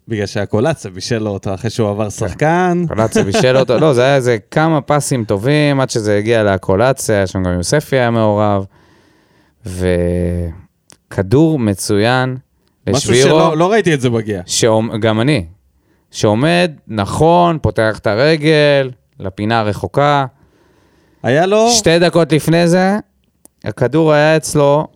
בגלל 0.07 0.25
שהקולציה 0.25 0.91
בישל 0.91 1.17
לו 1.17 1.29
אותו 1.29 1.53
אחרי 1.53 1.69
שהוא 1.69 1.87
כן. 1.87 1.91
עבר 1.91 2.09
שחקן. 2.09 2.83
קולציה 2.87 3.23
בישל 3.23 3.57
אותו, 3.57 3.79
לא, 3.79 3.93
זה 3.93 4.03
היה 4.03 4.15
איזה 4.15 4.37
כמה 4.51 4.81
פסים 4.81 5.25
טובים 5.25 5.79
עד 5.79 5.89
שזה 5.89 6.17
הגיע 6.17 6.43
לקולציה, 6.43 7.27
שם 7.27 7.43
גם 7.43 7.53
יוספי 7.53 7.95
היה 7.95 8.11
מעורב. 8.11 8.65
וכדור 9.65 11.59
מצוין 11.59 12.37
משהו 12.89 13.11
לשבירו, 13.11 13.39
שלא 13.39 13.57
לא 13.57 13.71
ראיתי 13.71 13.93
את 13.93 14.01
זה 14.01 14.09
מגיע. 14.09 14.41
גם 14.99 15.21
אני, 15.21 15.45
שעומד 16.11 16.71
נכון, 16.87 17.59
פותח 17.61 17.97
את 17.99 18.07
הרגל, 18.07 18.91
לפינה 19.19 19.59
הרחוקה. 19.59 20.25
היה 21.23 21.45
לו... 21.45 21.69
שתי 21.69 21.99
דקות 21.99 22.31
לפני 22.31 22.67
זה, 22.67 22.97
הכדור 23.63 24.13
היה 24.13 24.37
אצלו, 24.37 24.87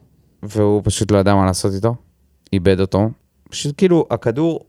והוא 0.44 0.82
פשוט 0.86 1.12
לא 1.12 1.18
ידע 1.18 1.36
מה 1.36 1.46
לעשות 1.46 1.74
איתו. 1.74 1.96
איבד 2.54 2.80
אותו. 2.80 3.10
פשוט 3.50 3.74
כאילו, 3.78 4.06
הכדור 4.12 4.60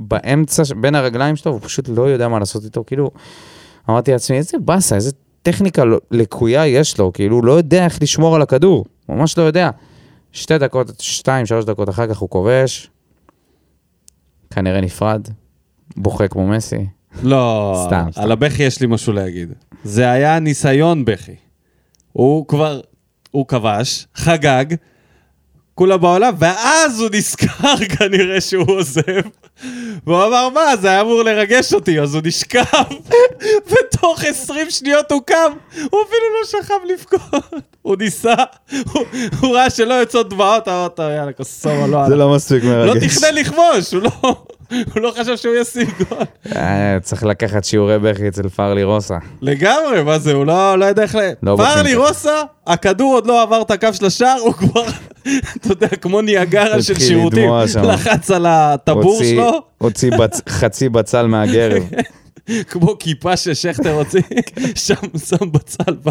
באמצע, 0.00 0.62
בין 0.80 0.94
הרגליים 0.94 1.36
שלו, 1.36 1.52
הוא 1.52 1.60
פשוט 1.62 1.88
לא 1.88 2.02
יודע 2.02 2.28
מה 2.28 2.38
לעשות 2.38 2.64
איתו. 2.64 2.84
כאילו, 2.86 3.10
אמרתי 3.90 4.12
לעצמי, 4.12 4.36
איזה 4.36 4.58
באסה, 4.58 4.94
איזה 4.94 5.10
טכניקה 5.42 5.84
לא- 5.84 5.98
לקויה 6.10 6.66
יש 6.66 6.98
לו, 6.98 7.12
כאילו, 7.12 7.36
הוא 7.36 7.44
לא 7.44 7.52
יודע 7.52 7.84
איך 7.84 8.02
לשמור 8.02 8.36
על 8.36 8.42
הכדור. 8.42 8.84
ממש 9.08 9.38
לא 9.38 9.42
יודע. 9.42 9.70
שתי 10.32 10.58
דקות, 10.58 11.00
שתיים, 11.00 11.46
שלוש 11.46 11.64
דקות 11.64 11.88
אחר 11.88 12.06
כך 12.06 12.18
הוא 12.18 12.30
כובש. 12.30 12.90
כנראה 14.50 14.80
נפרד, 14.80 15.28
בוכה 15.96 16.28
כמו 16.28 16.46
מסי. 16.48 16.86
לא, 17.22 17.74
סתם, 17.86 18.06
סתם. 18.12 18.22
על 18.22 18.32
הבכי 18.32 18.62
יש 18.62 18.80
לי 18.80 18.86
משהו 18.86 19.12
להגיד. 19.12 19.52
זה 19.84 20.10
היה 20.10 20.38
ניסיון 20.38 21.04
בכי. 21.04 21.34
הוא 22.12 22.48
כבר, 22.48 22.80
הוא 23.30 23.46
כבש, 23.48 24.06
חגג, 24.14 24.64
כולה 25.74 25.96
בעולם, 25.96 26.34
ואז 26.38 27.00
הוא 27.00 27.08
נזכר 27.12 27.76
כנראה 27.98 28.40
שהוא 28.40 28.64
עוזב. 28.68 29.02
והוא 30.06 30.24
אמר, 30.24 30.48
מה, 30.48 30.76
זה 30.76 30.88
היה 30.88 31.00
אמור 31.00 31.22
לרגש 31.22 31.74
אותי, 31.74 32.00
אז 32.00 32.14
הוא 32.14 32.22
נשכב, 32.24 32.84
ותוך 33.70 34.24
20 34.24 34.70
שניות 34.70 35.12
הוא 35.12 35.22
קם, 35.26 35.52
הוא 35.74 36.00
אפילו 36.02 36.26
לא 36.40 36.46
שכב 36.46 36.74
לבכות. 36.92 37.62
הוא 37.82 37.96
ניסה, 37.96 38.34
הוא, 38.92 39.02
הוא 39.40 39.56
ראה 39.56 39.70
שלא 39.70 39.94
יוצאות 39.94 40.28
דמעות, 40.28 40.68
אמר, 40.68 40.88
טוב, 40.88 41.06
יאללה, 41.10 41.32
כוסומה, 41.32 41.86
לא 41.86 41.98
הלך." 41.98 42.16
לא 42.16 42.34
מספיק 42.34 42.64
לא 42.64 42.94
תכנן 43.00 43.34
לכבוש, 43.34 43.94
הוא 43.94 44.02
לא, 44.02 44.44
הוא 44.70 45.02
לא 45.02 45.12
חשב 45.18 45.36
שהוא 45.36 45.54
ישים 45.54 45.86
גול. 45.98 46.18
אה, 46.56 46.98
צריך 47.02 47.24
לקחת 47.24 47.64
שיעורי 47.64 47.98
בכי 47.98 48.28
אצל 48.28 48.48
פארלי 48.48 48.84
רוסה. 48.84 49.18
לגמרי, 49.42 50.02
מה 50.02 50.18
זה, 50.18 50.32
הוא 50.32 50.46
לא, 50.46 50.78
לא 50.78 50.84
יודע 50.84 51.02
איך 51.02 51.14
ל... 51.14 51.30
לא 51.42 51.56
פרלי. 51.56 51.94
רוסה, 51.94 52.42
הכדור 52.66 53.14
עוד 53.14 53.26
לא 53.26 53.42
עבר 53.42 53.62
את 53.62 53.70
הקו 53.70 53.88
של 53.92 54.06
השער, 54.06 54.38
הוא 54.40 54.52
כבר, 54.52 54.84
אתה 55.56 55.68
יודע, 55.72 55.88
כמו 55.88 56.20
ניאגרה 56.20 56.82
של 56.82 56.98
שירותים. 56.98 57.50
לחץ 57.82 58.30
על 58.30 58.46
הטבור 58.48 59.22
שלו, 59.24 59.62
הוציא 59.78 60.10
חצי 60.48 60.88
בצל 60.88 61.26
מהגרב. 61.26 61.82
כמו 62.68 62.98
כיפה 62.98 63.36
ששכטר 63.36 63.92
הוציא, 63.92 64.20
שם 64.74 64.94
שם 65.28 65.52
בצל 65.52 65.92
ב... 66.04 66.10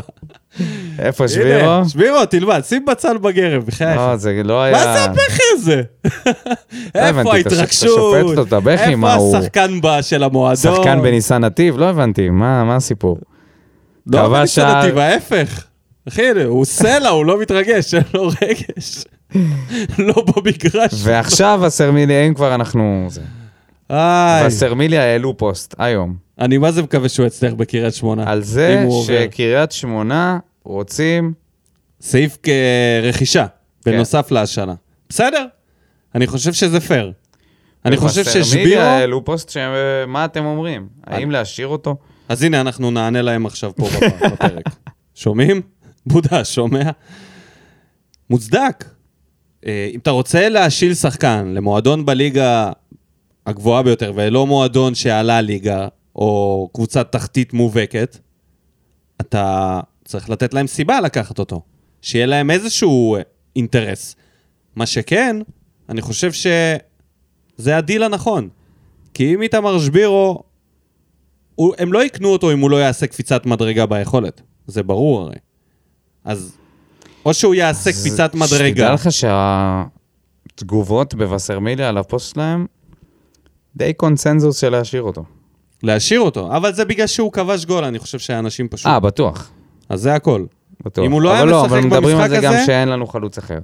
איפה 1.00 1.28
שבירו? 1.28 1.90
שבירו, 1.90 2.26
תלמד, 2.26 2.62
שים 2.68 2.86
בצל 2.86 3.18
בגרב, 3.18 3.64
בחייך. 3.66 3.98
לא, 3.98 4.18
זה 4.18 4.42
לא 4.44 4.62
היה... 4.62 4.78
מה 4.78 4.84
זה 4.84 5.04
הבכי 5.04 5.44
הזה? 5.54 5.82
איפה 6.96 7.34
ההתרגשות? 7.34 8.16
איפה 8.68 9.14
השחקן 9.14 9.80
של 10.02 10.24
המועדון? 10.24 10.76
שחקן 10.76 11.02
בניסן 11.02 11.44
נתיב? 11.44 11.78
לא 11.78 11.90
הבנתי, 11.90 12.30
מה 12.30 12.76
הסיפור? 12.76 13.18
לא 14.08 14.30
בניסן. 14.30 14.78
נתיב, 14.78 14.98
ההפך. 14.98 15.64
אחי, 16.08 16.30
הוא 16.46 16.66
סלע, 16.66 17.10
הוא 17.10 17.26
לא 17.26 17.42
מתרגש, 17.42 17.94
אין 17.94 18.04
לו 18.14 18.28
רגש. 18.42 19.06
לא 20.00 20.26
במגרש. 20.28 20.92
ועכשיו 21.04 21.66
הסרמיליה, 21.66 22.28
אם 22.28 22.34
כבר 22.34 22.56
אנחנו... 22.56 23.08
איי, 23.90 24.44
והסרמיליה 24.44 25.04
העלו 25.04 25.38
פוסט 25.38 25.76
היום. 25.78 26.16
אני 26.40 26.58
מה 26.58 26.72
זה 26.72 26.84
מקווה 26.84 27.10
שהוא 27.10 27.26
יצליח 27.26 27.54
בקריית 27.54 27.94
שמונה. 27.94 28.24
על 28.32 28.38
אם 28.38 28.44
זה 28.44 28.82
הוא 28.84 28.94
עובר. 28.94 29.14
שקריית 29.26 29.72
שמונה 29.72 30.40
רוצים... 30.64 31.34
סעיף 32.02 32.38
רכישה, 32.44 33.46
בנוסף 33.86 34.32
להשאלה. 34.32 34.74
בסדר, 35.10 35.46
אני 36.16 36.28
חושב 36.28 36.54
שזה 36.54 36.80
פייר. 36.80 37.12
אני 37.86 37.98
חושב 37.98 38.24
ששבירו... 38.24 38.82
העלו 38.82 39.26
פוסט. 39.26 39.58
מה 40.08 40.26
אתם 40.26 40.46
אומרים? 40.46 40.88
האם 41.08 41.32
להשאיר 41.32 41.68
אותו? 41.68 41.96
אז 42.30 42.44
הנה, 42.44 42.62
אנחנו 42.62 42.92
נענה 42.92 43.22
להם 43.22 43.46
עכשיו 43.46 43.72
פה 43.76 43.88
בפ- 43.88 44.28
בפרק. 44.34 44.64
שומעים? 45.16 45.62
בודה, 46.06 46.44
שומע? 46.46 46.90
מוצדק. 48.30 48.86
אה, 49.66 49.90
אם 49.94 50.00
אתה 50.00 50.12
רוצה 50.12 50.50
להשיל 50.50 50.94
שחקן 50.94 51.52
למועדון 51.56 52.06
בליגה 52.06 52.72
הגבוהה 53.48 53.84
ביותר, 53.84 54.12
ולא 54.16 54.48
מועדון 54.48 54.96
שעלה 54.96 55.42
ליגה, 55.42 55.88
או 56.16 56.70
קבוצת 56.74 57.12
תחתית 57.12 57.54
מובהקת, 57.54 58.18
אתה 59.22 59.80
צריך 60.06 60.30
לתת 60.30 60.54
להם 60.54 60.68
סיבה 60.68 61.02
לקחת 61.02 61.40
אותו. 61.40 61.62
שיהיה 62.02 62.26
להם 62.26 62.52
איזשהו 62.52 63.16
אה, 63.16 63.22
אינטרס. 63.56 64.16
מה 64.76 64.86
שכן, 64.86 65.38
אני 65.90 66.02
חושב 66.02 66.32
שזה 66.32 67.78
הדיל 67.78 68.04
הנכון. 68.04 68.50
כי 69.14 69.34
אם 69.36 69.42
איתמר 69.42 69.80
שבירו, 69.80 70.44
הוא, 71.56 71.74
הם 71.78 71.94
לא 71.94 72.04
יקנו 72.04 72.30
אותו 72.30 72.52
אם 72.52 72.60
הוא 72.60 72.70
לא 72.70 72.76
יעשה 72.76 73.08
קפיצת 73.08 73.46
מדרגה 73.46 73.86
ביכולת. 73.86 74.42
זה 74.68 74.84
ברור 74.84 75.22
הרי. 75.22 75.36
אז 76.24 76.58
או 77.26 77.34
שהוא 77.34 77.56
יעשה 77.56 77.92
קפיצת 77.92 78.32
שתדע 78.34 78.46
מדרגה. 78.46 78.94
לך 78.94 79.08
שהתגובות 80.52 81.16
בווסרמיליה 81.16 81.90
על 81.90 81.98
הפוסט 81.98 82.34
שלהם, 82.34 82.66
די 83.78 83.94
קונצנזוס 83.94 84.58
של 84.62 84.70
להשאיר 84.70 85.02
אותו. 85.02 85.24
להשאיר 85.84 86.20
אותו, 86.20 86.56
אבל 86.58 86.74
זה 86.74 86.86
בגלל 86.86 87.08
שהוא 87.08 87.32
כבש 87.32 87.66
גול, 87.66 87.84
אני 87.84 88.00
חושב 88.00 88.20
שהאנשים 88.20 88.68
פשוט... 88.68 88.88
אה, 88.88 89.00
בטוח. 89.00 89.52
אז 89.90 90.02
זה 90.02 90.16
הכל. 90.16 90.46
בטוח. 90.86 91.06
אם 91.06 91.12
הוא 91.12 91.22
לא 91.22 91.34
היה 91.34 91.42
אבל 91.44 91.52
משחק 91.54 91.66
אבל 91.72 91.80
מדברים 91.82 92.18
על 92.18 92.24
במשחק 92.24 92.30
זה 92.40 92.46
גם 92.48 92.54
הזה- 92.54 92.66
שאין 92.66 92.90
לנו 92.90 93.08
חלוץ 93.08 93.38
אחר, 93.38 93.60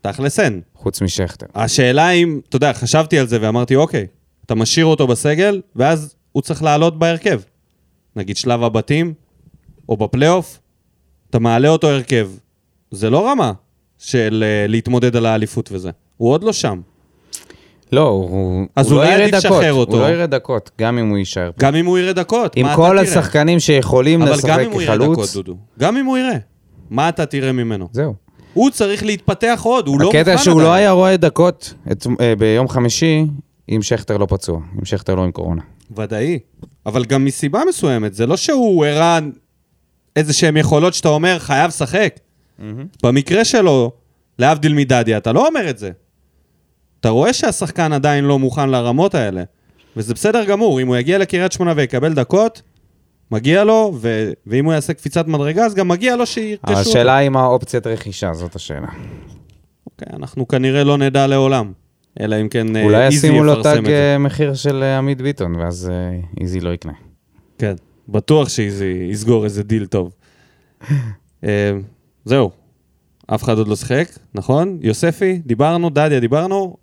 תכלס 0.00 0.40
אין. 0.40 0.60
חוץ 0.74 1.02
משכטר. 1.02 1.46
השאלה 1.54 2.10
אם, 2.10 2.40
אתה 2.48 2.56
יודע, 2.56 2.72
חשבתי 2.72 3.18
על 3.18 3.26
זה 3.26 3.38
ואמרתי, 3.40 3.76
אוקיי, 3.76 4.06
אתה 4.46 4.54
משאיר 4.54 4.86
אותו 4.86 5.06
בסגל, 5.06 5.60
ואז 5.76 6.14
הוא 6.32 6.42
צריך 6.42 6.62
לעלות 6.62 6.98
בהרכב. 6.98 7.40
נגיד 8.16 8.36
שלב 8.36 8.62
הבתים, 8.62 9.14
או 9.88 9.96
בפלייאוף, 9.96 10.58
אתה 11.30 11.38
מעלה 11.38 11.68
אותו 11.68 11.88
הרכב. 11.90 12.30
זה 12.90 13.10
לא 13.10 13.28
רמה 13.28 13.52
של 13.98 14.44
uh, 14.66 14.70
להתמודד 14.70 15.16
על 15.16 15.26
האליפות 15.26 15.68
וזה. 15.72 15.90
הוא 16.16 16.30
עוד 16.30 16.44
לא 16.44 16.52
שם. 16.52 16.80
לא, 17.92 18.08
הוא 18.08 18.66
אז 18.76 18.90
הוא 18.92 19.02
לא 19.04 19.12
עדיף 19.12 19.34
דקות, 19.44 19.64
אותו. 19.70 19.92
הוא 19.92 20.00
לא 20.00 20.12
יראה 20.12 20.26
דקות, 20.26 20.70
גם 20.80 20.98
אם 20.98 21.08
הוא 21.08 21.18
יישאר 21.18 21.50
פה. 21.52 21.66
גם 21.66 21.74
אם 21.74 21.86
הוא 21.86 21.98
יראה 21.98 22.12
דקות, 22.12 22.52
עם 22.56 22.66
כל 22.76 22.98
אתה 22.98 23.06
תראה? 23.06 23.18
השחקנים 23.20 23.60
שיכולים 23.60 24.22
אבל 24.22 24.32
לשחק 24.32 24.48
גם 24.48 24.60
אם 24.60 24.70
הוא 24.72 24.82
יראה 24.82 24.96
דקות, 24.96 25.12
כחלוץ, 25.14 25.34
דודו. 25.34 25.56
גם 25.78 25.96
אם 25.96 26.04
הוא 26.06 26.18
יראה. 26.18 26.36
מה 26.90 27.08
אתה 27.08 27.26
תראה 27.26 27.52
ממנו? 27.52 27.88
זהו. 27.92 28.14
הוא 28.54 28.70
צריך 28.70 29.04
להתפתח 29.04 29.60
עוד, 29.64 29.86
הוא 29.88 30.00
לא 30.00 30.06
מוכן 30.06 30.18
הקטע 30.18 30.30
עדיין. 30.32 30.44
שהוא 30.44 30.60
לא 30.62 30.72
היה 30.72 30.90
רואה 30.90 31.16
דקות 31.16 31.74
את- 31.92 32.06
אה, 32.20 32.34
ביום 32.38 32.68
חמישי, 32.68 33.24
אם 33.68 33.82
שכטר 33.82 34.16
לא 34.16 34.26
פצוע, 34.30 34.60
אם 34.78 34.84
שכטר 34.84 35.14
לא 35.14 35.24
עם 35.24 35.30
קורונה. 35.32 35.62
ודאי. 35.96 36.38
אבל 36.86 37.04
גם 37.04 37.24
מסיבה 37.24 37.60
מסוימת, 37.68 38.14
זה 38.14 38.26
לא 38.26 38.36
שהוא 38.36 38.86
הראה 38.86 39.18
איזה 40.16 40.32
שהם 40.32 40.56
יכולות 40.56 40.94
שאתה 40.94 41.08
אומר, 41.08 41.38
חייב 41.38 41.68
לשחק. 41.68 42.14
במקרה 43.02 43.44
שלו, 43.44 43.92
להבדיל 44.38 44.72
מדדיה, 44.74 45.16
אתה 45.18 45.32
לא 45.32 45.46
אומר 45.46 45.70
את 45.70 45.78
זה. 45.78 45.90
אתה 47.00 47.08
רואה 47.08 47.32
שהשחקן 47.32 47.92
עדיין 47.92 48.24
לא 48.24 48.38
מוכן 48.38 48.68
לרמות 48.70 49.14
האלה. 49.14 49.42
וזה 49.96 50.14
בסדר 50.14 50.44
גמור, 50.44 50.80
אם 50.80 50.86
הוא 50.86 50.96
יגיע 50.96 51.18
לקריית 51.18 51.52
שמונה 51.52 51.72
ויקבל 51.76 52.14
דקות, 52.14 52.62
מגיע 53.30 53.64
לו, 53.64 53.92
ו... 54.00 54.32
ואם 54.46 54.64
הוא 54.64 54.72
יעשה 54.72 54.94
קפיצת 54.94 55.26
מדרגה, 55.26 55.64
אז 55.64 55.74
גם 55.74 55.88
מגיע 55.88 56.16
לו 56.16 56.26
שירכשו. 56.26 56.78
השאלה 56.78 57.16
היא 57.16 57.28
מה 57.28 57.40
האופציית 57.40 57.86
רכישה, 57.86 58.32
זאת 58.34 58.56
השאלה. 58.56 58.88
אוקיי, 59.86 60.08
אנחנו 60.12 60.48
כנראה 60.48 60.84
לא 60.84 60.98
נדע 60.98 61.26
לעולם. 61.26 61.72
אלא 62.20 62.40
אם 62.40 62.48
כן 62.48 62.76
אה, 62.76 62.84
אולי 62.84 63.06
איזי 63.06 63.16
ישימו 63.16 63.44
לו 63.44 63.52
יפרסם 63.52 63.72
תג 63.72 63.78
את 63.78 63.84
זה. 63.84 64.12
אה, 64.12 64.18
מחיר 64.18 64.54
של 64.54 64.82
אה, 64.82 64.98
עמית 64.98 65.22
ביטון, 65.22 65.56
ואז 65.56 65.90
אה, 65.92 66.18
איזי 66.40 66.60
לא 66.60 66.70
יקנה. 66.70 66.92
כן, 67.58 67.74
בטוח 68.08 68.48
שאיזי 68.48 69.08
יסגור 69.10 69.44
איזה 69.44 69.62
דיל 69.62 69.86
טוב. 69.86 70.12
אה, 71.44 71.72
זהו, 72.24 72.50
אף 73.26 73.42
אחד 73.42 73.58
עוד 73.58 73.68
לא 73.68 73.76
שיחק, 73.76 74.08
נכון? 74.34 74.78
יוספי, 74.80 75.40
דיברנו, 75.46 75.90
דדיה, 75.90 76.20
דיברנו, 76.20 76.76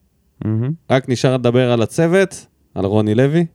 מהמם. 0.45 0.71
רק 0.89 1.09
נשאר 1.09 1.33
לדבר 1.33 1.71
על 1.71 1.81
הצוות, 1.81 2.45
על 2.75 2.85
רוני 2.85 3.15
לוי, 3.15 3.45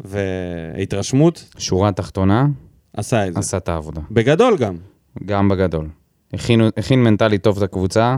והתרשמות, 0.00 1.44
שורה 1.58 1.92
תחתונה, 1.92 2.46
עשה 2.96 3.26
את 3.26 3.34
זה. 3.34 3.40
עשה 3.40 3.56
את 3.56 3.68
העבודה. 3.68 4.00
בגדול 4.10 4.56
גם. 4.56 4.76
גם 5.24 5.48
בגדול. 5.48 5.88
הכין, 6.34 6.60
הכין 6.76 7.02
מנטלית 7.02 7.42
טוב 7.42 7.56
את 7.56 7.62
הקבוצה. 7.62 8.16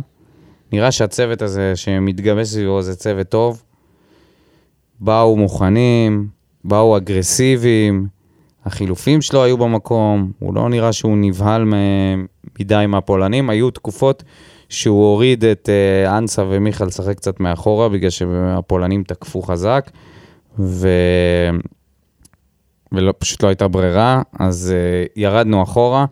נראה 0.72 0.92
שהצוות 0.92 1.42
הזה 1.42 1.76
שמתגבש 1.76 2.46
סביבו 2.48 2.82
זה 2.82 2.96
צוות 2.96 3.28
טוב. 3.28 3.62
באו 5.00 5.36
מוכנים, 5.36 6.28
באו 6.64 6.96
אגרסיביים, 6.96 8.06
החילופים 8.64 9.22
שלו 9.22 9.44
היו 9.44 9.58
במקום, 9.58 10.32
הוא 10.38 10.54
לא 10.54 10.68
נראה 10.68 10.92
שהוא 10.92 11.16
נבהל 11.16 11.64
מ- 11.64 12.26
מדי 12.60 12.84
מהפולנים. 12.88 13.50
היו 13.50 13.70
תקופות 13.70 14.22
שהוא 14.68 15.04
הוריד 15.04 15.44
את 15.44 15.68
אה, 15.68 16.18
אנסה 16.18 16.44
ומיכל 16.48 16.84
לשחק 16.84 17.16
קצת 17.16 17.40
מאחורה, 17.40 17.88
בגלל 17.88 18.10
שהפולנים 18.10 19.02
תקפו 19.02 19.42
חזק, 19.42 19.90
ו... 20.58 20.88
ופשוט 22.92 23.42
לא 23.42 23.48
הייתה 23.48 23.68
ברירה, 23.68 24.22
אז 24.38 24.74
uh, 24.74 25.12
ירדנו 25.16 25.62
אחורה. 25.62 26.06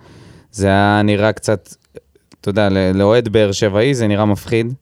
זה 0.50 0.66
היה 0.66 1.02
נראה 1.04 1.32
קצת, 1.32 1.68
אתה 2.40 2.48
יודע, 2.48 2.68
ל- 2.68 2.92
לאוהד 2.94 3.28
באר 3.28 3.52
שבעי 3.52 3.94
זה 3.94 4.07
נראה 4.07 4.24
מפחיד, 4.24 4.74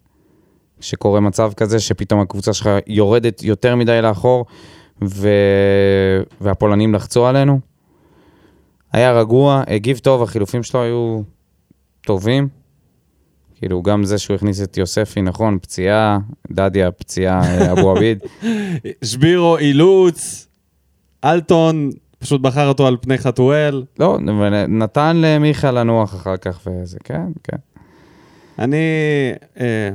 שקורה 0.81 1.21
מצב 1.21 1.53
כזה 1.57 1.81
שפתאום 1.81 2.21
הקבוצה 2.21 2.53
שלך 2.53 2.71
יורדת 2.87 3.43
יותר 3.43 3.77
מדי 3.77 4.03
לאחור, 4.03 4.47
ו... 5.05 5.29
והפולנים 6.41 6.95
לחצו 6.95 7.27
עלינו. 7.27 7.61
היה 8.93 9.13
רגוע, 9.13 9.63
הגיב 9.67 9.99
טוב, 9.99 10.23
החילופים 10.23 10.63
שלו 10.63 10.83
היו 10.83 11.23
טובים. 12.01 12.49
כאילו, 13.65 13.83
גם 13.83 14.05
זה 14.05 14.19
שהוא 14.19 14.35
הכניס 14.35 14.63
את 14.63 14.77
יוספי, 14.77 15.23
נכון, 15.23 15.59
פציעה, 15.63 16.19
דדיה, 16.51 16.91
פציעה, 16.91 17.43
אה, 17.43 17.73
אבו 17.73 17.91
עביד. 17.91 18.19
שבירו, 19.05 19.59
אילוץ, 19.59 20.49
אלטון, 21.25 21.91
פשוט 22.19 22.41
בחר 22.41 22.69
אותו 22.69 22.87
על 22.87 22.97
פני 23.01 23.19
חתואל. 23.19 23.85
לא, 23.99 24.19
ונתן 24.41 25.17
למיכה 25.17 25.71
לנוח 25.71 26.15
אחר 26.15 26.37
כך 26.37 26.61
וזה, 26.67 26.99
כן, 27.05 27.27
כן. 27.45 27.57
אני... 28.59 28.77
אה, 29.61 29.91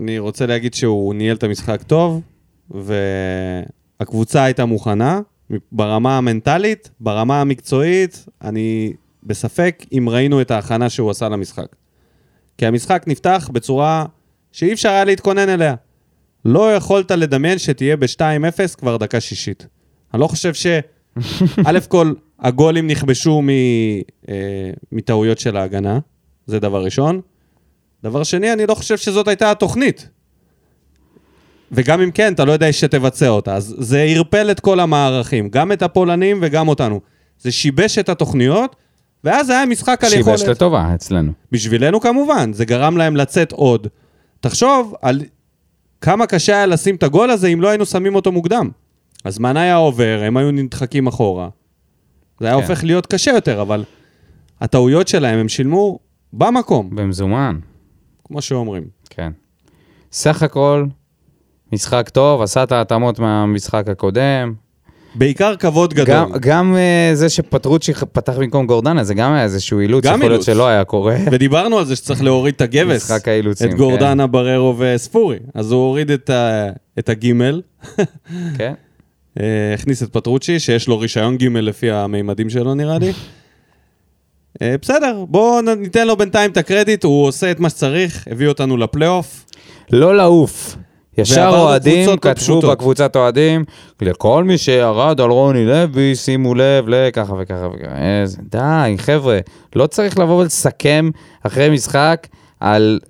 אני 0.00 0.18
רוצה 0.18 0.46
להגיד 0.46 0.74
שהוא 0.74 1.14
ניהל 1.14 1.36
את 1.36 1.42
המשחק 1.42 1.82
טוב, 1.82 2.20
והקבוצה 4.00 4.44
הייתה 4.44 4.64
מוכנה, 4.64 5.20
ברמה 5.72 6.18
המנטלית, 6.18 6.90
ברמה 7.00 7.40
המקצועית, 7.40 8.26
אני 8.42 8.92
בספק 9.22 9.84
אם 9.92 10.08
ראינו 10.08 10.40
את 10.40 10.50
ההכנה 10.50 10.90
שהוא 10.90 11.10
עשה 11.10 11.28
למשחק. 11.28 11.66
כי 12.58 12.66
המשחק 12.66 13.04
נפתח 13.06 13.50
בצורה 13.52 14.04
שאי 14.52 14.72
אפשר 14.72 14.88
היה 14.88 15.04
להתכונן 15.04 15.48
אליה. 15.48 15.74
לא 16.44 16.74
יכולת 16.74 17.10
לדמיין 17.10 17.58
שתהיה 17.58 17.96
ב-2-0 17.96 18.76
כבר 18.78 18.96
דקה 18.96 19.20
שישית. 19.20 19.66
אני 20.14 20.20
לא 20.20 20.26
חושב 20.26 20.54
ש... 20.54 20.66
א' 21.66 21.78
כל, 21.88 22.12
הגולים 22.40 22.86
נכבשו 22.86 23.42
מ, 23.42 23.48
אה, 24.28 24.34
מטעויות 24.92 25.38
של 25.38 25.56
ההגנה, 25.56 25.98
זה 26.46 26.60
דבר 26.60 26.84
ראשון. 26.84 27.20
דבר 28.02 28.22
שני, 28.22 28.52
אני 28.52 28.66
לא 28.66 28.74
חושב 28.74 28.96
שזאת 28.96 29.28
הייתה 29.28 29.50
התוכנית. 29.50 30.08
וגם 31.72 32.00
אם 32.00 32.10
כן, 32.10 32.32
אתה 32.32 32.44
לא 32.44 32.52
יודע 32.52 32.72
שתבצע 32.72 33.28
אותה. 33.28 33.54
אז 33.54 33.74
זה 33.78 34.02
ערפל 34.02 34.50
את 34.50 34.60
כל 34.60 34.80
המערכים, 34.80 35.48
גם 35.48 35.72
את 35.72 35.82
הפולנים 35.82 36.38
וגם 36.42 36.68
אותנו. 36.68 37.00
זה 37.38 37.52
שיבש 37.52 37.98
את 37.98 38.08
התוכניות, 38.08 38.76
ואז 39.24 39.50
היה 39.50 39.66
משחק 39.66 40.04
על 40.04 40.12
יכולת. 40.12 40.38
שיבש 40.38 40.50
לטובה 40.50 40.94
אצלנו. 40.94 41.32
בשבילנו 41.52 42.00
כמובן, 42.00 42.52
זה 42.52 42.64
גרם 42.64 42.96
להם 42.96 43.16
לצאת 43.16 43.52
עוד. 43.52 43.86
תחשוב 44.40 44.94
על 45.02 45.22
כמה 46.00 46.26
קשה 46.26 46.56
היה 46.56 46.66
לשים 46.66 46.94
את 46.94 47.02
הגול 47.02 47.30
הזה 47.30 47.48
אם 47.48 47.60
לא 47.60 47.68
היינו 47.68 47.86
שמים 47.86 48.14
אותו 48.14 48.32
מוקדם. 48.32 48.70
הזמן 49.24 49.56
היה 49.56 49.76
עובר, 49.76 50.20
הם 50.24 50.36
היו 50.36 50.50
נדחקים 50.50 51.06
אחורה. 51.06 51.48
זה 52.40 52.46
היה 52.46 52.56
כן. 52.56 52.62
הופך 52.62 52.84
להיות 52.84 53.06
קשה 53.06 53.30
יותר, 53.30 53.62
אבל 53.62 53.84
הטעויות 54.60 55.08
שלהם, 55.08 55.38
הם 55.38 55.48
שילמו 55.48 55.98
במקום, 56.32 56.96
במזומן, 56.96 57.58
כמו 58.24 58.42
שאומרים. 58.42 58.84
כן. 59.10 59.32
סך 60.12 60.42
הכל, 60.42 60.86
משחק 61.72 62.08
טוב, 62.08 62.42
עשה 62.42 62.62
את 62.62 62.72
ההתאמות 62.72 63.18
מהמשחק 63.18 63.88
הקודם. 63.88 64.54
בעיקר 65.14 65.56
כבוד 65.56 65.94
גדול. 65.94 66.14
גם, 66.14 66.32
גם 66.40 66.74
uh, 66.74 67.16
זה 67.16 67.28
שפטרוצ'י 67.28 67.92
פתח 68.12 68.32
במקום 68.38 68.66
גורדנה, 68.66 69.04
זה 69.04 69.14
גם 69.14 69.32
היה 69.32 69.42
איזשהו 69.42 69.80
אילוץ, 69.80 70.04
יכול 70.04 70.18
להיות. 70.28 70.42
שלא 70.42 70.68
היה 70.68 70.84
קורה. 70.84 71.16
ודיברנו 71.32 71.78
על 71.78 71.84
זה 71.84 71.96
שצריך 71.96 72.22
להוריד 72.22 72.54
את 72.54 72.60
הגבס. 72.60 73.10
משחק 73.10 73.28
האילוצים, 73.28 73.70
את 73.70 73.76
גורדנה, 73.76 74.26
בררו 74.26 74.74
וספורי. 74.78 75.38
אז 75.54 75.72
הוא 75.72 75.80
הוריד 75.80 76.10
את, 76.10 76.30
ה... 76.30 76.70
את 76.98 77.08
הגימל, 77.08 77.62
כן. 78.58 78.74
אה, 79.40 79.74
הכניס 79.74 80.02
את 80.02 80.12
פטרוצ'י, 80.12 80.60
שיש 80.60 80.88
לו 80.88 80.98
רישיון 80.98 81.36
גימל 81.36 81.60
לפי 81.60 81.90
המימדים 81.90 82.50
שלו 82.50 82.74
נראה 82.74 82.98
לי. 82.98 83.12
אה, 84.62 84.74
בסדר, 84.82 85.24
בואו 85.28 85.60
ניתן 85.76 86.06
לו 86.06 86.16
בינתיים 86.16 86.50
את 86.50 86.56
הקרדיט, 86.56 87.04
הוא 87.04 87.26
עושה 87.26 87.50
את 87.50 87.60
מה 87.60 87.70
שצריך, 87.70 88.28
הביא 88.30 88.48
אותנו 88.48 88.76
לפלייאוף. 88.76 89.44
לא 89.90 90.16
לעוף. 90.16 90.76
ישר 91.18 91.48
אוהדים 91.52 92.08
לא 92.10 92.16
כתבו. 92.20 92.60
בקבוצת 92.60 93.16
אוהדים, 93.16 93.64
לכל 94.02 94.44
מי 94.44 94.58
שירד 94.58 95.20
על 95.20 95.30
רוני 95.30 95.66
לוי, 95.66 96.14
שימו 96.16 96.54
לב 96.54 96.88
לככה 96.88 97.34
וככה 97.38 97.68
וככה. 97.74 97.96
איזה- 98.20 98.38
די, 98.50 98.94
חבר'ה, 98.98 99.38
לא 99.76 99.86
צריך 99.86 100.18
לבוא 100.18 100.40
ולסכם 100.42 101.10
אחרי 101.42 101.70
משחק 101.70 102.26
על... 102.60 103.00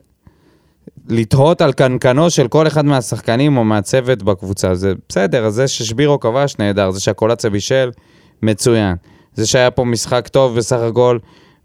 לתהות 1.08 1.60
על 1.60 1.72
קנקנו 1.72 2.30
של 2.30 2.48
כל 2.48 2.66
אחד 2.66 2.84
מהשחקנים 2.84 3.56
או 3.56 3.64
מהצוות 3.64 4.22
בקבוצה. 4.22 4.74
זה 4.74 4.92
בסדר, 5.08 5.48
זה 5.50 5.68
ששבירו 5.68 6.20
כבש, 6.20 6.54
נהדר. 6.58 6.90
זה 6.90 7.00
שהקולציה 7.00 7.50
בישל, 7.50 7.90
מצוין. 8.42 8.96
זה 9.34 9.46
שהיה 9.46 9.70
פה 9.70 9.84
משחק 9.84 10.28
טוב 10.28 10.56
בסך 10.56 10.76
הכל, 10.76 11.18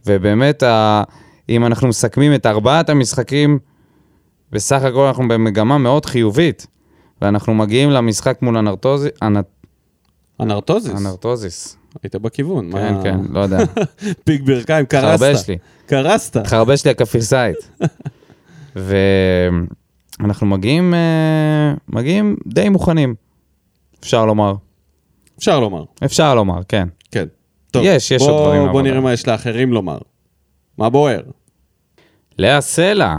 ובאמת, 0.06 0.64
ה... 0.64 1.04
אם 1.50 1.66
אנחנו 1.66 1.88
מסכמים 1.88 2.34
את 2.36 2.46
ארבעת 2.46 2.90
המשחקים, 2.90 3.60
בסך 4.52 4.84
הכל 4.84 5.06
אנחנו 5.08 5.28
במגמה 5.28 5.78
מאוד 5.78 6.06
חיובית, 6.06 6.68
ואנחנו 7.22 7.54
מגיעים 7.54 7.90
למשחק 7.90 8.38
מול 8.42 8.58
אנרטוזי, 8.58 9.10
אנ... 9.22 9.34
אנרטוזיס, 10.40 10.98
אנרטוזיס. 11.02 11.78
היית 12.04 12.16
בכיוון. 12.16 12.72
כן, 12.72 12.94
מה- 12.96 13.04
כן, 13.04 13.20
לא 13.30 13.40
יודע. 13.40 13.58
פיק 14.26 14.42
ברכיים, 14.42 14.86
קרסת. 14.86 15.20
חרבש 15.24 15.48
לי. 15.50 15.58
קרסת. 15.86 16.48
חרבש 16.48 16.86
לי 16.86 16.92
הקפריסאית. 16.92 17.58
ואנחנו 20.20 20.48
מגיעים, 20.48 20.94
אה, 20.94 21.74
מגיעים 21.88 22.36
די 22.48 22.70
מוכנים, 22.70 23.16
אפשר 24.00 24.26
לומר. 24.26 24.54
אפשר 25.40 25.60
לומר, 25.60 25.84
אפשר 26.06 26.36
לומר, 26.36 26.60
כן. 26.68 26.88
כן. 27.12 27.26
טוב, 27.72 27.84
יש, 27.86 28.12
יש 28.12 28.22
בוא, 28.22 28.32
עוד 28.32 28.42
דברים 28.44 28.72
בוא 28.72 28.82
נראה. 28.82 29.00
מה 29.00 29.14
יש 29.14 29.28
לאחרים 29.28 29.74
לומר. 29.74 29.98
מה 30.78 30.90
בוער? 30.90 31.22
לאה 32.38 32.62
סלע, 32.62 33.16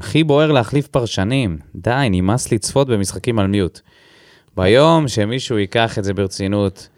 הכי 0.00 0.24
בוער 0.24 0.52
להחליף 0.52 0.86
פרשנים. 0.86 1.58
די, 1.74 2.08
נמאס 2.10 2.52
לצפות 2.52 2.88
במשחקים 2.88 3.38
על 3.38 3.46
מיוט. 3.46 3.80
ביום 4.56 5.08
שמישהו 5.08 5.58
ייקח 5.58 5.98
את 5.98 6.04
זה 6.04 6.14
ברצינות 6.14 6.88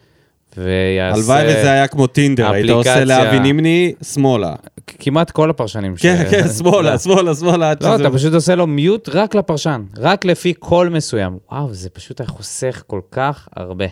ויעשה... 0.57 1.15
הלוואי 1.19 1.45
וזה 1.45 1.71
היה 1.71 1.87
כמו 1.87 2.07
טינדר, 2.07 2.51
היית 2.51 2.69
עושה. 2.69 3.05
לאבי 3.05 3.39
נימני, 3.39 3.93
שמאלה. 4.13 4.55
כמעט 4.87 5.31
כל 5.31 5.49
הפרשנים 5.49 5.97
ש... 5.97 6.01
כן, 6.01 6.23
כן, 6.31 6.47
שמאלה, 6.57 6.99
שמאלה, 6.99 7.35
שמאלה. 7.35 7.71
עד 7.71 7.83
לא, 7.83 7.95
אתה 7.95 8.11
פשוט 8.11 8.33
עושה 8.33 8.55
לו 8.55 8.67
מיוט 8.67 9.09
רק 9.09 9.35
לפרשן, 9.35 9.83
רק 9.97 10.25
לפי 10.25 10.53
קול 10.53 10.89
מסוים. 10.89 11.37
וואו, 11.51 11.73
זה 11.73 11.89
פשוט 11.89 12.21
היה 12.21 12.27
חוסך 12.27 12.83
כל 12.87 13.01
כך 13.11 13.47
הרבה. 13.55 13.85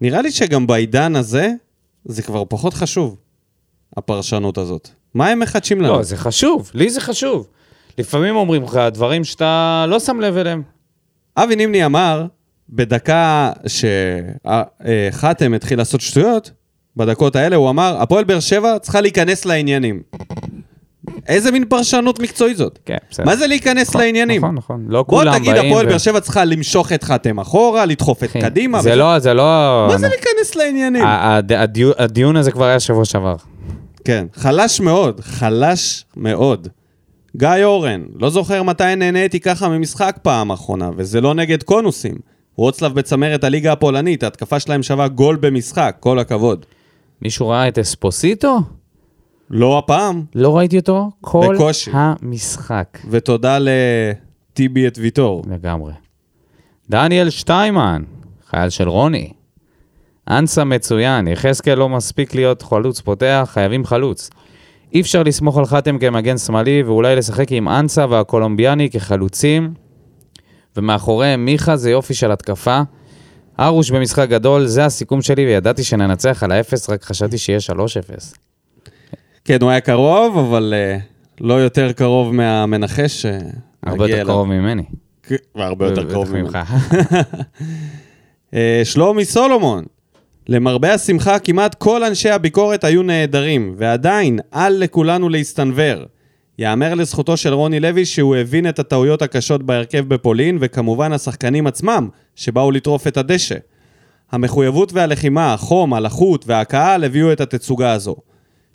נראה 0.00 0.22
לי 0.22 0.30
שגם 0.30 0.66
בעידן 0.66 1.16
הזה, 1.16 1.50
זה 2.04 2.22
כבר 2.22 2.44
פחות 2.48 2.74
חשוב, 2.74 3.16
הפרשנות 3.96 4.58
הזאת. 4.58 4.88
מה 5.14 5.28
הם 5.28 5.40
מחדשים 5.40 5.80
לנו? 5.80 5.92
לא, 5.92 6.02
זה 6.02 6.16
חשוב, 6.16 6.70
לי 6.74 6.90
זה 6.90 7.00
חשוב. 7.00 7.48
לפעמים 7.98 8.36
אומרים 8.36 8.62
לך 8.62 8.80
דברים 8.92 9.24
שאתה 9.24 9.84
לא 9.88 10.00
שם 10.00 10.20
לב 10.20 10.36
אליהם. 10.36 10.62
אבי 11.36 11.56
נימני 11.56 11.84
אמר, 11.84 12.26
בדקה 12.68 13.52
שחתם 13.66 15.54
התחיל 15.54 15.78
לעשות 15.78 16.00
שטויות, 16.00 16.50
בדקות 16.96 17.36
האלה 17.36 17.56
הוא 17.56 17.70
אמר, 17.70 17.96
הפועל 18.00 18.24
באר 18.24 18.40
שבע 18.40 18.78
צריכה 18.78 19.00
להיכנס 19.00 19.44
לעניינים. 19.44 20.02
איזה 21.28 21.50
מין 21.50 21.64
פרשנות 21.68 22.18
מקצועית 22.20 22.56
זאת? 22.56 22.78
כן, 22.84 22.96
בסדר. 23.10 23.26
מה 23.26 23.36
זה 23.36 23.46
להיכנס 23.46 23.88
נכון, 23.88 24.00
לעניינים? 24.00 24.42
נכון, 24.42 24.54
נכון. 24.54 24.84
לא 24.88 25.02
בוא 25.08 25.18
כולם 25.18 25.38
תגיד, 25.38 25.52
באים 25.54 25.66
הפועל 25.72 25.86
ו- 25.86 25.88
באר 25.88 25.98
שבע 25.98 26.20
צריכה 26.20 26.44
למשוך 26.44 26.92
את 26.92 27.04
חתם 27.04 27.38
אחורה, 27.40 27.86
לדחוף 27.86 28.24
את 28.24 28.28
אחי, 28.28 28.40
קדימה. 28.40 28.82
זה 28.82 28.88
וזה- 28.90 28.96
לא, 28.98 29.18
זה 29.18 29.34
לא... 29.34 29.86
מה 29.90 29.98
זה 29.98 30.08
להיכנס 30.08 30.54
לעניינים? 30.54 31.04
הד- 31.06 31.52
הדיו- 31.52 31.92
הדיון 31.98 32.36
הזה 32.36 32.50
כבר 32.52 32.64
היה 32.64 32.80
שבוע 32.80 33.04
שעבר. 33.04 33.36
כן, 34.04 34.26
חלש 34.34 34.80
מאוד, 34.80 35.20
חלש 35.20 36.04
מאוד. 36.16 36.68
גיא 37.36 37.64
אורן, 37.64 38.02
לא 38.20 38.30
זוכר 38.30 38.62
מתי 38.62 38.96
נהניתי 38.96 39.40
ככה 39.40 39.68
ממשחק 39.68 40.18
פעם 40.22 40.50
אחרונה, 40.50 40.90
וזה 40.96 41.20
לא 41.20 41.34
נגד 41.34 41.62
קונוסים. 41.62 42.14
ווצלב 42.58 42.94
בצמרת 42.94 43.44
הליגה 43.44 43.72
הפולנית, 43.72 44.22
ההתקפה 44.22 44.60
שלהם 44.60 44.82
שווה 44.82 45.08
גול 45.08 45.36
במשחק, 45.36 45.96
כל 46.00 46.18
הכבוד. 46.18 46.66
מישהו 47.22 47.48
ראה 47.48 47.68
את 47.68 47.78
אספוסיטו? 47.78 48.58
לא 49.50 49.78
הפעם, 49.78 50.24
לא 50.34 50.56
ראיתי 50.56 50.76
אותו 50.76 51.10
כל 51.20 51.54
בקושי. 51.54 51.90
המשחק. 51.94 52.98
ותודה 53.10 53.58
לטיבי 53.60 54.86
את 54.86 54.98
ויטור. 54.98 55.42
לגמרי. 55.50 55.92
דניאל 56.90 57.30
שטיימן, 57.30 58.02
חייל 58.50 58.70
של 58.70 58.88
רוני. 58.88 59.32
אנסה 60.28 60.64
מצוין, 60.64 61.28
יחזקאל 61.28 61.74
לא 61.74 61.88
מספיק 61.88 62.34
להיות 62.34 62.62
חלוץ 62.62 63.00
פותח, 63.00 63.48
חייבים 63.52 63.84
חלוץ. 63.84 64.30
אי 64.94 65.00
אפשר 65.00 65.22
לסמוך 65.22 65.58
על 65.58 65.66
חתם 65.66 65.98
כמגן 65.98 66.38
שמאלי, 66.38 66.82
ואולי 66.82 67.16
לשחק 67.16 67.52
עם 67.52 67.68
אנסה 67.68 68.06
והקולומביאני 68.10 68.90
כחלוצים, 68.90 69.74
ומאחוריהם 70.76 71.44
מיכה 71.44 71.76
זה 71.76 71.90
יופי 71.90 72.14
של 72.14 72.32
התקפה. 72.32 72.80
ארוש 73.60 73.90
במשחק 73.90 74.28
גדול, 74.28 74.66
זה 74.66 74.84
הסיכום 74.84 75.22
שלי, 75.22 75.46
וידעתי 75.46 75.84
שננצח 75.84 76.42
על 76.42 76.52
האפס, 76.52 76.90
רק 76.90 77.04
חשבתי 77.04 77.38
שיהיה 77.38 77.58
3-0. 77.58 77.72
כן, 79.44 79.58
הוא 79.62 79.70
היה 79.70 79.80
קרוב, 79.80 80.38
אבל 80.38 80.74
uh, 80.98 81.02
לא 81.40 81.54
יותר 81.54 81.92
קרוב 81.92 82.34
מהמנחש 82.34 83.22
שנגיע 83.22 83.52
הרבה 83.82 84.08
יותר 84.08 84.24
קרוב 84.24 84.46
ממני. 84.46 84.84
כן, 85.22 85.36
והרבה 85.54 85.86
יותר 85.86 86.10
קרוב 86.10 86.36
ממך. 86.36 86.58
אה, 88.54 88.80
שלומי 88.84 89.24
סולומון, 89.24 89.84
למרבה 90.48 90.94
השמחה 90.94 91.38
כמעט 91.38 91.74
כל 91.74 92.04
אנשי 92.04 92.30
הביקורת 92.30 92.84
היו 92.84 93.02
נהדרים, 93.02 93.74
ועדיין 93.76 94.38
אל 94.54 94.72
לכולנו 94.78 95.28
להסתנוור. 95.28 96.04
יאמר 96.58 96.94
לזכותו 96.94 97.36
של 97.36 97.54
רוני 97.54 97.80
לוי 97.80 98.04
שהוא 98.04 98.36
הבין 98.36 98.68
את 98.68 98.78
הטעויות 98.78 99.22
הקשות 99.22 99.62
בהרכב 99.62 100.08
בפולין, 100.08 100.58
וכמובן 100.60 101.12
השחקנים 101.12 101.66
עצמם, 101.66 102.08
שבאו 102.36 102.70
לטרוף 102.70 103.06
את 103.06 103.16
הדשא. 103.16 103.54
המחויבות 104.32 104.92
והלחימה, 104.92 105.52
החום, 105.52 105.94
הלחות 105.94 106.44
והקהל 106.46 107.04
הביאו 107.04 107.32
את 107.32 107.40
התצוגה 107.40 107.92
הזו. 107.92 108.16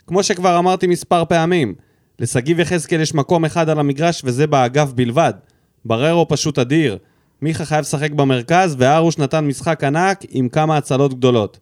כמו 0.06 0.22
שכבר 0.22 0.58
אמרתי 0.58 0.86
מספר 0.86 1.24
פעמים, 1.24 1.74
לשגיב 2.18 2.60
יחזקאל 2.60 3.00
יש 3.00 3.14
מקום 3.14 3.44
אחד 3.44 3.68
על 3.68 3.78
המגרש 3.78 4.22
וזה 4.24 4.46
באגף 4.46 4.92
בלבד. 4.92 5.32
בררו 5.84 6.28
פשוט 6.28 6.58
אדיר. 6.58 6.98
מיכה 7.42 7.64
חייב 7.64 7.80
לשחק 7.80 8.10
במרכז, 8.10 8.76
וארוש 8.78 9.18
נתן 9.18 9.46
משחק 9.46 9.84
ענק 9.84 10.20
עם 10.30 10.48
כמה 10.48 10.76
הצלות 10.76 11.14
גדולות. 11.14 11.58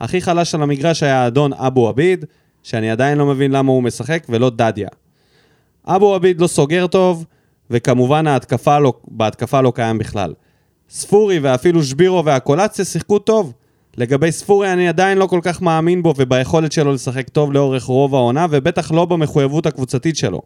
הכי 0.00 0.20
חלש 0.20 0.54
על 0.54 0.62
המגרש 0.62 1.02
היה 1.02 1.24
האדון 1.24 1.52
אבו 1.52 1.88
עביד, 1.88 2.24
שאני 2.62 2.90
עדיין 2.90 3.18
לא 3.18 3.26
מבין 3.26 3.50
למה 3.50 3.72
הוא 3.72 3.82
משחק, 3.82 4.26
ולא 4.28 4.50
דדיה. 4.50 4.88
אבו 5.86 6.14
עביד 6.14 6.40
לא 6.40 6.46
סוגר 6.46 6.86
טוב, 6.86 7.24
וכמובן 7.70 8.26
ההתקפה 8.26 8.78
לא, 8.78 8.92
בהתקפה 9.08 9.60
לא 9.60 9.72
קיים 9.74 9.98
בכלל. 9.98 10.34
ספורי 10.90 11.38
ואפילו 11.38 11.82
שבירו 11.82 12.24
והקולציה 12.24 12.84
שיחקו 12.84 13.18
טוב. 13.18 13.52
לגבי 13.96 14.32
ספורי 14.32 14.72
אני 14.72 14.88
עדיין 14.88 15.18
לא 15.18 15.26
כל 15.26 15.40
כך 15.42 15.62
מאמין 15.62 16.02
בו 16.02 16.14
וביכולת 16.16 16.72
שלו 16.72 16.92
לשחק 16.92 17.28
טוב 17.28 17.52
לאורך 17.52 17.84
רוב 17.84 18.14
העונה, 18.14 18.46
ובטח 18.50 18.92
לא 18.92 19.04
במחויבות 19.04 19.66
הקבוצתית 19.66 20.16
שלו. 20.16 20.42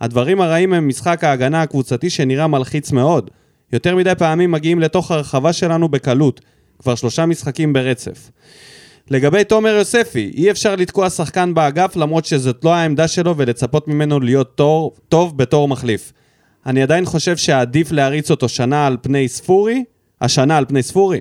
הדברים 0.00 0.40
הרעים 0.40 0.72
הם 0.72 0.88
משחק 0.88 1.24
ההגנה 1.24 1.62
הקבוצתי 1.62 2.10
שנראה 2.10 2.46
מלחיץ 2.46 2.92
מאוד. 2.92 3.30
יותר 3.72 3.96
מדי 3.96 4.12
פעמים 4.18 4.52
מגיעים 4.52 4.80
לתוך 4.80 5.10
הרחבה 5.10 5.52
שלנו 5.52 5.88
בקלות, 5.88 6.40
כבר 6.78 6.94
שלושה 6.94 7.26
משחקים 7.26 7.72
ברצף. 7.72 8.30
לגבי 9.10 9.44
תומר 9.44 9.68
יוספי, 9.70 10.32
אי 10.34 10.50
אפשר 10.50 10.76
לתקוע 10.76 11.10
שחקן 11.10 11.54
באגף 11.54 11.96
למרות 11.96 12.24
שזאת 12.24 12.64
לא 12.64 12.74
העמדה 12.74 13.08
שלו 13.08 13.36
ולצפות 13.36 13.88
ממנו 13.88 14.20
להיות 14.20 14.54
טוב, 14.54 14.90
טוב 15.08 15.38
בתור 15.38 15.68
מחליף. 15.68 16.12
אני 16.66 16.82
עדיין 16.82 17.04
חושב 17.04 17.36
שעדיף 17.36 17.92
להריץ 17.92 18.30
אותו 18.30 18.48
שנה 18.48 18.86
על 18.86 18.96
פני 19.02 19.28
ספורי, 19.28 19.84
השנה 20.20 20.56
על 20.56 20.64
פני 20.68 20.82
ספורי. 20.82 21.20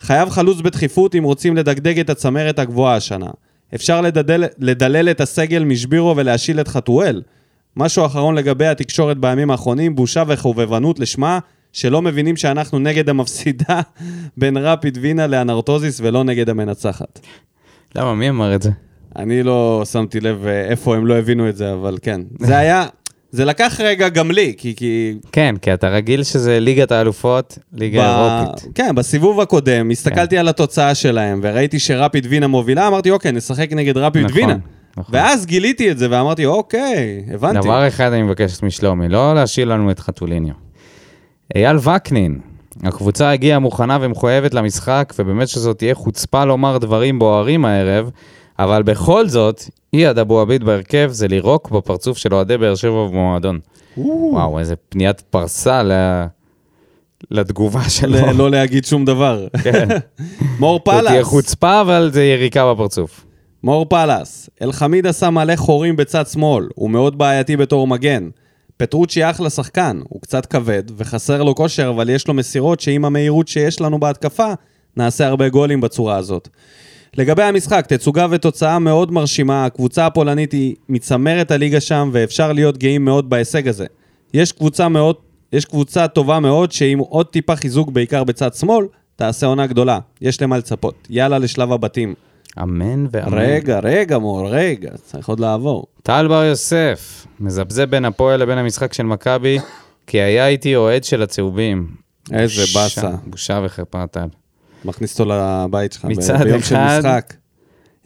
חייב 0.00 0.30
חלוץ 0.30 0.60
בדחיפות 0.60 1.14
אם 1.14 1.24
רוצים 1.24 1.56
לדגדג 1.56 2.00
את 2.00 2.10
הצמרת 2.10 2.58
הגבוהה 2.58 2.96
השנה. 2.96 3.30
אפשר 3.74 4.00
לדלל, 4.00 4.44
לדלל 4.58 5.10
את 5.10 5.20
הסגל 5.20 5.64
משבירו 5.64 6.16
ולהשיל 6.16 6.60
את 6.60 6.68
חתואל. 6.68 7.22
משהו 7.76 8.06
אחרון 8.06 8.34
לגבי 8.34 8.66
התקשורת 8.66 9.18
בימים 9.18 9.50
האחרונים, 9.50 9.94
בושה 9.94 10.22
וחובבנות 10.26 10.98
לשמה, 10.98 11.38
שלא 11.76 12.02
מבינים 12.02 12.36
שאנחנו 12.36 12.78
נגד 12.78 13.08
המפסידה 13.08 13.80
בין 14.36 14.56
רפיד 14.56 14.98
וינה 15.00 15.26
לאנרטוזיס 15.26 16.00
ולא 16.00 16.24
נגד 16.24 16.50
המנצחת. 16.50 17.20
למה, 17.94 18.14
מי 18.14 18.28
אמר 18.28 18.54
את 18.54 18.62
זה? 18.62 18.70
אני 19.16 19.42
לא 19.42 19.82
שמתי 19.92 20.20
לב 20.20 20.46
אה, 20.46 20.64
איפה 20.64 20.96
הם 20.96 21.06
לא 21.06 21.18
הבינו 21.18 21.48
את 21.48 21.56
זה, 21.56 21.72
אבל 21.72 21.98
כן. 22.02 22.20
זה 22.38 22.56
היה, 22.56 22.86
זה 23.30 23.44
לקח 23.44 23.80
רגע 23.84 24.08
גם 24.08 24.30
לי, 24.30 24.54
כי... 24.56 24.74
כי 24.76 25.14
כן, 25.32 25.54
כי 25.62 25.74
אתה 25.74 25.88
רגיל 25.88 26.22
שזה 26.22 26.60
ליגת 26.60 26.92
האלופות, 26.92 27.58
ליגה 27.72 28.38
אירופית. 28.40 28.72
כן, 28.74 28.94
בסיבוב 28.94 29.40
הקודם, 29.40 29.90
הסתכלתי 29.90 30.34
כן. 30.34 30.40
על 30.40 30.48
התוצאה 30.48 30.94
שלהם, 30.94 31.40
וראיתי 31.42 31.78
שרפיד 31.78 32.26
וינה 32.28 32.46
מובילה, 32.46 32.88
אמרתי, 32.88 33.10
אוקיי, 33.10 33.32
נשחק 33.32 33.72
נגד 33.72 33.96
רפיד 33.96 34.24
נכון, 34.24 34.36
וינה. 34.36 34.56
נכון. 34.96 35.14
ואז 35.14 35.46
גיליתי 35.46 35.90
את 35.90 35.98
זה 35.98 36.06
ואמרתי, 36.10 36.46
אוקיי, 36.46 37.24
הבנתי. 37.34 37.58
דבר 37.58 37.88
אחד 37.88 38.12
אני 38.12 38.22
מבקש 38.22 38.62
משלומי, 38.62 39.08
לא 39.08 39.34
להשאיר 39.34 39.68
לנו 39.68 39.90
את 39.90 40.00
חתוליניו. 40.00 40.65
אייל 41.54 41.76
וקנין, 41.76 42.38
הקבוצה 42.82 43.30
הגיעה 43.30 43.58
מוכנה 43.58 43.98
ומחויבת 44.00 44.54
למשחק, 44.54 45.12
ובאמת 45.18 45.48
שזאת 45.48 45.78
תהיה 45.78 45.94
חוצפה 45.94 46.44
לומר 46.44 46.78
דברים 46.78 47.18
בוערים 47.18 47.64
הערב, 47.64 48.10
אבל 48.58 48.82
בכל 48.82 49.28
זאת, 49.28 49.62
אייד 49.92 50.18
אבו 50.18 50.40
עביד 50.40 50.64
בהרכב 50.64 51.08
זה 51.12 51.28
לירוק 51.28 51.70
בפרצוף 51.70 52.18
של 52.18 52.34
אוהדי 52.34 52.58
באר 52.58 52.74
שבע 52.74 53.06
במועדון. 53.06 53.58
וואו, 53.96 54.58
איזה 54.58 54.76
פניית 54.76 55.20
פרסה 55.20 55.82
ל... 55.82 55.92
לתגובה 57.30 57.88
שלו. 57.88 58.32
לא 58.32 58.50
להגיד 58.50 58.84
שום 58.84 59.04
דבר. 59.04 59.46
כן. 59.62 59.88
מור 60.60 60.80
זאת 60.84 60.84
תהיה 60.84 61.20
פלס, 61.20 61.26
חוצפה, 61.26 61.80
אבל 61.80 62.10
זה 62.12 62.24
יריקה 62.24 62.72
בפרצוף. 62.72 63.24
מור 63.62 63.84
פלס, 63.84 64.50
אלחמיד 64.62 65.06
עשה 65.06 65.30
מלא 65.30 65.56
חורים 65.56 65.96
בצד 65.96 66.26
שמאל, 66.26 66.68
הוא 66.74 66.90
מאוד 66.90 67.18
בעייתי 67.18 67.56
בתור 67.56 67.86
מגן. 67.86 68.28
פטרוצ'י 68.76 69.30
אחלה 69.30 69.50
שחקן, 69.50 70.00
הוא 70.08 70.20
קצת 70.20 70.46
כבד 70.46 70.82
וחסר 70.96 71.42
לו 71.42 71.54
כושר, 71.54 71.88
אבל 71.88 72.10
יש 72.10 72.28
לו 72.28 72.34
מסירות 72.34 72.80
שעם 72.80 73.04
המהירות 73.04 73.48
שיש 73.48 73.80
לנו 73.80 74.00
בהתקפה, 74.00 74.52
נעשה 74.96 75.26
הרבה 75.26 75.48
גולים 75.48 75.80
בצורה 75.80 76.16
הזאת. 76.16 76.48
לגבי 77.16 77.42
המשחק, 77.42 77.86
תצוגה 77.86 78.26
ותוצאה 78.30 78.78
מאוד 78.78 79.12
מרשימה, 79.12 79.64
הקבוצה 79.64 80.06
הפולנית 80.06 80.52
היא 80.52 80.74
מצמרת 80.88 81.50
הליגה 81.50 81.80
שם, 81.80 82.10
ואפשר 82.12 82.52
להיות 82.52 82.78
גאים 82.78 83.04
מאוד 83.04 83.30
בהישג 83.30 83.68
הזה. 83.68 83.86
יש 84.34 84.52
קבוצה 84.52 84.88
מאוד, 84.88 85.16
יש 85.52 85.64
קבוצה 85.64 86.08
טובה 86.08 86.40
מאוד, 86.40 86.72
שעם 86.72 86.98
עוד 86.98 87.26
טיפה 87.26 87.56
חיזוק, 87.56 87.90
בעיקר 87.90 88.24
בצד 88.24 88.54
שמאל, 88.54 88.86
תעשה 89.16 89.46
עונה 89.46 89.66
גדולה. 89.66 89.98
יש 90.20 90.42
למה 90.42 90.58
לצפות. 90.58 91.06
יאללה 91.10 91.38
לשלב 91.38 91.72
הבתים. 91.72 92.14
אמן 92.62 93.06
ואמן. 93.10 93.38
רגע, 93.38 93.78
רגע, 93.82 94.18
מור, 94.18 94.48
רגע, 94.50 94.90
צריך 95.04 95.28
עוד 95.28 95.40
לעבור. 95.40 95.86
טל 96.02 96.28
בר 96.28 96.44
יוסף, 96.44 97.26
מזבזב 97.40 97.90
בין 97.90 98.04
הפועל 98.04 98.40
לבין 98.40 98.58
המשחק 98.58 98.92
של 98.92 99.02
מכבי, 99.02 99.58
כי 100.06 100.20
היה 100.20 100.48
איתי 100.48 100.76
אוהד 100.76 101.04
של 101.04 101.22
הצהובים. 101.22 101.86
איזה 102.32 102.62
באסה. 102.74 103.10
בושה 103.26 103.60
וחרפה, 103.64 104.06
טל. 104.06 104.26
מכניס 104.84 105.20
אותו 105.20 105.32
לבית 105.32 105.92
שלך 105.92 106.04
מצד 106.04 106.42
ביום 106.42 106.60
של 106.62 106.76
אחד- 106.76 106.98
משחק. 106.98 107.34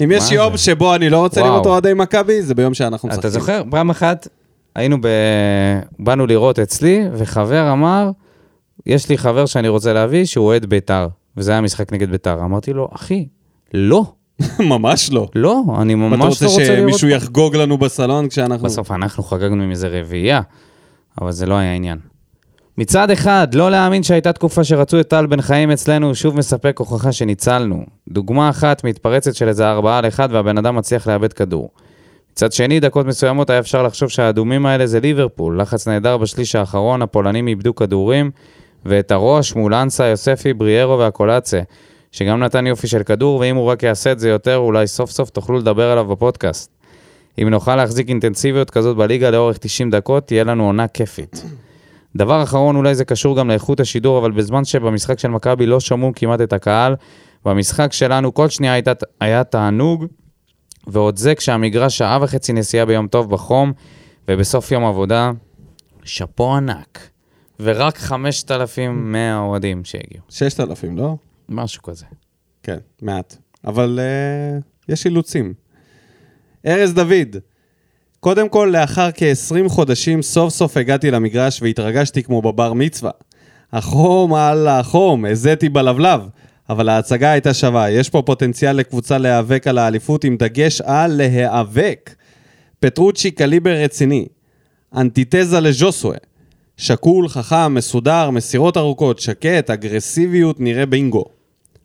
אם 0.04 0.12
יש 0.12 0.32
יום 0.32 0.52
זה? 0.56 0.62
שבו 0.62 0.94
אני 0.94 1.10
לא 1.10 1.18
רוצה. 1.18 1.40
לראות 1.40 1.66
אוהדי 1.66 1.94
מכבי, 1.94 2.42
זה 2.42 2.54
ביום 2.54 2.74
שאנחנו 2.74 3.08
משחקים. 3.08 3.20
אתה 3.20 3.38
זוכר, 3.38 3.62
פעם 3.70 3.90
אחת 3.90 4.28
היינו 4.74 4.96
ב... 5.00 5.06
באנו 5.98 6.26
לראות 6.26 6.58
אצלי, 6.58 7.04
וחבר 7.12 7.72
אמר, 7.72 8.10
יש 8.86 9.08
לי 9.08 9.18
חבר 9.18 9.46
שאני 9.46 9.68
רוצה 9.68 9.92
להביא 9.92 10.24
שהוא 10.24 10.46
אוהד 10.46 10.66
בית"ר, 10.66 11.08
וזה 11.36 11.52
היה 11.52 11.60
משחק 11.60 11.92
נגד 11.92 12.10
בית"ר. 12.10 12.40
אמרתי 12.44 12.72
לו, 12.72 12.88
אחי, 12.94 13.28
לא, 13.74 14.12
ממש 14.60 15.12
לא. 15.12 15.28
לא, 15.34 15.62
אני 15.82 15.92
אתה 15.92 16.02
ממש 16.02 16.24
רוצה 16.24 16.44
לא 16.44 16.50
רוצה 16.50 16.74
לראות... 16.74 16.90
שמישהו 16.90 17.08
יחגוג 17.08 17.56
לנו 17.56 17.78
בסלון 17.78 18.28
כשאנחנו... 18.28 18.64
בסוף 18.64 18.90
אנחנו 18.90 19.22
חגגנו 19.22 19.62
עם 19.62 19.70
איזה 19.70 19.88
רביעייה, 19.88 20.40
אבל 21.20 21.32
זה 21.32 21.46
לא 21.46 21.54
היה 21.54 21.74
עניין. 21.74 21.98
מצד 22.78 23.10
אחד, 23.10 23.48
לא 23.54 23.70
להאמין 23.70 24.02
שהייתה 24.02 24.32
תקופה 24.32 24.64
שרצו 24.64 25.00
את 25.00 25.08
טל 25.08 25.26
בן 25.26 25.40
חיים 25.40 25.70
אצלנו, 25.70 26.14
שוב 26.14 26.36
מספק 26.36 26.78
הוכחה 26.78 27.12
שניצלנו. 27.12 27.84
דוגמה 28.08 28.50
אחת 28.50 28.84
מתפרצת 28.84 29.34
של 29.34 29.48
איזה 29.48 29.70
ארבעה 29.70 29.98
על 29.98 30.08
אחד 30.08 30.28
והבן 30.32 30.58
אדם 30.58 30.76
מצליח 30.76 31.08
לאבד 31.08 31.32
כדור. 31.32 31.70
מצד 32.32 32.52
שני, 32.52 32.80
דקות 32.80 33.06
מסוימות 33.06 33.50
היה 33.50 33.58
אפשר 33.58 33.82
לחשוב 33.82 34.08
שהאדומים 34.08 34.66
האלה 34.66 34.86
זה 34.86 35.00
ליברפול. 35.00 35.60
לחץ 35.60 35.88
נהדר 35.88 36.16
בשליש 36.16 36.54
האחרון, 36.54 37.02
הפולנים 37.02 37.48
איבדו 37.48 37.74
כדורים, 37.74 38.30
ואת 38.86 39.10
הראש 39.10 39.54
מול 39.54 39.74
אנסה, 39.74 40.06
יוספי, 40.06 40.52
בריארו 40.52 40.98
והקולצה, 40.98 41.60
שגם 42.12 42.40
נתן 42.40 42.66
יופי 42.66 42.86
של 42.86 43.02
כדור, 43.02 43.40
ואם 43.40 43.56
הוא 43.56 43.66
רק 43.66 43.82
יעשה 43.82 44.12
את 44.12 44.18
זה 44.18 44.28
יותר, 44.28 44.56
אולי 44.56 44.86
סוף 44.86 45.10
סוף 45.10 45.30
תוכלו 45.30 45.58
לדבר 45.58 45.90
עליו 45.90 46.04
בפודקאסט. 46.04 46.70
אם 47.42 47.48
נוכל 47.48 47.76
להחזיק 47.76 48.08
אינטנסיביות 48.08 48.70
כזאת 48.70 48.96
בליגה 48.96 49.30
לאורך 49.30 49.58
90 49.58 49.90
דקות, 49.90 50.26
תהיה 50.26 50.44
לנו 50.44 50.66
עונה 50.66 50.88
כיפית. 50.88 51.44
דבר 52.16 52.42
אחרון, 52.42 52.76
אולי 52.76 52.94
זה 52.94 53.04
קשור 53.04 53.36
גם 53.36 53.48
לאיכות 53.48 53.80
השידור, 53.80 54.18
אבל 54.18 54.30
בזמן 54.30 54.64
שבמשחק 54.64 55.18
של 55.18 55.28
מכבי 55.28 55.66
לא 55.66 55.80
שמעו 55.80 56.12
כמעט 56.16 56.40
את 56.40 56.52
הקהל, 56.52 56.96
במשחק 57.44 57.92
שלנו 57.92 58.34
כל 58.34 58.48
שנייה 58.48 58.72
הייתה, 58.72 58.92
היה 59.20 59.44
תענוג, 59.44 60.06
ועוד 60.86 61.16
זה 61.16 61.34
כשהמגרש 61.34 61.98
שעה 61.98 62.18
וחצי 62.22 62.52
נסיעה 62.52 62.86
ביום 62.86 63.06
טוב 63.06 63.30
בחום, 63.30 63.72
ובסוף 64.28 64.72
יום 64.72 64.84
עבודה, 64.84 65.30
שאפו 66.04 66.56
ענק. 66.56 67.08
ורק 67.60 67.98
5,100 67.98 69.38
אוהדים 69.38 69.84
שהגיעו. 69.84 70.22
6,000, 70.28 70.98
לא? 70.98 71.16
משהו 71.50 71.82
כזה. 71.82 72.06
כן, 72.62 72.78
מעט. 73.02 73.36
אבל 73.64 74.00
uh, 74.00 74.92
יש 74.92 75.06
אילוצים. 75.06 75.54
ארז 76.66 76.94
דוד, 76.94 77.36
קודם 78.20 78.48
כל, 78.48 78.72
לאחר 78.72 79.08
כ-20 79.14 79.68
חודשים, 79.68 80.22
סוף 80.22 80.54
סוף 80.54 80.76
הגעתי 80.76 81.10
למגרש 81.10 81.62
והתרגשתי 81.62 82.22
כמו 82.22 82.42
בבר 82.42 82.72
מצווה. 82.72 83.10
החום 83.72 84.34
על 84.34 84.68
החום, 84.68 85.24
הזיתי 85.24 85.68
בלבלב, 85.68 86.20
אבל 86.68 86.88
ההצגה 86.88 87.32
הייתה 87.32 87.54
שווה. 87.54 87.90
יש 87.90 88.10
פה 88.10 88.22
פוטנציאל 88.26 88.76
לקבוצה 88.76 89.18
להיאבק 89.18 89.66
על 89.66 89.78
האליפות 89.78 90.24
עם 90.24 90.36
דגש 90.36 90.80
על 90.80 91.12
להיאבק. 91.16 92.14
פטרוצ'י 92.80 93.30
קליבר 93.30 93.70
רציני, 93.70 94.26
אנטיתזה 94.96 95.60
לז'וסווה. 95.60 96.16
שקול, 96.76 97.28
חכם, 97.28 97.74
מסודר, 97.74 98.30
מסירות 98.30 98.76
ארוכות, 98.76 99.18
שקט, 99.18 99.70
אגרסיביות, 99.70 100.60
נראה 100.60 100.86
בינגו. 100.86 101.24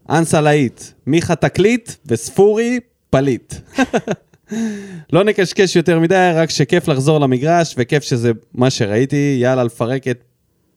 אנסה 0.10 0.42
להיט, 0.42 0.82
מיכה 1.08 1.36
תקליט 1.36 1.92
וספורי 2.06 2.80
פליט. 3.10 3.54
לא 5.14 5.24
נקשקש 5.24 5.76
יותר 5.76 6.00
מדי, 6.00 6.32
רק 6.36 6.50
שכיף 6.50 6.88
לחזור 6.88 7.20
למגרש, 7.20 7.76
וכיף 7.78 8.04
שזה 8.04 8.32
מה 8.54 8.70
שראיתי, 8.70 9.38
יאללה 9.42 9.64
לפרק 9.64 10.08
את 10.08 10.24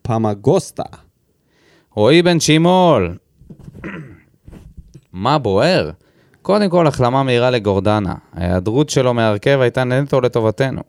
פמגוסטה. 0.02 0.82
רועי 1.94 2.22
בן 2.22 2.40
שימול, 2.40 3.16
מה 5.12 5.38
בוער? 5.38 5.90
קודם 6.42 6.70
כל, 6.70 6.86
החלמה 6.86 7.22
מהירה 7.22 7.50
לגורדנה. 7.50 8.14
ההיעדרות 8.34 8.90
שלו 8.90 9.14
מהרכב 9.14 9.58
הייתה 9.60 9.84
נטו 9.84 10.20
לטובתנו. 10.20 10.80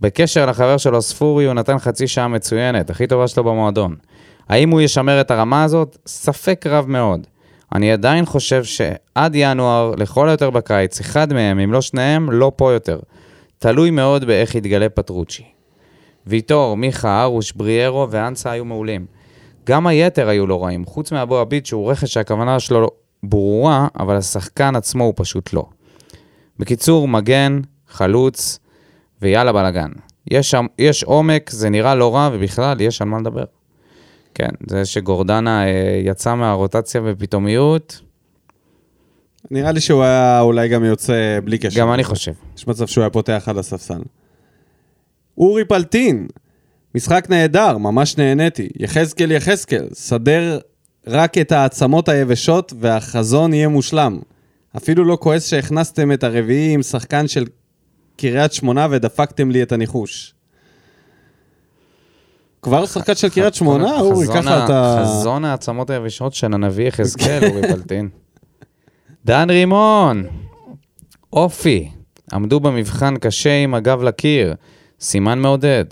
בקשר 0.00 0.46
לחבר 0.46 0.76
שלו 0.76 1.02
ספורי, 1.02 1.44
הוא 1.44 1.54
נתן 1.54 1.78
חצי 1.78 2.06
שעה 2.06 2.28
מצוינת, 2.28 2.90
הכי 2.90 3.06
טובה 3.06 3.28
שלו 3.28 3.44
במועדון. 3.44 3.96
האם 4.48 4.70
הוא 4.70 4.80
ישמר 4.80 5.20
את 5.20 5.30
הרמה 5.30 5.64
הזאת? 5.64 5.98
ספק 6.06 6.66
רב 6.66 6.86
מאוד. 6.88 7.26
אני 7.74 7.92
עדיין 7.92 8.26
חושב 8.26 8.64
שעד 8.64 9.32
ינואר, 9.34 9.94
לכל 9.96 10.28
היותר 10.28 10.50
בקיץ, 10.50 11.00
אחד 11.00 11.32
מהם, 11.32 11.58
אם 11.58 11.72
לא 11.72 11.80
שניהם, 11.80 12.30
לא 12.30 12.52
פה 12.56 12.72
יותר. 12.72 12.98
תלוי 13.58 13.90
מאוד 13.90 14.24
באיך 14.24 14.54
יתגלה 14.54 14.88
פטרוצ'י. 14.88 15.44
ויטור, 16.26 16.76
מיכה, 16.76 17.22
ארוש, 17.22 17.52
בריארו 17.52 18.06
ואנסה 18.10 18.50
היו 18.50 18.64
מעולים. 18.64 19.06
גם 19.66 19.86
היתר 19.86 20.28
היו 20.28 20.46
לא 20.46 20.64
רעים, 20.64 20.84
חוץ 20.84 21.12
מאבו 21.12 21.38
עביד 21.38 21.66
שהוא 21.66 21.90
רכש 21.90 22.12
שהכוונה 22.12 22.60
שלו 22.60 22.88
ברורה, 23.22 23.88
אבל 24.00 24.16
השחקן 24.16 24.76
עצמו 24.76 25.04
הוא 25.04 25.14
פשוט 25.16 25.52
לא. 25.52 25.64
בקיצור, 26.58 27.08
מגן, 27.08 27.60
חלוץ 27.88 28.58
ויאללה 29.22 29.52
בלאגן. 29.52 29.90
יש, 30.30 30.54
יש 30.78 31.04
עומק, 31.04 31.50
זה 31.50 31.70
נראה 31.70 31.94
לא 31.94 32.14
רע, 32.14 32.30
ובכלל, 32.32 32.80
יש 32.80 33.02
על 33.02 33.08
מה 33.08 33.18
לדבר. 33.18 33.44
כן, 34.34 34.50
זה 34.66 34.84
שגורדנה 34.84 35.66
אה, 35.66 36.00
יצא 36.04 36.34
מהרוטציה 36.34 37.00
בפתאומיות, 37.00 38.00
נראה 39.50 39.72
לי 39.72 39.80
שהוא 39.80 40.02
היה 40.02 40.40
אולי 40.40 40.68
גם 40.68 40.84
יוצא 40.84 41.38
בלי 41.44 41.58
קשר. 41.58 41.80
גם 41.80 41.92
אני 41.92 42.04
חושב. 42.04 42.32
יש 42.56 42.66
מצב 42.66 42.86
שהוא 42.86 43.02
היה 43.02 43.10
פותח 43.10 43.44
על 43.46 43.58
הספסל. 43.58 44.00
אורי 45.38 45.64
פלטין, 45.64 46.26
משחק 46.94 47.26
נהדר, 47.28 47.78
ממש 47.78 48.18
נהניתי. 48.18 48.68
יחזקאל 48.76 49.30
יחזקאל, 49.30 49.88
סדר 49.92 50.58
רק 51.06 51.38
את 51.38 51.52
העצמות 51.52 52.08
היבשות 52.08 52.72
והחזון 52.80 53.54
יהיה 53.54 53.68
מושלם. 53.68 54.18
אפילו 54.76 55.04
לא 55.04 55.18
כועס 55.20 55.46
שהכנסתם 55.46 56.12
את 56.12 56.24
הרביעי 56.24 56.74
עם 56.74 56.82
שחקן 56.82 57.28
של 57.28 57.46
קריית 58.16 58.52
שמונה 58.52 58.86
ודפקתם 58.90 59.50
לי 59.50 59.62
את 59.62 59.72
הניחוש. 59.72 60.34
כבר 62.62 62.86
שחקן 62.86 63.14
של 63.14 63.28
קריית 63.28 63.54
שמונה, 63.54 64.00
אורי, 64.00 64.26
ככה 64.26 64.64
אתה... 64.64 65.02
חזון 65.04 65.44
העצמות 65.44 65.90
היבשות 65.90 66.34
של 66.34 66.54
הנביא 66.54 66.88
יחזקאל, 66.88 67.44
אורי 67.50 67.62
פלטין. 67.62 68.08
דן 69.24 69.50
רימון, 69.50 70.24
אופי, 71.32 71.88
עמדו 72.32 72.60
במבחן 72.60 73.16
קשה 73.16 73.62
עם 73.62 73.74
הגב 73.74 74.02
לקיר, 74.02 74.54
סימן 75.00 75.38
מעודד. 75.38 75.84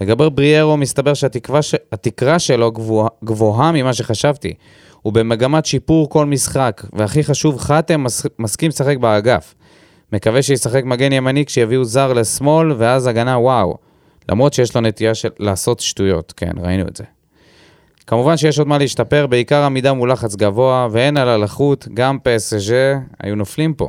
לגבי 0.00 0.30
בריארו, 0.30 0.76
מסתבר 0.76 1.14
שהתקווה 1.14 1.62
ש... 1.62 1.74
התקרה 1.92 2.38
שלו 2.38 2.72
גבוה... 2.72 3.08
גבוהה 3.24 3.72
ממה 3.72 3.92
שחשבתי. 3.92 4.54
הוא 5.02 5.12
במגמת 5.12 5.66
שיפור 5.66 6.10
כל 6.10 6.26
משחק, 6.26 6.82
והכי 6.92 7.24
חשוב, 7.24 7.58
חתם 7.58 8.04
מס... 8.04 8.26
מסכים 8.38 8.68
לשחק 8.68 8.96
באגף. 8.96 9.54
מקווה 10.12 10.42
שישחק 10.42 10.84
מגן 10.84 11.12
ימני 11.12 11.44
כשיביאו 11.44 11.84
זר 11.84 12.12
לשמאל, 12.12 12.72
ואז 12.78 13.06
הגנה 13.06 13.38
וואו. 13.38 13.87
למרות 14.28 14.52
שיש 14.52 14.74
לו 14.74 14.80
נטייה 14.80 15.14
של 15.14 15.28
לעשות 15.38 15.80
שטויות, 15.80 16.32
כן, 16.36 16.50
ראינו 16.62 16.88
את 16.88 16.96
זה. 16.96 17.04
כמובן 18.06 18.36
שיש 18.36 18.58
עוד 18.58 18.68
מה 18.68 18.78
להשתפר, 18.78 19.26
בעיקר 19.26 19.62
עמידה 19.62 19.92
מול 19.92 20.12
לחץ 20.12 20.36
גבוה, 20.36 20.88
והן 20.90 21.16
על 21.16 21.28
הלחות, 21.28 21.88
גם 21.94 22.18
PSG 22.24 22.72
היו 23.20 23.36
נופלים 23.36 23.74
פה. 23.74 23.88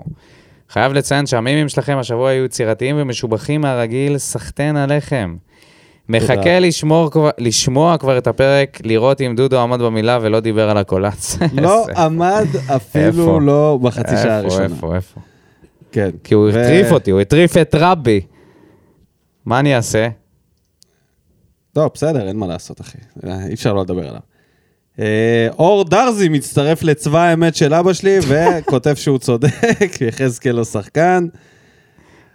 חייב 0.69 0.93
לציין 0.93 1.25
שהמימים 1.25 1.69
שלכם 1.69 1.97
השבוע 1.97 2.29
היו 2.29 2.45
יצירתיים 2.45 2.95
ומשובחים 2.99 3.61
מהרגיל, 3.61 4.17
סחטיין 4.17 4.77
עליכם. 4.77 5.35
מחכה 6.09 6.59
לשמור, 6.59 7.09
לשמוע 7.37 7.97
כבר 7.97 8.17
את 8.17 8.27
הפרק, 8.27 8.79
לראות 8.83 9.21
אם 9.21 9.33
דודו 9.37 9.59
עמד 9.59 9.81
במילה 9.81 10.19
ולא 10.21 10.39
דיבר 10.39 10.69
על 10.69 10.77
הקולץ. 10.77 11.37
לא 11.61 11.85
עמד 11.97 12.47
איפה? 12.55 12.75
אפילו 12.75 13.39
לא 13.39 13.79
בחצי 13.81 14.09
שעה 14.09 14.17
איפה, 14.17 14.33
הראשונה. 14.35 14.65
איפה, 14.65 14.95
איפה? 14.95 15.19
כן. 15.91 16.09
כי 16.23 16.33
הוא 16.33 16.45
ו- 16.45 16.49
הטריף 16.49 16.91
אותי, 16.91 17.11
הוא 17.11 17.19
הטריף 17.19 17.57
את 17.57 17.75
רבי. 17.79 18.21
מה 19.45 19.59
אני 19.59 19.75
אעשה? 19.75 20.07
לא, 21.75 21.89
בסדר, 21.93 22.27
אין 22.27 22.37
מה 22.37 22.47
לעשות, 22.47 22.81
אחי. 22.81 22.97
אי 23.47 23.53
אפשר 23.53 23.73
לא 23.73 23.81
לדבר 23.81 24.09
עליו. 24.09 24.21
אה, 24.99 25.47
אור 25.59 25.83
דרזי 25.83 26.29
מצטרף 26.29 26.83
לצבא 26.83 27.19
האמת 27.19 27.55
של 27.55 27.73
אבא 27.73 27.93
שלי, 27.93 28.17
וכותב 28.27 28.95
שהוא 28.95 29.17
צודק, 29.17 30.01
יחזקאל 30.07 30.51
לא 30.51 30.63
שחקן. 30.63 31.27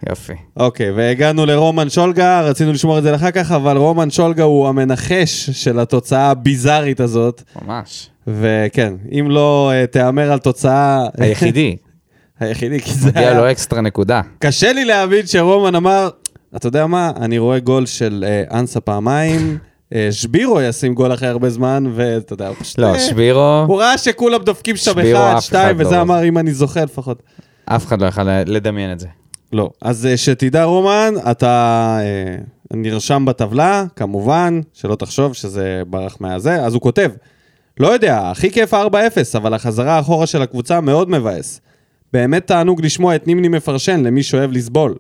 יופי. 0.09 0.32
אוקיי, 0.57 0.91
והגענו 0.91 1.47
לרומן 1.47 1.91
שולגה, 1.91 2.41
רצינו 2.41 2.72
לשמור 2.72 2.99
את 2.99 3.03
זה 3.03 3.12
לאחר 3.12 3.30
כך, 3.30 3.53
אבל 3.53 3.76
רומן 3.76 4.11
שולגה 4.11 4.43
הוא 4.43 4.68
המנחש 4.68 5.51
של 5.51 5.80
התוצאה 5.80 6.30
הביזארית 6.30 7.01
הזאת. 7.01 7.43
ממש. 7.62 8.11
וכן, 8.26 8.95
אם 9.18 9.30
לא 9.30 9.72
אה, 9.74 9.87
תהמר 9.87 10.32
על 10.32 10.39
תוצאה... 10.39 11.07
היחידי, 11.18 11.76
היחידי, 12.41 12.80
כי 12.80 12.93
זה 12.93 13.09
מגיע 13.09 13.28
היה... 13.28 13.35
לו 13.41 13.51
אקסטרה 13.51 13.80
נקודה. 13.80 14.20
קשה 14.39 14.72
לי 14.72 14.85
להבין 14.85 15.26
שרומן 15.26 15.74
אמר, 15.74 16.09
אתה 16.57 16.69
יודע 16.69 16.87
מה, 16.87 17.13
אני 17.17 17.39
רואה 17.39 17.59
גול 17.59 17.87
של 17.87 18.25
אה, 18.27 18.59
אנסה 18.59 18.81
פעמיים, 18.81 19.59
אה, 19.95 20.09
שבירו 20.13 20.61
ישים 20.61 20.95
גול 20.95 21.15
אחרי 21.15 21.29
הרבה 21.29 21.51
זמן, 21.51 21.85
ואתה 21.95 22.33
יודע, 22.33 22.49
הוא 22.49 22.57
פשוט... 22.61 22.79
לא, 22.79 22.95
אה, 22.95 23.01
שבירו, 23.01 23.65
הוא 23.69 23.81
ראה 23.81 23.99
שכולם 23.99 24.43
דופקים 24.43 24.77
שם 24.77 24.99
אחד, 24.99 25.37
שתיים, 25.41 25.77
לא 25.77 25.81
וזה 25.83 25.91
זה. 25.91 26.01
אמר, 26.01 26.25
אם 26.25 26.39
אני 26.39 26.53
זוכה 26.53 26.85
לפחות. 26.85 27.23
אף 27.67 27.87
אחד 27.87 28.03
לא 28.03 28.07
יכל 28.07 28.23
לדמיין 28.47 28.93
את 28.93 29.01
זה. 29.01 29.07
לא. 29.53 29.71
אז 29.83 30.07
אה, 30.07 30.17
שתדע, 30.17 30.65
רומן, 30.65 31.15
אתה 31.31 31.99
נרשם 32.73 33.25
בטבלה, 33.25 33.85
כמובן, 33.97 34.61
שלא 34.73 34.95
תחשוב 34.95 35.33
שזה 35.33 35.83
ברח 35.87 36.17
מהזה, 36.21 36.65
אז 36.65 36.75
הוא 36.75 36.83
כותב, 36.83 37.11
לא 37.81 37.89
יודע, 37.89 38.31
הכי 38.31 38.51
כיף 38.51 38.75
4-0, 38.75 38.77
אבל 39.37 39.55
החזרה 39.55 40.01
אחורה 40.01 40.27
של 40.27 40.43
הקבוצה 40.43 40.81
מאוד 40.81 41.11
מבאס. 41.11 41.61
באמת 42.13 42.47
תענוג 42.47 42.85
לשמוע 42.85 43.17
את 43.17 43.27
נימני 43.27 43.49
מפרשן 43.49 44.03
למי 44.05 44.23
שאוהב 44.23 44.53
לסבול. 44.53 44.95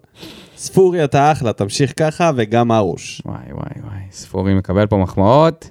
ספורי 0.64 1.04
אתה 1.04 1.32
אחלה, 1.32 1.52
תמשיך 1.52 1.92
ככה, 1.96 2.30
וגם 2.36 2.72
ארוש. 2.72 3.22
וואי, 3.26 3.52
וואי, 3.52 3.82
וואי, 3.84 4.00
ספורי 4.10 4.54
מקבל 4.54 4.86
פה 4.86 4.96
מחמאות 4.96 5.70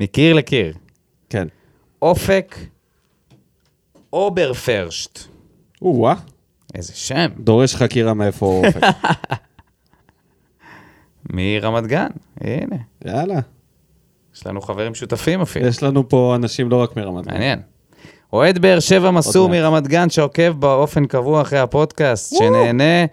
מקיר 0.00 0.34
לקיר. 0.34 0.74
כן. 1.30 1.48
אופק 2.02 2.56
אוברפרשט. 4.12 5.18
או-אה, 5.82 6.14
איזה 6.74 6.92
שם. 6.94 7.26
דורש 7.38 7.74
חקירה 7.74 8.14
מאיפה 8.14 8.46
אופק. 8.46 8.80
מרמת 11.32 11.86
גן, 11.86 12.08
הנה. 12.40 12.76
יאללה. 13.04 13.40
יש 14.34 14.46
לנו 14.46 14.60
חברים 14.60 14.94
שותפים 14.94 15.40
אפילו. 15.40 15.66
יש 15.66 15.82
לנו 15.82 16.08
פה 16.08 16.32
אנשים 16.36 16.70
לא 16.70 16.82
רק 16.82 16.96
מרמת 16.96 17.26
גן. 17.26 17.32
מעניין. 17.32 17.60
אוהד 18.32 18.58
באר 18.58 18.80
שבע 18.80 19.10
מסור. 19.10 19.48
מרמת 19.48 19.86
גן 19.86 20.10
שעוקב 20.10 20.50
באופן 20.50 21.06
קבוע 21.06 21.42
אחרי 21.42 21.58
הפודקאסט, 21.58 22.34
שנהנה 22.38 23.04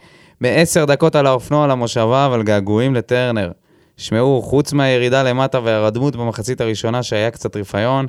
מעשר 0.41 0.85
דקות 0.85 1.15
על 1.15 1.27
האופנוע 1.27 1.67
למושבה, 1.67 2.25
אבל 2.25 2.43
געגועים 2.43 2.95
לטרנר. 2.95 3.51
שמעו, 3.97 4.41
חוץ 4.41 4.73
מהירידה 4.73 5.23
למטה 5.23 5.59
והרדמות 5.63 6.15
במחצית 6.15 6.61
הראשונה 6.61 7.03
שהיה 7.03 7.31
קצת 7.31 7.55
רפיון, 7.55 8.07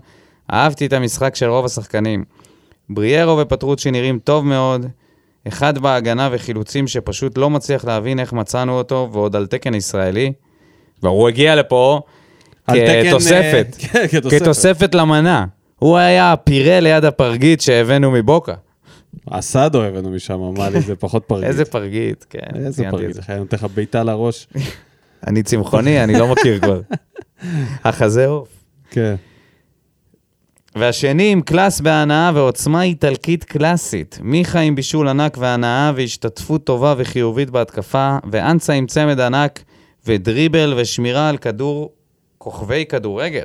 אהבתי 0.53 0.87
את 0.87 0.93
המשחק 0.93 1.35
של 1.35 1.47
רוב 1.47 1.64
השחקנים. 1.64 2.25
בריארו 2.91 3.39
ופטרוצ'י 3.39 3.91
נראים 3.91 4.18
טוב 4.18 4.47
מאוד, 4.47 4.87
אחד 5.49 5.79
בהגנה 5.79 6.29
וחילוצים 6.33 6.87
שפשוט 6.87 7.39
לא 7.39 7.51
מצליח 7.51 7.85
להבין 7.85 8.20
איך 8.20 8.33
מצאנו 8.33 8.79
אותו, 8.79 9.09
ועוד 9.12 9.37
על 9.37 9.47
תקן 9.47 9.75
ישראלי. 9.75 10.33
והוא 11.03 11.29
הגיע 11.29 11.55
לפה 11.55 12.01
אה, 12.70 13.03
כתוספת. 13.11 13.77
כתוספת 14.31 14.95
למנה. 14.95 15.45
הוא 15.79 15.97
היה 15.97 16.33
הפירה 16.33 16.81
ליד 16.81 17.05
הפרגית 17.05 17.61
שהבאנו 17.61 18.11
מבוקה. 18.11 18.55
אסדו 19.31 19.83
הבאנו 19.83 20.11
משם, 20.11 20.41
אמר 20.41 20.69
לי, 20.69 20.81
זה 20.81 20.97
פחות 20.97 21.25
פרגית. 21.29 21.49
איזה 21.49 21.65
פרגית, 21.65 22.27
כן. 22.31 22.39
איזה 22.55 22.85
פרגית, 22.91 23.15
זה. 23.15 23.23
חייב 23.23 23.39
נותן 23.39 23.57
לך 23.57 23.67
בעיטה 23.75 24.03
לראש. 24.03 24.49
אני 25.27 25.43
צמחוני, 25.43 26.05
אני 26.05 26.12
לא 26.12 26.33
מכיר 26.33 26.61
כבר. 26.61 26.81
החזה 27.85 28.27
עוף. 28.27 28.49
כן. 28.91 29.15
והשני 30.77 31.33
עם 31.33 31.41
קלאס 31.41 31.81
בהנאה 31.81 32.31
ועוצמה 32.35 32.83
איטלקית 32.83 33.45
קלאסית. 33.45 34.19
מיכה 34.23 34.61
עם 34.61 34.75
בישול 34.75 35.09
ענק 35.09 35.37
והנאה 35.41 35.93
והשתתפות 35.97 36.65
טובה 36.65 36.95
וחיובית 36.99 37.51
בהתקפה, 37.51 38.17
ואנסה 38.31 38.73
עם 38.73 38.87
צמד 38.87 39.21
ענק 39.21 39.62
ודריבל 40.07 40.75
ושמירה 40.77 41.29
על 41.29 41.37
כדור, 41.37 41.93
כוכבי 42.39 42.85
כדורגל. 42.89 43.45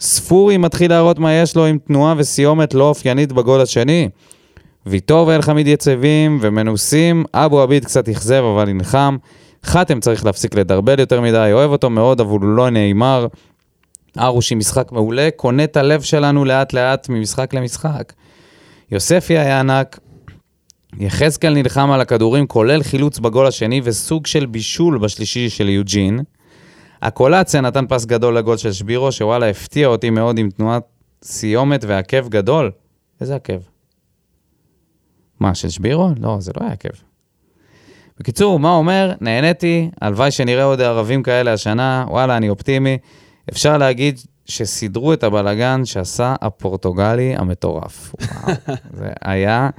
ספורי 0.00 0.56
מתחיל 0.56 0.90
להראות 0.90 1.18
מה 1.18 1.32
יש 1.32 1.56
לו 1.56 1.66
עם 1.66 1.78
תנועה 1.78 2.14
וסיומת 2.16 2.74
לא 2.74 2.88
אופיינית 2.88 3.32
בגול 3.32 3.60
השני. 3.60 4.08
ויטור 4.86 5.26
ואלחמיד 5.26 5.66
יציבים 5.66 6.38
ומנוסים, 6.40 7.24
אבו 7.34 7.60
עביד 7.60 7.84
קצת 7.84 8.08
אכזב 8.08 8.42
אבל 8.54 8.72
נלחם. 8.72 9.16
חתם 9.64 10.00
צריך 10.00 10.24
להפסיק 10.24 10.54
לדרבל 10.54 11.00
יותר 11.00 11.20
מדי, 11.20 11.50
אוהב 11.52 11.70
אותו 11.70 11.90
מאוד 11.90 12.20
אבל 12.20 12.30
הוא 12.30 12.40
לא 12.42 12.70
נאמר. 12.70 13.26
ארוש 14.18 14.52
עם 14.52 14.58
משחק 14.58 14.92
מעולה, 14.92 15.28
קונה 15.36 15.64
את 15.64 15.76
הלב 15.76 16.02
שלנו 16.02 16.44
לאט 16.44 16.72
לאט 16.72 17.08
ממשחק 17.08 17.54
למשחק. 17.54 18.12
יוספי 18.90 19.38
היה 19.38 19.60
ענק, 19.60 19.98
יחזקאל 20.98 21.54
נלחם 21.54 21.90
על 21.90 22.00
הכדורים, 22.00 22.46
כולל 22.46 22.82
חילוץ 22.82 23.18
בגול 23.18 23.46
השני 23.46 23.80
וסוג 23.84 24.26
של 24.26 24.46
בישול 24.46 24.98
בשלישי 24.98 25.48
של 25.48 25.68
יוג'ין. 25.68 26.20
הקולציה 27.02 27.60
נתן 27.60 27.84
פס 27.88 28.04
גדול 28.04 28.38
לגול 28.38 28.56
של 28.56 28.72
שבירו, 28.72 29.12
שוואלה 29.12 29.50
הפתיע 29.50 29.86
אותי 29.86 30.10
מאוד 30.10 30.38
עם 30.38 30.50
תנועת 30.50 30.82
סיומת 31.22 31.84
ועקב 31.88 32.28
גדול. 32.28 32.70
איזה 33.20 33.34
עקב? 33.34 33.77
מה, 35.40 35.54
של 35.54 35.68
שבירו? 35.68 36.10
לא, 36.20 36.36
זה 36.40 36.52
לא 36.60 36.64
היה 36.64 36.72
עקב. 36.72 36.88
בקיצור, 38.18 38.58
מה 38.58 38.72
אומר? 38.72 39.12
נהניתי, 39.20 39.90
הלוואי 40.00 40.30
שנראה 40.30 40.64
עוד 40.64 40.80
ערבים 40.80 41.22
כאלה 41.22 41.52
השנה, 41.52 42.04
וואלה, 42.08 42.36
אני 42.36 42.48
אופטימי. 42.48 42.98
אפשר 43.50 43.78
להגיד 43.78 44.20
שסידרו 44.44 45.12
את 45.12 45.24
הבלגן 45.24 45.84
שעשה 45.84 46.34
הפורטוגלי 46.40 47.34
המטורף. 47.36 48.14
וואו, 48.20 48.56
זה 48.98 49.08
היה 49.24 49.70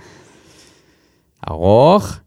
ארוך, 1.50 2.20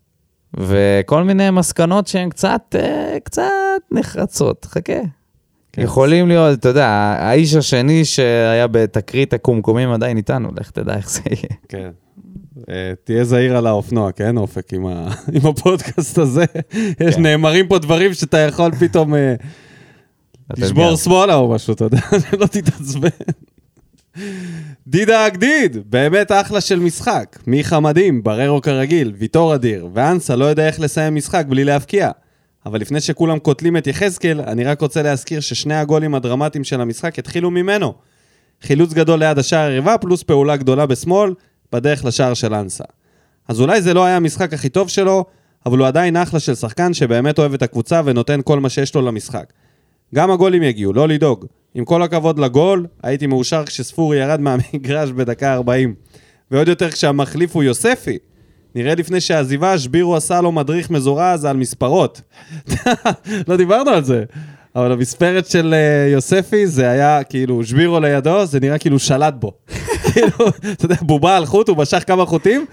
וכל 0.54 1.22
מיני 1.22 1.50
מסקנות 1.50 2.06
שהן 2.06 2.30
קצת, 2.30 2.76
אה, 2.78 3.16
קצת 3.24 3.42
נחרצות. 3.90 4.64
חכה. 4.64 4.92
כן. 5.72 5.82
יכולים 5.82 6.28
להיות, 6.28 6.58
אתה 6.58 6.68
יודע, 6.68 6.88
האיש 7.18 7.54
השני 7.54 8.04
שהיה 8.04 8.66
בתקרית 8.66 9.32
הקומקומים 9.32 9.92
עדיין 9.92 10.16
איתנו, 10.16 10.48
לך 10.60 10.70
תדע 10.70 10.96
איך 10.96 11.10
זה 11.10 11.20
יהיה. 11.30 11.56
כן. 11.68 11.90
אה, 12.70 12.92
תהיה 13.04 13.24
זהיר 13.24 13.56
על 13.56 13.66
האופנוע, 13.66 14.12
כן, 14.12 14.36
אופק, 14.36 14.72
עם, 14.72 14.86
ה... 14.86 15.08
עם 15.34 15.46
הפודקאסט 15.46 16.18
הזה. 16.18 16.44
יש, 17.00 17.14
כן. 17.14 17.22
נאמרים 17.22 17.68
פה 17.68 17.78
דברים 17.78 18.14
שאתה 18.14 18.38
יכול 18.38 18.72
פתאום 18.74 19.14
אה, 19.14 19.34
לשבור. 20.56 20.96
שמאלה 20.96 21.34
או 21.34 21.50
משהו, 21.50 21.74
אתה 21.74 21.84
יודע, 21.84 21.98
שלא 22.30 22.46
תתעצבן. 22.46 23.08
דידה 24.86 25.26
אגדיד, 25.26 25.76
באמת 25.86 26.32
אחלה 26.32 26.60
של 26.60 26.78
משחק. 26.78 27.38
מיכה 27.46 27.80
מדהים, 27.80 28.22
בררו 28.22 28.62
כרגיל, 28.62 29.12
ויטור 29.18 29.54
אדיר, 29.54 29.88
ואנסה 29.94 30.36
לא 30.36 30.44
יודע 30.44 30.66
איך 30.66 30.80
לסיים 30.80 31.14
משחק 31.14 31.44
בלי 31.48 31.64
להבקיע. 31.64 32.10
אבל 32.66 32.80
לפני 32.80 33.00
שכולם 33.00 33.38
קוטלים 33.38 33.76
את 33.76 33.86
יחזקאל, 33.86 34.40
אני 34.40 34.64
רק 34.64 34.80
רוצה 34.80 35.02
להזכיר 35.02 35.40
ששני 35.40 35.74
הגולים 35.74 36.14
הדרמטיים 36.14 36.64
של 36.64 36.80
המשחק 36.80 37.18
התחילו 37.18 37.50
ממנו. 37.50 37.94
חילוץ 38.62 38.92
גדול 38.92 39.18
ליד 39.18 39.38
השער 39.38 39.68
היריבה, 39.68 39.98
פלוס 39.98 40.22
פעולה 40.22 40.56
גדולה 40.56 40.86
בשמאל, 40.86 41.34
בדרך 41.72 42.04
לשער 42.04 42.34
של 42.34 42.54
אנסה. 42.54 42.84
אז 43.48 43.60
אולי 43.60 43.82
זה 43.82 43.94
לא 43.94 44.04
היה 44.04 44.16
המשחק 44.16 44.52
הכי 44.52 44.68
טוב 44.68 44.88
שלו, 44.88 45.24
אבל 45.66 45.78
הוא 45.78 45.86
עדיין 45.86 46.16
אחלה 46.16 46.40
של 46.40 46.54
שחקן 46.54 46.94
שבאמת 46.94 47.38
אוהב 47.38 47.54
את 47.54 47.62
הקבוצה 47.62 48.00
ונותן 48.04 48.40
כל 48.44 48.60
מה 48.60 48.68
שיש 48.68 48.94
לו 48.94 49.02
למשחק. 49.02 49.52
גם 50.14 50.30
הגולים 50.30 50.62
יגיעו, 50.62 50.92
לא 50.92 51.08
לדאוג. 51.08 51.46
עם 51.74 51.84
כל 51.84 52.02
הכבוד 52.02 52.38
לגול, 52.38 52.86
הייתי 53.02 53.26
מאושר 53.26 53.64
כשספורי 53.66 54.16
ירד 54.16 54.40
מהמגרש 54.46 55.10
בדקה 55.10 55.54
40. 55.54 55.94
ועוד 56.50 56.68
יותר 56.68 56.90
כשהמחליף 56.90 57.54
הוא 57.54 57.62
יוספי. 57.62 58.18
נראה 58.74 58.94
לפני 58.94 59.20
שהעזיבה, 59.20 59.78
שבירו 59.78 60.16
עשה 60.16 60.40
לו 60.40 60.52
מדריך 60.52 60.90
מזורז 60.90 61.44
על 61.44 61.56
מספרות. 61.56 62.20
לא 63.48 63.56
דיברנו 63.56 63.90
על 63.90 64.04
זה. 64.04 64.24
אבל 64.76 64.92
המספרת 64.92 65.46
של 65.46 65.74
אה, 65.74 66.08
יוספי 66.12 66.66
זה 66.66 66.90
היה 66.90 67.24
כאילו 67.24 67.64
שבירו 67.64 68.00
לידו, 68.00 68.46
זה 68.46 68.60
נראה 68.60 68.78
כאילו 68.78 68.98
שלט 68.98 69.34
בו. 69.34 69.52
כאילו, 70.12 70.48
אתה 70.72 70.84
יודע, 70.84 70.96
בובה 71.00 71.36
על 71.36 71.46
חוט, 71.46 71.68
הוא 71.68 71.76
משך 71.76 72.04
כמה 72.06 72.26
חוטים 72.26 72.66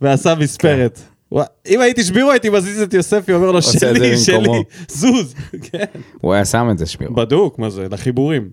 ועשה 0.00 0.34
מספרת. 0.34 1.00
ווא, 1.32 1.42
אם 1.66 1.80
הייתי 1.80 2.04
שבירו 2.04 2.30
הייתי 2.30 2.50
מזיז 2.50 2.80
את 2.80 2.94
יוספי, 2.94 3.32
אומר 3.32 3.50
לו 3.50 3.62
שלי, 3.62 4.18
שלי, 4.18 4.38
במקומו." 4.38 4.62
זוז. 4.88 5.34
כן. 5.72 5.84
הוא 6.20 6.32
היה 6.32 6.44
שם 6.44 6.68
את 6.70 6.78
זה, 6.78 6.86
שבירו. 6.86 7.14
בדוק, 7.14 7.58
מה 7.58 7.70
זה, 7.70 7.86
לחיבורים. 7.90 8.50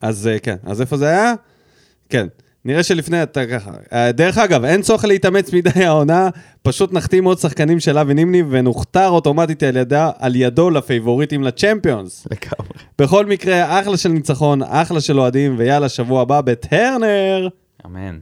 אז 0.00 0.26
אה, 0.26 0.38
כן, 0.38 0.56
אז 0.64 0.80
איפה 0.80 0.96
זה 0.96 1.08
היה? 1.08 1.34
כן. 2.08 2.26
נראה 2.66 2.82
שלפני, 2.82 3.22
אתה 3.22 3.46
ככה. 3.46 3.70
אה, 3.92 4.12
דרך 4.12 4.38
אגב, 4.38 4.64
אין 4.64 4.82
צורך 4.82 5.04
להתאמץ 5.04 5.52
מדי 5.52 5.84
העונה, 5.84 6.28
פשוט 6.62 6.92
נחתים 6.92 7.24
עוד 7.24 7.38
שחקנים 7.38 7.80
של 7.80 7.98
אבי 7.98 8.14
נימני 8.14 8.42
ונוכתר 8.50 9.08
אוטומטית 9.08 9.62
על, 9.62 9.76
ידה, 9.76 10.10
על 10.18 10.36
ידו 10.36 10.70
לפייבוריטים 10.70 11.42
לצ'מפיונס. 11.42 12.26
לגמרי. 12.30 12.68
בכל 12.98 13.26
מקרה, 13.26 13.80
אחלה 13.80 13.96
של 13.96 14.08
ניצחון, 14.08 14.62
אחלה 14.62 15.00
של 15.00 15.20
אוהדים, 15.20 15.54
ויאללה, 15.58 15.88
שבוע 15.88 16.22
הבא 16.22 16.40
בטרנר. 16.40 17.48
אמן. 17.86 18.18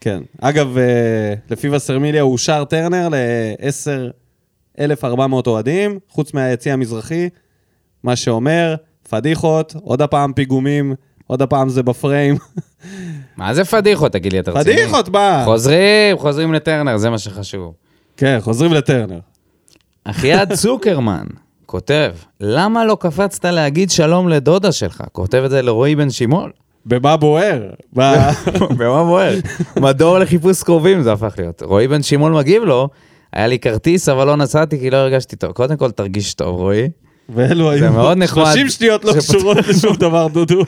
כן. 0.00 0.22
אגב, 0.40 0.78
אה, 0.78 1.34
לפי 1.50 1.68
וסרמיליה 1.68 2.22
אושר 2.22 2.64
טרנר 2.64 3.08
ל-10,400 3.08 5.46
אוהדים, 5.46 5.98
חוץ 6.08 6.34
מהיציא 6.34 6.72
המזרחי, 6.72 7.28
מה 8.02 8.16
שאומר, 8.16 8.74
פדיחות, 9.10 9.74
עוד 9.82 10.02
הפעם 10.02 10.32
פיגומים, 10.32 10.94
עוד 11.32 11.42
הפעם 11.42 11.68
זה 11.68 11.82
בפריים. 11.82 12.36
מה 13.36 13.54
זה 13.54 13.64
פדיחות, 13.64 14.12
תגיד 14.12 14.32
לי, 14.32 14.40
אתה 14.40 14.50
רציני? 14.50 14.76
פדיחות, 14.76 15.08
מה? 15.08 15.42
חוזרים, 15.44 16.18
חוזרים 16.18 16.52
לטרנר, 16.52 16.96
זה 16.96 17.10
מה 17.10 17.18
שחשוב. 17.18 17.74
כן, 18.16 18.38
חוזרים 18.40 18.72
לטרנר. 18.72 19.18
אחיעד 20.04 20.52
צוקרמן 20.62 21.26
כותב, 21.66 22.12
למה 22.40 22.84
לא 22.84 22.96
קפצת 23.00 23.44
להגיד 23.44 23.90
שלום 23.90 24.28
לדודה 24.28 24.72
שלך? 24.72 25.02
כותב 25.12 25.42
את 25.44 25.50
זה 25.50 25.62
לרועי 25.62 25.96
בן 25.96 26.10
שימול. 26.10 26.50
במה 26.86 27.16
בוער? 27.16 27.70
במה 28.78 29.04
בוער? 29.04 29.34
מדור 29.76 30.18
לחיפוש 30.18 30.62
קרובים 30.62 31.02
זה 31.02 31.12
הפך 31.12 31.34
להיות. 31.38 31.62
רועי 31.62 31.88
בן 31.88 32.02
שימול 32.02 32.32
מגיב 32.32 32.62
לו, 32.62 32.88
היה 33.32 33.46
לי 33.46 33.58
כרטיס 33.58 34.08
אבל 34.08 34.26
לא 34.26 34.36
נסעתי 34.36 34.78
כי 34.80 34.90
לא 34.90 34.96
הרגשתי 34.96 35.36
טוב. 35.36 35.52
קודם 35.52 35.76
כל 35.76 35.90
תרגיש 35.90 36.34
טוב, 36.34 36.56
רועי. 36.56 36.88
ואלו 37.34 37.70
היו 37.70 37.92
מאוד 37.92 38.18
נחמד. 38.18 38.44
30 38.44 38.68
שניות 38.68 39.04
לא 39.04 39.12
קשורות 39.12 39.56
לשום 39.68 39.96
דבר, 39.96 40.28
דודו. 40.28 40.64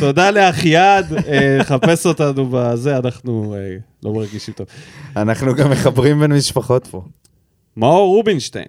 תודה 0.00 0.30
לאחיעד, 0.30 1.12
אה, 1.28 1.64
חפש 1.64 2.06
אותנו 2.06 2.46
בזה, 2.50 2.96
אנחנו 2.96 3.54
אה, 3.58 3.76
לא 4.02 4.12
מרגישים 4.12 4.54
טוב. 4.54 4.66
אנחנו 5.16 5.54
גם 5.54 5.70
מחברים 5.70 6.20
בין 6.20 6.32
משפחות 6.32 6.86
פה. 6.86 7.02
מאור 7.76 8.16
רובינשטיין, 8.16 8.68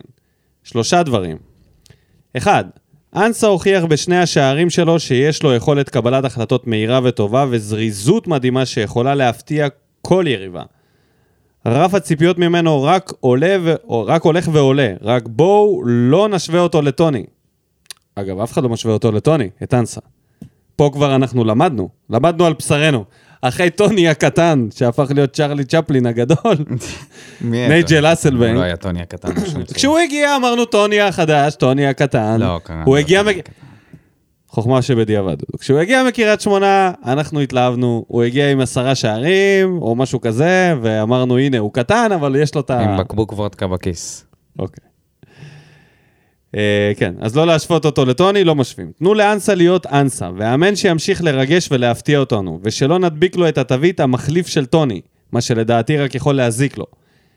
שלושה 0.64 1.04
דברים. 1.04 1.38
אחד, 2.38 2.64
אנסה 3.16 3.48
הוכיח 3.48 3.84
בשני 3.84 4.18
השערים 4.18 4.70
שלו 4.70 5.00
שיש 5.00 5.44
לו 5.44 5.54
יכולת 5.54 5.90
קבלת 5.90 6.26
החלטות 6.26 6.68
מהירה 6.68 7.00
וטובה 7.04 7.46
וזריזות 7.50 8.28
מדהימה 8.28 8.66
שיכולה 8.66 9.16
להפתיע 9.16 9.68
כל 10.02 10.26
יריבה. 10.28 10.64
רף 11.66 11.94
הציפיות 11.94 12.38
ממנו 12.38 12.84
רק 12.84 13.12
עולה 13.20 13.58
ו... 13.64 13.74
רק 14.08 14.22
הולך 14.22 14.50
ועולה, 14.52 14.94
רק 15.02 15.24
בואו 15.26 15.82
לא 15.86 16.30
נשווה 16.30 16.60
אותו 16.60 16.82
לטוני. 16.82 17.24
אגב, 18.16 18.40
אף 18.40 18.52
אחד 18.52 18.64
לא 18.64 18.70
משווה 18.70 18.94
אותו 18.94 19.12
לטוני, 19.12 19.50
את 19.64 19.74
אנסה. 19.74 20.02
פה 20.76 20.90
כבר 20.94 21.16
אנחנו 21.16 21.44
למדנו, 21.44 21.90
למדנו 22.10 22.46
על 22.46 22.54
בשרנו. 22.54 23.06
אחרי 23.42 23.70
טוני 23.70 24.10
הקטן, 24.10 24.68
שהפך 24.76 25.12
להיות 25.16 25.34
צ'רלי 25.34 25.66
צ'פלין 25.66 26.06
הגדול, 26.06 26.56
נייג'ל? 27.42 28.14
אסלבנק. 28.14 28.50
הוא 28.50 28.56
לא 28.56 28.62
היה 28.62 28.76
טוני 28.76 29.02
הקטן. 29.02 29.30
כשהוא 29.74 30.00
הגיע 30.00 30.36
אמרנו 30.36 30.66
טוני 30.66 31.02
החדש, 31.02 31.56
טוני 31.56 31.88
הקטן. 31.88 32.42
לא, 32.42 32.60
קרה. 32.64 32.84
הוא 32.86 32.98
הגיע... 32.98 33.22
חוכמה 34.56 34.82
שבדיעבד. 34.82 35.38
כשהוא 35.60 35.80
הגיע 35.80 36.04
מקריית 36.04 36.42
שמונה, 36.42 36.92
אנחנו 37.06 37.40
התלהבנו. 37.40 38.06
הוא 38.08 38.24
הגיע 38.24 38.52
עם 38.52 38.60
עשרה 38.60 38.96
שערים, 38.96 39.78
או 39.82 39.96
משהו 39.96 40.22
כזה, 40.22 40.74
ואמרנו, 40.82 41.38
הנה, 41.38 41.58
הוא 41.58 41.74
קטן, 41.74 42.12
אבל 42.16 42.36
יש 42.36 42.56
לו 42.56 42.62
את 42.62 42.70
ה... 42.70 42.80
עם 42.80 42.98
בקבוק 42.98 43.34
וודקה 43.34 43.68
בכיס. 43.68 44.26
אוקיי. 44.60 44.86
אה, 46.56 46.92
כן, 46.98 47.14
אז 47.20 47.36
לא 47.36 47.48
להשוות 47.48 47.86
אותו 47.86 48.06
לטוני, 48.06 48.44
לא 48.44 48.56
משווים. 48.56 48.92
תנו 49.00 49.14
לאנסה 49.14 49.56
להיות 49.56 49.86
אנסה, 49.86 50.30
והאמן 50.38 50.76
שימשיך 50.76 51.24
לרגש 51.24 51.68
ולהפתיע 51.72 52.20
אותנו, 52.20 52.60
ושלא 52.64 53.00
נדביק 53.00 53.36
לו 53.36 53.50
את 53.50 53.58
התווית 53.58 54.00
המחליף 54.00 54.48
של 54.48 54.66
טוני, 54.66 55.02
מה 55.32 55.42
שלדעתי 55.42 55.98
רק 55.98 56.16
יכול 56.16 56.36
להזיק 56.36 56.78
לו. 56.78 56.86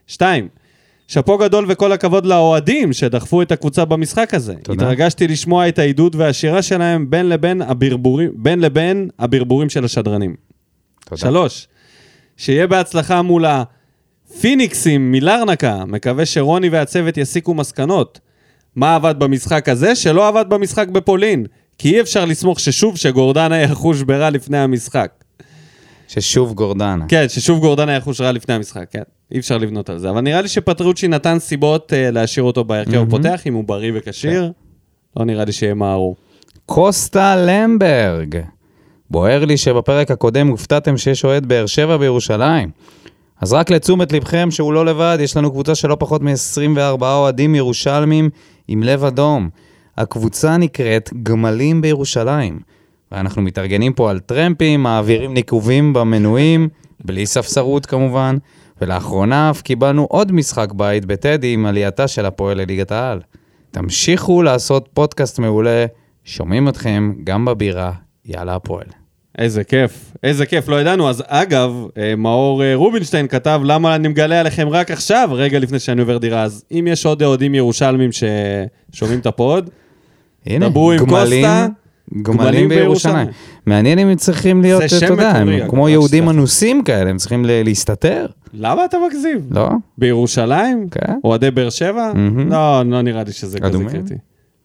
שתיים, 0.07 0.49
שאפו 1.09 1.39
גדול 1.39 1.65
וכל 1.69 1.93
הכבוד 1.93 2.27
לאוהדים 2.27 2.93
שדחפו 2.93 3.43
את 3.43 3.53
הקבוצה 3.53 3.85
במשחק 3.85 4.35
הזה. 4.35 4.55
תודה. 4.63 4.85
התרגשתי 4.85 5.29
לשמוע 5.29 5.69
את 5.69 5.79
העידוד 5.79 6.15
והשירה 6.15 6.63
שלהם 6.63 7.11
בין 7.11 7.29
לבין 7.29 7.63
הברבורים, 7.63 8.31
בין 8.35 8.61
לבין 8.61 9.09
הברבורים 9.19 9.69
של 9.69 9.85
השדרנים. 9.85 10.35
תודה. 11.05 11.21
שלוש, 11.21 11.69
שיהיה 12.37 12.67
בהצלחה 12.67 13.23
מול 13.23 13.45
הפיניקסים 13.45 15.13
מלרנקה. 15.13 15.85
מקווה 15.85 16.27
שרוני 16.27 16.69
והצוות 16.69 17.17
יסיקו 17.17 17.55
מסקנות. 17.55 18.21
מה 18.77 18.95
עבד 18.95 19.15
במשחק 19.19 19.69
הזה 19.69 19.95
שלא 19.95 20.29
עבד 20.29 20.45
במשחק 20.49 20.89
בפולין? 20.89 21.47
כי 21.79 21.95
אי 21.95 22.01
אפשר 22.01 22.25
לסמוך 22.25 22.61
ששוב 22.61 22.97
שגורדנה 22.97 23.59
יחוש 23.59 24.03
ברע 24.03 24.31
לפני 24.31 24.59
המשחק. 24.59 25.11
ששוב 26.09 26.55
גורדנה. 26.55 27.05
כן, 27.09 27.29
ששוב 27.29 27.61
גורדנה 27.61 27.93
יחוש 27.93 28.21
רע 28.21 28.33
לפני 28.33 28.55
המשחק, 28.55 28.85
כן. 28.91 29.03
אי 29.33 29.39
אפשר 29.39 29.59
לבנות 29.59 29.91
על 29.91 29.99
זה. 29.99 30.11
אבל 30.11 30.21
נראה 30.21 30.43
לי 30.43 30.49
שפטרוצ'י 30.49 31.09
נתן 31.09 31.39
סיבות 31.39 31.93
uh, 31.93 32.13
להשאיר 32.13 32.45
אותו 32.45 32.65
בהרכב 32.65 32.91
מהמם. 32.91 33.07
הפותח, 33.07 33.41
אם 33.47 33.55
הוא 33.55 33.65
בריא 33.65 33.93
וכשיר. 33.95 34.53
לא 35.17 35.25
נראה 35.25 35.45
לי 35.45 35.53
שימהרו. 35.53 36.17
קוסטה 36.67 37.37
למברג. 37.37 38.39
בוער 39.11 39.45
לי 39.45 39.57
שבפרק 39.57 40.11
הקודם 40.11 40.49
הופתעתם 40.49 40.97
שיש 40.97 41.25
אוהד 41.25 41.47
באר 41.47 41.67
שבע 41.67 41.97
בירושלים. 41.97 42.71
אז 43.41 43.53
רק 43.53 43.71
לתשומת 43.71 44.13
לבכם 44.13 44.51
שהוא 44.51 44.73
לא 44.73 44.87
לבד, 44.87 45.19
יש 45.21 45.37
לנו 45.37 45.51
קבוצה 45.51 45.75
של 45.75 45.89
לא 45.89 45.97
פחות 45.99 46.23
מ-24 46.23 47.03
אוהדים 47.03 47.55
ירושלמים 47.55 48.31
עם 48.69 48.83
לב 48.83 49.05
אדום. 49.05 49.49
הקבוצה 49.97 50.57
נקראת 50.57 51.11
גמלים 51.23 51.81
בירושלים. 51.81 52.59
ואנחנו 53.13 53.43
מתארגנים 53.43 53.93
פה 53.93 54.11
על 54.11 54.19
טרמפים, 54.19 54.83
מעבירים 54.83 55.35
ניקובים 55.35 55.93
במנויים, 55.93 56.69
בלי 57.05 57.27
ספסרות 57.27 57.87
כמובן, 57.87 58.37
ולאחרונה 58.81 59.51
אף 59.51 59.63
קיבלנו 59.63 60.05
עוד 60.11 60.33
משחק 60.33 60.73
בית 60.73 61.05
בטדי 61.05 61.53
עם 61.53 61.67
עלייתה 61.67 62.09
של 62.09 62.27
הפועל 62.27 62.61
לליגת 62.61 62.93
העל. 62.93 63.21
תמשיכו 63.71 64.43
לעשות 64.43 64.89
פודקאסט 64.95 65.39
מעולה, 65.39 65.87
שומעים 66.25 66.69
אתכם 66.69 67.13
גם 67.25 67.45
בבירה, 67.45 67.93
יאללה 68.25 68.55
הפועל. 68.55 68.87
איזה 69.39 69.65
כיף, 69.65 70.13
איזה 70.23 70.47
כיף, 70.47 70.69
לא 70.69 70.81
ידענו. 70.81 71.09
אז 71.09 71.23
אגב, 71.27 71.85
אה, 71.99 72.15
מאור 72.17 72.63
אה, 72.65 72.75
רובינשטיין 72.75 73.29
כתב, 73.29 73.61
למה 73.65 73.95
אני 73.95 74.09
מגלה 74.09 74.41
עליכם 74.41 74.69
רק 74.69 74.91
עכשיו, 74.91 75.29
רגע 75.33 75.59
לפני 75.59 75.79
שאני 75.79 76.01
עובר 76.01 76.19
דירה. 76.19 76.43
אז 76.43 76.65
אם 76.73 76.87
יש 76.91 77.07
עוד 77.07 77.23
אוהדים 77.23 77.55
ירושלמים 77.55 78.11
ששומעים 78.13 79.19
את 79.19 79.27
הפוד, 79.27 79.71
הנה, 80.47 80.69
דברו 80.69 80.93
עם 80.93 80.99
גמלים- 80.99 81.45
קוסטה, 81.45 81.67
גמלים 82.23 82.69
בירושלים. 82.69 83.29
מעניין 83.67 83.99
אם 83.99 84.09
הם 84.09 84.17
צריכים 84.17 84.63
להיות, 84.63 84.83
אתה 84.83 85.07
יודע, 85.07 85.31
הם 85.31 85.69
כמו 85.69 85.89
יהודים. 85.89 86.29
אנוסים 86.29 86.83
כאלה, 86.83 87.11
הם 87.11 87.17
צריכים 87.17 87.45
להסתתר, 87.49 88.27
למה 88.53 88.85
אתה 88.85 88.97
מגזים? 89.07 89.41
לא? 89.51 89.69
בירושלים? 89.99 90.89
כן. 90.91 91.15
אוהדי 91.25 91.51
באר 91.51 91.71
שבע? 91.71 92.13
לא, 92.51 92.83
לא 92.87 93.03
נראה 93.03 93.23
לי 93.25 93.33
שזה 93.33 93.61
כזה? 93.61 93.85
קריטי. 93.91 94.15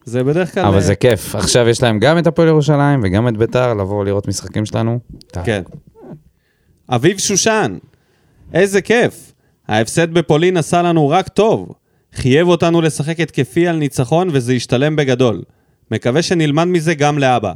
זה 0.05 0.23
בדרך 0.23 0.53
כלל... 0.53 0.65
אבל 0.65 0.75
אה, 0.75 0.81
זה 0.81 0.95
כיף. 0.95 1.35
עכשיו 1.35 1.69
יש 1.69 1.83
להם 1.83 1.99
גם 1.99 2.17
את 2.17 2.27
הפועל 2.27 2.47
ירושלים 2.47 2.99
וגם 3.03 3.27
את 3.27 3.37
ביתר, 3.37 3.73
לבוא 3.73 4.05
לראות 4.05 4.27
משחקים 4.27 4.65
שלנו. 4.65 4.99
כן. 5.43 5.61
אביב 6.89 7.17
שושן, 7.17 7.77
איזה 8.53 8.81
כיף. 8.81 9.33
ההפסד 9.67 10.13
בפולין 10.13 10.57
עשה 10.57 10.81
לנו 10.81 11.09
רק 11.09 11.27
טוב. 11.27 11.69
חייב 12.13 12.47
אותנו 12.47 12.81
לשחק 12.81 13.19
התקפי 13.19 13.67
על 13.67 13.75
ניצחון 13.75 14.29
וזה 14.31 14.53
ישתלם 14.53 14.95
בגדול. 14.95 15.41
מקווה 15.91 16.21
שנלמד 16.21 16.63
מזה 16.63 16.93
גם 16.93 17.19
לאבא. 17.19 17.53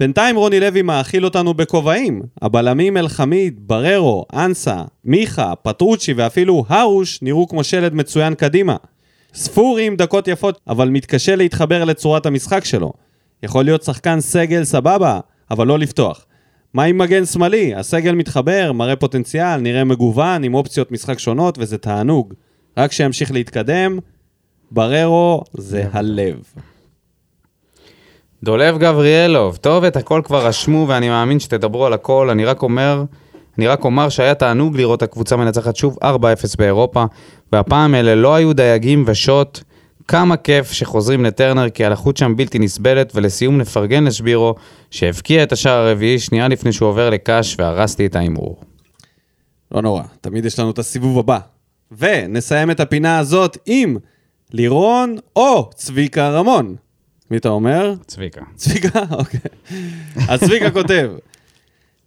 בינתיים 0.00 0.36
רוני 0.36 0.60
לוי 0.60 0.82
מאכיל 0.82 1.24
אותנו 1.24 1.54
בכובעים. 1.54 2.22
הבלמים 2.42 2.96
אלחמיד, 2.96 3.60
בררו, 3.60 4.24
אנסה, 4.34 4.82
מיכה, 5.04 5.52
פטרוצ'י 5.62 6.12
ואפילו 6.12 6.64
הרוש 6.68 7.22
נראו 7.22 7.48
כמו 7.48 7.64
שלד 7.64 7.94
מצוין 7.94 8.34
קדימה. 8.34 8.76
ספורי 9.34 9.86
עם 9.86 9.96
דקות 9.96 10.28
יפות, 10.28 10.60
אבל 10.68 10.88
מתקשה 10.88 11.36
להתחבר 11.36 11.84
לצורת 11.84 12.26
המשחק 12.26 12.64
שלו. 12.64 12.92
יכול 13.42 13.64
להיות 13.64 13.82
שחקן 13.82 14.20
סגל 14.20 14.64
סבבה, 14.64 15.20
אבל 15.50 15.66
לא 15.66 15.78
לפתוח. 15.78 16.26
מה 16.74 16.84
עם 16.84 16.98
מגן 16.98 17.24
שמאלי? 17.24 17.74
הסגל 17.74 18.14
מתחבר, 18.14 18.72
מראה 18.72 18.96
פוטנציאל, 18.96 19.56
נראה 19.56 19.84
מגוון, 19.84 20.44
עם 20.44 20.54
אופציות 20.54 20.92
משחק 20.92 21.18
שונות, 21.18 21.58
וזה 21.58 21.78
תענוג. 21.78 22.34
רק 22.76 22.92
שימשיך 22.92 23.32
להתקדם, 23.32 23.98
בררו 24.70 25.42
זה 25.56 25.84
הלב. 25.92 26.42
דולב 28.42 28.78
גבריאלוב, 28.78 29.56
טוב, 29.56 29.84
את 29.84 29.96
הכל 29.96 30.20
כבר 30.24 30.46
רשמו 30.46 30.86
ואני 30.88 31.08
מאמין 31.08 31.40
שתדברו 31.40 31.86
על 31.86 31.92
הכל, 31.92 32.30
אני 32.30 32.44
רק 32.44 32.62
אומר, 32.62 33.04
אני 33.58 33.66
רק 33.66 33.84
אומר 33.84 34.08
שהיה 34.08 34.34
תענוג 34.34 34.76
לראות 34.76 35.02
הקבוצה 35.02 35.36
מנצחת 35.36 35.76
שוב 35.76 35.98
4-0 36.04 36.06
באירופה, 36.58 37.04
והפעם 37.52 37.94
אלה 37.94 38.14
לא 38.14 38.34
היו 38.34 38.52
דייגים 38.52 39.04
ושוט. 39.06 39.60
כמה 40.08 40.36
כיף 40.36 40.72
שחוזרים 40.72 41.24
לטרנר 41.24 41.70
כי 41.70 41.84
הלחות 41.84 42.16
שם 42.16 42.36
בלתי 42.36 42.58
נסבלת, 42.58 43.12
ולסיום 43.14 43.58
נפרגן 43.58 44.04
לשבירו, 44.04 44.54
שהבקיע 44.90 45.42
את 45.42 45.52
השער 45.52 45.86
הרביעי 45.86 46.18
שנייה 46.18 46.48
לפני 46.48 46.72
שהוא 46.72 46.88
עובר 46.88 47.10
לקאש 47.10 47.56
והרסתי 47.58 48.06
את 48.06 48.16
ההימור. 48.16 48.60
לא 49.72 49.82
נורא, 49.82 50.02
תמיד 50.20 50.44
יש 50.44 50.58
לנו 50.58 50.70
את 50.70 50.78
הסיבוב 50.78 51.18
הבא. 51.18 51.38
ונסיים 51.98 52.70
את 52.70 52.80
הפינה 52.80 53.18
הזאת 53.18 53.58
עם 53.66 53.96
לירון 54.52 55.16
או 55.36 55.70
צביקה 55.74 56.30
רמון. 56.30 56.76
מי 57.30 57.36
אתה 57.36 57.48
אומר? 57.48 57.94
צביקה. 58.06 58.40
צביקה? 58.56 59.02
אוקיי. 59.10 59.40
אז 60.28 60.40
צביקה 60.40 60.70
כותב, 60.70 61.10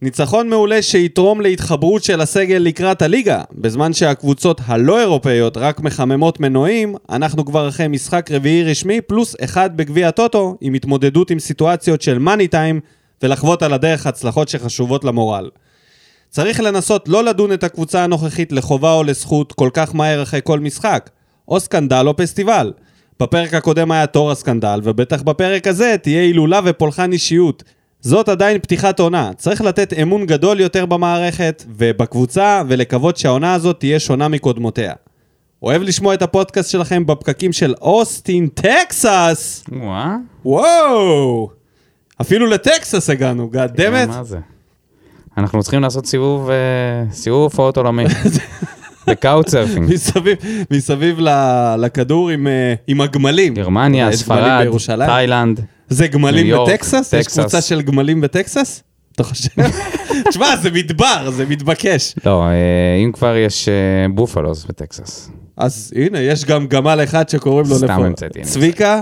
ניצחון 0.01 0.49
מעולה 0.49 0.81
שיתרום 0.81 1.41
להתחברות 1.41 2.03
של 2.03 2.21
הסגל 2.21 2.57
לקראת 2.57 3.01
הליגה. 3.01 3.43
בזמן 3.51 3.93
שהקבוצות 3.93 4.61
הלא 4.65 4.99
אירופאיות 4.99 5.57
רק 5.57 5.79
מחממות 5.79 6.39
מנועים, 6.39 6.95
אנחנו 7.09 7.45
כבר 7.45 7.69
אחרי 7.69 7.87
משחק 7.87 8.31
רביעי 8.31 8.63
רשמי 8.63 9.01
פלוס 9.01 9.35
אחד 9.43 9.77
בגביע 9.77 10.07
הטוטו, 10.07 10.57
עם 10.61 10.73
התמודדות 10.73 11.31
עם 11.31 11.39
סיטואציות 11.39 12.01
של 12.01 12.19
מאני 12.19 12.47
טיים, 12.47 12.79
ולחוות 13.23 13.63
על 13.63 13.73
הדרך 13.73 14.07
הצלחות 14.07 14.49
שחשובות 14.49 15.03
למורל. 15.03 15.49
צריך 16.29 16.59
לנסות 16.59 17.07
לא 17.07 17.23
לדון 17.23 17.53
את 17.53 17.63
הקבוצה 17.63 18.03
הנוכחית 18.03 18.51
לחובה 18.51 18.93
או 18.93 19.03
לזכות 19.03 19.51
כל 19.51 19.69
כך 19.73 19.95
מהר 19.95 20.23
אחרי 20.23 20.39
כל 20.43 20.59
משחק, 20.59 21.09
או 21.47 21.59
סקנדל 21.59 22.03
או 22.07 22.17
פסטיבל. 22.17 22.71
בפרק 23.21 23.53
הקודם 23.53 23.91
היה 23.91 24.07
תור 24.07 24.31
הסקנדל, 24.31 24.79
ובטח 24.83 25.21
בפרק 25.21 25.67
הזה 25.67 25.95
תהיה 26.01 26.21
הילולה 26.21 26.59
ופולחן 26.65 27.11
אישיות. 27.11 27.63
זאת 27.99 28.29
עדיין 28.29 28.59
פתיחת 28.59 28.99
עונה, 28.99 29.31
צריך 29.37 29.61
לתת 29.61 29.93
אמון 29.93 30.25
גדול 30.25 30.59
יותר 30.59 30.85
במערכת 30.85 31.63
ובקבוצה, 31.69 32.61
ולקוות 32.67 33.17
שהעונה 33.17 33.53
הזאת 33.53 33.79
תהיה 33.79 33.99
שונה 33.99 34.27
מקודמותיה. 34.27 34.93
אוהב 35.63 35.81
לשמוע 35.81 36.13
את 36.13 36.21
הפודקאסט 36.21 36.69
שלכם 36.69 37.05
בפקקים 37.05 37.53
של 37.53 37.73
אוסטין, 37.81 38.47
טקסס! 38.47 39.63
וואה? 39.71 40.15
וואו! 40.45 41.49
אפילו 42.21 42.45
לטקסס 42.47 43.09
הגענו, 43.09 43.49
god 43.49 43.81
damn 43.81 43.96
it. 43.96 44.07
מה 44.07 44.23
זה? 44.23 44.39
אנחנו 45.37 45.61
צריכים 45.61 45.81
לעשות 45.81 46.05
סיבוב, 46.05 46.49
אה, 46.49 46.55
סיבוב 47.11 47.43
הופעות 47.43 47.77
עולמי. 47.77 48.03
ב 49.07 49.13
couchsurfing. 49.13 49.93
מסביב, 49.93 50.37
מסביב 50.71 51.19
לכדור 51.77 52.29
עם, 52.29 52.47
אה, 52.47 52.73
עם 52.87 53.01
הגמלים. 53.01 53.53
גרמניה, 53.53 54.09
יש 54.09 54.23
גמלים 54.29 54.79
ספרד. 54.79 55.05
תאילנד. 55.05 55.59
זה 55.89 56.07
גמלים 56.07 56.45
יורק, 56.45 56.69
בטקסס? 56.69 57.13
יש 57.13 57.23
טקסס. 57.23 57.39
קבוצה 57.39 57.61
של 57.61 57.81
גמלים 57.81 58.21
בטקסס? 58.21 58.83
אתה 59.15 59.23
חושב? 59.23 59.49
תשמע, 60.29 60.55
זה 60.61 60.71
מדבר, 60.71 61.31
זה 61.31 61.45
מתבקש. 61.45 62.15
לא, 62.25 62.43
אה, 62.43 62.51
אם 63.03 63.11
כבר 63.11 63.35
יש 63.35 63.69
אה, 63.69 63.73
בופלוס 64.13 64.65
בטקסס. 64.65 65.31
אז 65.57 65.93
הנה, 65.95 66.19
יש 66.19 66.45
גם 66.45 66.67
גמל 66.67 66.99
אחד 67.03 67.29
שקוראים 67.29 67.69
לו 67.69 67.75
סתם 67.75 68.03
המצאתי, 68.03 68.41
צביקה, 68.41 69.01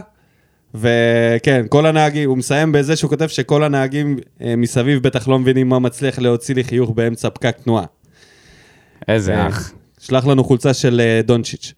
וכן, 0.75 1.65
כל 1.69 1.85
הנהגים, 1.85 2.29
הוא 2.29 2.37
מסיים 2.37 2.71
בזה 2.71 2.95
שהוא 2.95 3.09
כותב 3.09 3.27
שכל 3.27 3.63
הנהגים 3.63 4.17
אה, 4.41 4.55
מסביב 4.55 5.03
בטח 5.03 5.27
לא 5.27 5.39
מבינים 5.39 5.69
מה 5.69 5.79
מצליח 5.79 6.19
להוציא 6.19 6.55
לי 6.55 6.63
חיוך 6.63 6.89
באמצע 6.89 7.29
פקק 7.29 7.55
תנועה. 7.63 7.85
איזה 9.07 9.35
אה, 9.35 9.47
אח. 9.47 9.71
שלח 9.99 10.27
לנו 10.27 10.43
חולצה 10.43 10.73
של 10.73 11.01
אה, 11.03 11.21
דונצ'יץ', 11.23 11.73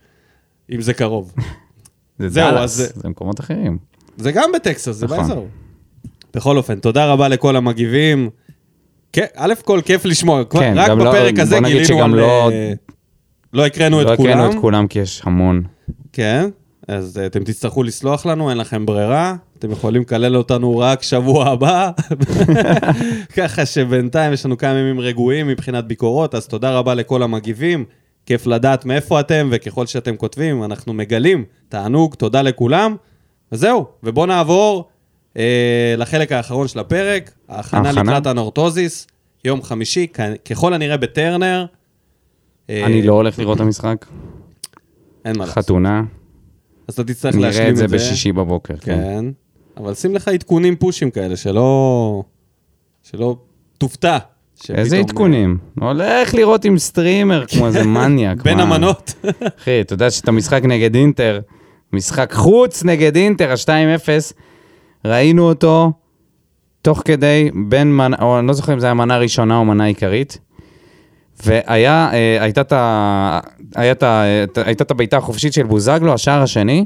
אם 0.71 0.81
זה 0.81 0.93
קרוב. 0.93 1.33
זה 2.19 2.29
זהו, 2.29 2.51
דאלאס, 2.51 2.79
אז- 2.79 2.93
זה 2.95 3.09
מקומות 3.09 3.39
אחרים. 3.39 3.77
זה 4.17 4.31
גם 4.31 4.49
בטקסס, 4.55 4.89
זה 4.95 5.05
נכון. 5.05 5.17
באזור. 5.17 5.47
בכל 6.33 6.57
אופן, 6.57 6.79
תודה 6.79 7.05
רבה 7.05 7.27
לכל 7.27 7.55
המגיבים. 7.55 8.29
כן, 9.13 9.25
א' 9.35 9.53
כל 9.63 9.81
כיף 9.85 10.05
לשמוע, 10.05 10.43
כבר- 10.43 10.59
כן, 10.59 10.73
רק 10.77 10.89
גם 10.89 10.99
לא- 10.99 11.11
בפרק 11.11 11.39
הזה 11.39 11.55
בוא 11.55 11.61
נגיד 11.61 11.81
גילינו 11.81 11.97
שגם 11.99 12.13
על... 12.13 12.19
לא- 12.19 12.51
אה, 12.51 12.73
לא 13.53 13.65
הקראנו 13.65 14.01
לא 14.03 14.13
את 14.13 14.19
הקראנו 14.19 14.41
כולם. 14.43 14.51
את 14.57 14.61
כולם 14.61 14.87
כי 14.87 14.99
יש 14.99 15.21
המון. 15.25 15.63
כן, 16.13 16.49
אז 16.87 17.17
אה, 17.17 17.25
אתם 17.25 17.43
תצטרכו 17.43 17.83
לסלוח 17.83 18.25
לנו, 18.25 18.49
אין 18.49 18.57
לכם 18.57 18.85
ברירה. 18.85 19.35
אתם 19.59 19.71
יכולים 19.71 20.01
לקלל 20.01 20.37
אותנו 20.37 20.77
רק 20.77 21.03
שבוע 21.03 21.45
הבא. 21.49 21.91
ככה 23.37 23.65
שבינתיים 23.65 24.33
יש 24.33 24.45
לנו 24.45 24.57
כמה 24.57 24.69
ימים 24.79 24.99
רגועים 24.99 25.47
מבחינת 25.47 25.85
ביקורות, 25.87 26.35
אז 26.35 26.47
תודה 26.47 26.71
רבה 26.77 26.93
לכל 26.93 27.23
המגיבים. 27.23 27.85
כיף 28.25 28.47
לדעת 28.47 28.85
מאיפה 28.85 29.19
אתם, 29.19 29.49
וככל 29.51 29.85
שאתם 29.85 30.15
כותבים, 30.17 30.63
אנחנו 30.63 30.93
מגלים. 30.93 31.45
תענוג, 31.69 32.15
תודה 32.15 32.41
לכולם. 32.41 32.95
וזהו, 33.51 33.85
ובואו 34.03 34.25
נעבור 34.25 34.89
אה, 35.37 35.95
לחלק 35.97 36.31
האחרון 36.31 36.67
של 36.67 36.79
הפרק, 36.79 37.31
ההכנה 37.49 37.89
ההכנה? 37.89 38.03
לקראת 38.03 38.25
הנורטוזיס, 38.27 39.07
יום 39.45 39.61
חמישי, 39.63 40.07
כ- 40.13 40.19
ככל 40.51 40.73
הנראה 40.73 40.97
בטרנר. 40.97 41.65
אה, 42.69 42.85
אני 42.85 43.01
לא 43.01 43.13
הולך 43.13 43.39
לראות 43.39 43.55
את 43.57 43.61
המשחק. 43.61 44.05
אין 45.25 45.37
מה 45.37 45.45
לעשות. 45.45 45.63
חתונה. 45.63 46.03
אז 46.87 46.93
אתה 46.93 47.03
תצטרך 47.03 47.35
להשלים 47.35 47.51
נראה 47.53 47.67
את 47.67 47.71
את 47.71 47.77
זה. 47.77 47.87
זה 47.87 47.95
בשישי 47.95 48.31
בבוקר. 48.31 48.73
כן. 48.77 48.95
כן, 48.97 49.25
אבל 49.77 49.93
שים 49.93 50.15
לך 50.15 50.27
עדכונים 50.27 50.75
פושים 50.75 51.11
כאלה, 51.11 51.37
שלא... 51.37 52.23
שלא 53.03 53.35
תופתע. 53.77 54.17
איזה 54.69 54.97
עדכונים? 54.97 55.57
הולך 55.79 56.33
לראות 56.33 56.65
עם 56.65 56.77
סטרימר 56.77 57.45
כמו 57.45 57.67
איזה 57.67 57.83
מניאק. 57.97 58.41
בין? 58.43 58.59
המנות. 58.59 59.13
אחי, 59.59 59.81
אתה 59.81 59.93
יודע 59.93 60.09
שאת 60.11 60.27
המשחק 60.27 60.61
נגד 60.63 60.95
אינטר, 60.95 61.39
משחק 61.93 62.33
חוץ 62.33 62.83
נגד 62.83 63.15
אינטר, 63.15 63.51
ה-2-0, 63.51 64.33
ראינו 65.05 65.43
אותו 65.49 65.91
תוך 66.81 67.01
כדי, 67.05 67.49
בין 67.67 67.95
מנה, 67.97 68.17
או 68.21 68.39
אני 68.39 68.47
לא 68.47 68.53
זוכר 68.53 68.73
אם 68.73 68.79
זה 68.79 68.85
היה 68.85 68.93
מנה 68.93 69.17
ראשונה 69.17 69.57
או 69.57 69.65
מנה 69.65 69.83
עיקרית, 69.85 70.37
והיה, 71.45 72.09
אה, 72.13 72.37
הייתה 72.43 72.61
את 72.61 72.71
ה- 72.73 73.39
היה 73.75 73.91
את 73.91 74.03
ה- 74.03 74.23
הייתה 74.65 74.83
את 74.83 74.91
הבעיטה 74.91 75.17
החופשית 75.17 75.53
של 75.53 75.63
בוזגלו, 75.63 76.13
השער 76.13 76.41
השני, 76.41 76.85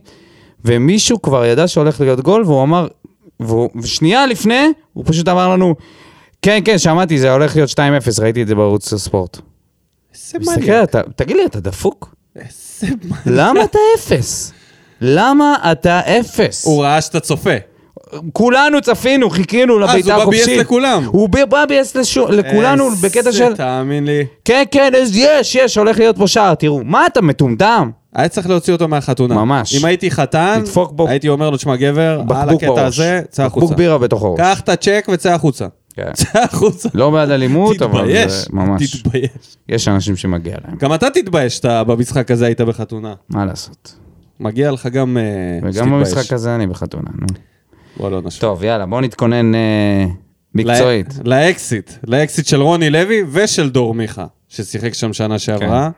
ומישהו 0.65 1.21
כבר 1.21 1.45
ידע 1.45 1.67
שהולך 1.67 2.01
להיות 2.01 2.19
גול, 2.19 2.43
והוא 2.45 2.63
אמר, 2.63 2.88
והוא, 3.39 3.69
ושנייה 3.82 4.26
לפני, 4.28 4.67
הוא 4.93 5.03
פשוט 5.07 5.28
אמר 5.28 5.49
לנו, 5.49 5.76
כן, 6.46 6.60
כן, 6.66 6.78
שמעתי, 6.78 7.18
זה 7.20 7.32
הולך 7.32 7.56
להיות 7.56 7.70
2-0, 7.70 7.74
ראיתי 8.22 8.41
את 8.41 8.48
זה 8.48 8.56
בערוץ 8.56 8.93
הספורט. 8.93 9.38
איזה 10.14 10.38
מניאק. 10.52 10.84
אתה, 10.84 11.02
תגיד 11.16 11.36
לי, 11.38 11.46
אתה 11.46 11.60
דפוק? 11.60 12.16
איזה 12.36 12.48
מניאק. 13.04 13.22
למה 13.26 13.64
אתה 13.64 13.80
אפס? 13.98 14.52
למה 15.02 15.56
אתה 15.72 16.00
אפס? 16.00 16.66
הוא 16.66 16.84
ראה 16.84 17.02
שאתה 17.02 17.20
צופה. 17.20 17.50
כולנו 18.34 18.82
צפינו, 18.82 19.30
חיכינו 19.30 19.84
אז 19.84 19.89
לבעיטה 19.89 20.10
הוא 20.10 20.18
בא 20.18 20.22
החופשית. 20.22 20.46
ביאס 20.48 20.60
לכולם. 20.60 21.04
הוא 21.06 21.30
בא 21.30 21.66
ביאס 21.66 21.96
לשו- 21.96 22.28
לכולנו 22.32 22.89
בקטע 23.02 23.32
של, 23.32 23.56
תאמין 23.56 24.06
לי. 24.06 24.26
כן, 24.46 24.64
כן, 24.72 24.93
אז 25.02 25.12
יש, 25.16 25.56
יש, 25.56 25.78
הולך 25.78 26.00
להיות 26.00 26.18
פה 26.18 26.28
שער, 26.28 26.56
תראו. 26.56 26.82
מה 26.84 27.08
אתה 27.08 27.22
מטומטם? 27.22 27.89
היה 28.16 28.28
צריך 28.28 28.50
להוציא 28.50 28.74
אותו 28.74 28.88
מהחתונה. 28.88 29.36
ממש. 29.36 29.76
אם 29.82 29.86
הייתי 29.86 30.12
חתן, 30.12 30.64
הייתי 31.08 31.30
אומר 31.30 31.50
לו, 31.50 31.58
תשמע 31.58 31.76
גבר, 31.76 32.20
על 32.20 32.46
בקבוק 32.46 32.64
הקטע. 32.64 32.86
הזה, 32.86 33.22
צא 33.30 33.46
בקבוק 33.46 33.64
החוצה. 33.64 33.76
בירה 33.76 33.98
בתוך 33.98 34.24
הראש. 34.24 34.39
קח 34.39 34.60
את 34.60 34.70
הצ'ק 34.70 35.08
וצא 35.14 35.34
החוצה. 35.34 35.66
כן. 35.96 36.12
צא 36.14 36.39
החוצה. 36.43 36.89
לא 36.93 37.10
בעד 37.12 37.30
אלימות, 37.30 37.82
אבל 37.82 38.28
זה 38.30 38.48
ממש, 38.54 39.02
תתבייש. 39.02 39.58
יש 39.70 39.88
אנשים 39.88 40.16
שמגיע 40.16 40.56
להם. 40.68 40.78
גם 40.78 40.93
אתה 40.93 41.10
תתבייש 41.10 41.56
שאתה 41.56 41.84
במשחק 41.84 42.32
הזה 42.32 42.46
היית 42.46 42.62
בחתונה. 42.62 43.14
מה 43.30 43.46
לעשות? 43.46 43.96
מגיע 44.39 44.72
לך 44.72 44.88
גם 44.88 45.18
אה, 45.18 45.24
וגם 45.62 45.72
שתתבייש. 45.72 45.89
במשחק 45.89 46.34
הזה 46.34 46.56
אני 46.56 46.68
בחתונה, 46.68 47.10
נו. 47.20 47.28
בוא 47.98 48.10
לא 48.10 48.22
נשווה. 48.22 48.41
טוב, 48.41 48.64
יאללה, 48.64 48.86
בואו 48.86 49.02
נתכונן 49.02 49.56
אה, 49.56 50.06
מקצועית. 50.56 51.20
לאקסיט, 51.26 51.91
לאקסיט 52.08 52.48
של 52.48 52.62
רוני 52.62 52.89
לוי 52.89 53.24
ושל 53.32 53.70
דור 53.70 53.93
מיכה, 53.93 54.26
ששיחק 54.50 54.93
שם 54.93 55.14
שנה 55.14 55.39
שעברה. 55.39 55.89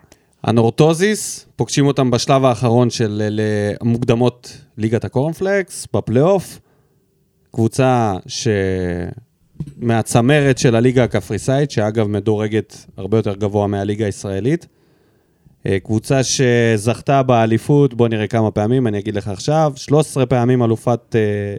הנורטוזיס, 0.44 1.46
פוגשים 1.56 1.88
אותם 1.88 2.12
בשלב 2.12 2.46
האחרון 2.46 2.90
של 2.90 3.40
אה, 3.40 3.88
מוקדמות 3.88 4.58
ליגת 4.78 5.06
הקורנפלקס, 5.06 5.88
בפלייאוף. 5.94 6.60
קבוצה 7.52 8.16
מהצמרת 9.78 10.58
של 10.58 10.76
הליגה 10.76 11.04
הקפריסאית, 11.04 11.72
שאגב 11.72 12.08
מדורגת 12.08 12.86
הרבה 12.98 13.18
יותר 13.18 13.36
גבוה 13.36 13.68
מהליגה 13.68 14.06
הישראלית. 14.06 14.68
אה, 15.66 15.80
קבוצה 15.80 16.22
שזכתה 16.24 17.24
באליפות, 17.24 17.94
בוא 17.94 18.08
נראה 18.08 18.28
כמה 18.28 18.52
פעמים, 18.52 18.88
אני 18.88 19.00
אגיד 19.00 19.16
לך 19.16 19.28
עכשיו, 19.28 19.74
13 19.76 20.26
פעמים 20.26 20.64
אלופת 20.64 21.16
אה, 21.16 21.56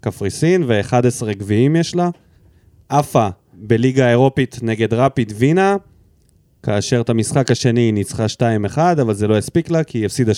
קפריסין 0.00 0.64
ו-11 0.66 1.32
גביעים 1.32 1.76
יש 1.76 1.94
לה. 1.94 2.10
עפה 2.88 3.28
בליגה 3.54 4.06
האירופית 4.06 4.58
נגד 4.62 4.94
רפיד 4.94 5.32
וינה, 5.36 5.76
כאשר 6.62 7.00
את 7.00 7.10
המשחק 7.10 7.50
השני 7.50 7.80
היא 7.80 7.94
ניצחה 7.94 8.26
2-1, 8.74 8.78
אבל 9.02 9.14
זה 9.14 9.28
לא 9.28 9.36
הספיק 9.36 9.70
לה, 9.70 9.84
כי 9.84 9.98
היא 9.98 10.06
הפסידה 10.06 10.32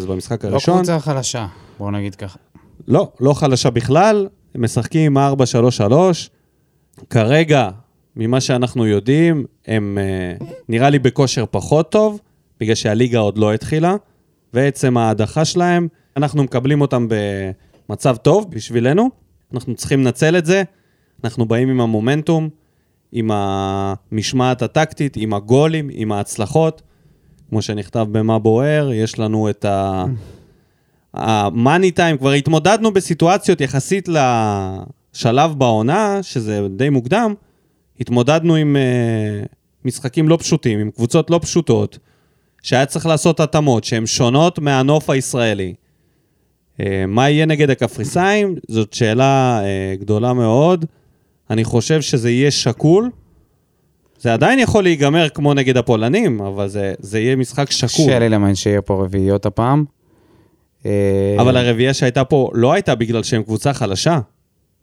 3-0 0.00 0.06
במשחק 0.06 0.44
לא 0.44 0.50
הראשון. 0.50 0.76
קבוצה 0.76 1.00
חלשה, 1.00 1.46
בואו 1.78 1.90
נגיד 1.90 2.14
ככה. 2.14 2.38
לא, 2.88 3.12
לא 3.20 3.34
חלשה 3.34 3.70
בכלל, 3.70 4.28
משחקים 4.54 5.18
עם 5.18 5.34
4-3-3. 5.34 5.90
כרגע, 7.10 7.70
ממה 8.16 8.40
שאנחנו 8.40 8.86
יודעים, 8.86 9.44
הם 9.66 9.98
אה, 10.00 10.46
נראה 10.68 10.90
לי 10.90 10.98
בכושר 10.98 11.44
פחות 11.50 11.90
טוב, 11.90 12.20
בגלל 12.60 12.74
שהליגה 12.74 13.18
עוד 13.18 13.38
לא 13.38 13.54
התחילה, 13.54 13.94
ועצם 14.54 14.96
ההדחה 14.96 15.44
שלהם, 15.44 15.88
אנחנו 16.16 16.42
מקבלים 16.42 16.80
אותם 16.80 17.08
במצב 17.88 18.16
טוב 18.16 18.50
בשבילנו, 18.50 19.10
אנחנו 19.54 19.74
צריכים 19.74 20.00
לנצל 20.00 20.38
את 20.38 20.46
זה, 20.46 20.62
אנחנו 21.24 21.46
באים 21.46 21.70
עם 21.70 21.80
המומנטום, 21.80 22.48
עם 23.12 23.30
המשמעת 23.32 24.62
הטקטית, 24.62 25.16
עם 25.16 25.34
הגולים, 25.34 25.90
עם 25.92 26.12
ההצלחות. 26.12 26.82
כמו 27.48 27.62
שנכתב 27.62 28.06
במה 28.12 28.38
בוער, 28.38 28.92
יש 28.92 29.18
לנו 29.18 29.50
את 29.50 29.64
ה... 29.64 30.04
המאני 31.14 31.90
טיים, 31.90 32.18
כבר 32.18 32.32
התמודדנו 32.32 32.92
בסיטואציות 32.92 33.60
יחסית 33.60 34.08
לשלב 35.14 35.54
בעונה, 35.58 36.18
שזה 36.22 36.66
די 36.76 36.90
מוקדם, 36.90 37.34
התמודדנו 38.00 38.54
עם 38.54 38.76
uh, 38.76 39.48
משחקים 39.84 40.28
לא 40.28 40.36
פשוטים, 40.36 40.78
עם 40.78 40.90
קבוצות 40.90 41.30
לא 41.30 41.38
פשוטות, 41.42 41.98
שהיה 42.62 42.86
צריך 42.86 43.06
לעשות 43.06 43.40
התאמות 43.40 43.84
שהן 43.84 44.06
שונות 44.06 44.58
מהנוף 44.58 45.10
הישראלי. 45.10 45.74
Uh, 46.78 46.84
מה 47.08 47.30
יהיה 47.30 47.46
נגד 47.46 47.70
הקפריסאים? 47.70 48.56
זאת 48.68 48.92
שאלה 48.92 49.60
uh, 49.62 50.00
גדולה 50.00 50.32
מאוד. 50.32 50.84
אני 51.50 51.64
חושב 51.64 52.00
שזה 52.00 52.30
יהיה 52.30 52.50
שקול. 52.50 53.10
זה 54.18 54.32
עדיין 54.32 54.58
יכול 54.58 54.82
להיגמר 54.82 55.28
כמו 55.28 55.54
נגד 55.54 55.76
הפולנים, 55.76 56.40
אבל 56.40 56.68
זה, 56.68 56.94
זה 56.98 57.20
יהיה 57.20 57.36
משחק 57.36 57.70
שקול. 57.70 58.06
קשה 58.06 58.18
לי 58.18 58.28
למען 58.28 58.54
שיהיה 58.54 58.82
פה 58.82 59.04
רביעיות 59.04 59.46
הפעם. 59.46 59.84
אבל 61.38 61.56
הרביעייה 61.56 61.94
שהייתה 61.94 62.24
פה 62.24 62.50
לא 62.54 62.72
הייתה 62.72 62.94
בגלל 62.94 63.22
שהם 63.22 63.42
קבוצה 63.42 63.72
חלשה. 63.72 64.18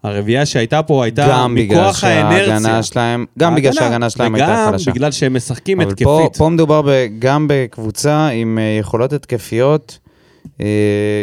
הרביעייה 0.04 0.46
שהייתה 0.46 0.84
פה 0.84 1.04
הייתה 1.04 1.28
גם 1.30 1.56
בגלל 1.56 1.82
מכוח 1.82 2.04
האנרציה. 2.04 2.46
שההגנה 2.46 2.84
שלהם, 2.84 3.26
גם 3.40 3.56
בגלל 3.56 3.74
שההגנה 3.74 4.10
שלהם 4.10 4.36
הייתה 4.36 4.68
חלשה. 4.72 4.90
וגם 4.90 4.96
בגלל 4.96 5.12
שהם 5.12 5.36
משחקים 5.36 5.82
אבל 5.82 5.90
התקפית. 5.90 6.08
פה, 6.08 6.30
פה 6.38 6.50
מדובר 6.50 6.82
ב, 6.82 7.08
גם 7.20 7.46
בקבוצה 7.50 8.28
עם 8.28 8.60
אה, 8.60 8.78
יכולות 8.80 9.14
התקפיות, 9.14 10.00
אה, 10.62 10.66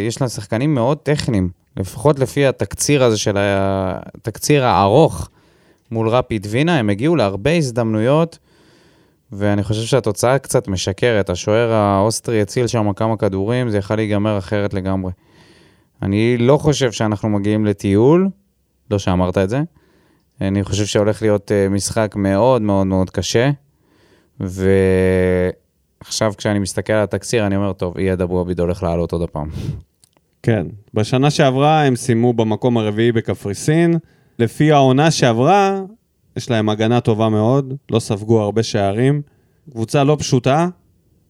יש 0.07 0.21
לה 0.21 0.29
שחקנים 0.29 0.75
מאוד 0.75 0.99
טכניים, 0.99 1.49
לפחות 1.77 2.19
לפי 2.19 2.47
התקציר 2.47 3.05
הזה 3.05 3.19
של 3.19 3.37
התקציר 3.39 4.65
הארוך 4.65 5.29
מול 5.91 6.09
רפיד 6.09 6.47
וינה, 6.51 6.79
הם 6.79 6.91
הגיעו 6.91 7.17
להרבה 7.17 7.57
הזדמנויות, 7.57 8.39
ואני 9.33 9.63
חושב 9.63 9.83
שהתוצאה 9.83 10.39
קצת 10.39 10.69
משקרת. 10.69 11.31
השוער 11.31 11.73
האוסטרי 11.73 12.43
הציל 12.43 12.67
שם 12.67 12.93
כמה 12.93 13.17
כדורים, 13.17 13.71
זה 13.71 13.79
יכול 13.79 13.97
להיגמר 13.97 14.39
אחרת 14.39 14.75
לגמרי. 14.75 15.13
אני 16.03 16.37
לא 16.39 16.57
חושב 16.57 16.93
שאנחנו 16.93 17.29
מגיעים 17.29 17.67
לטיול, 17.67 18.29
לא 18.91 18.99
שאמרת 18.99 19.39
את 19.39 19.51
זה. 19.51 19.63
אני 20.41 20.65
חושב 20.65 20.87
שהולך 20.87 21.23
להיות 21.23 21.53
אה, 21.53 21.69
משחק 21.69 22.15
מאוד 22.17 22.63
מאוד 22.63 22.87
מאוד 22.87 23.11
קשה, 23.11 23.51
ועכשיו 24.41 26.33
כשאני 26.37 26.59
מסתכל 26.59 26.93
על 26.93 27.03
התקציר, 27.03 27.47
אני 27.47 27.57
אומר, 27.57 27.73
טוב, 27.73 27.99
אייד 27.99 28.21
אבו 28.21 28.41
עביד 28.41 28.61
הולך 28.61 28.83
לעלות 28.83 29.13
עוד 29.13 29.23
הפעם. 29.23 29.49
כן. 30.43 30.67
בשנה 30.95 31.31
שעברה 31.31 31.85
הם 31.85 31.97
סיימו 31.97 32.33
במקום 32.33 32.79
הרביעי 32.79 33.13
בקפריסין. 33.13 33.99
לפי 34.39 34.73
העונה 34.73 35.11
שעברה, 35.11 35.81
יש 36.37 36.51
להם 36.51 36.69
הגנה 36.69 37.01
טובה 37.01 37.29
מאוד, 37.29 37.75
לא 37.91 37.99
ספגו 38.01 38.41
הרבה 38.41 38.63
שערים. 38.63 39.23
קבוצה 39.71 40.05
לא 40.05 40.17
פשוטה, 40.19 40.69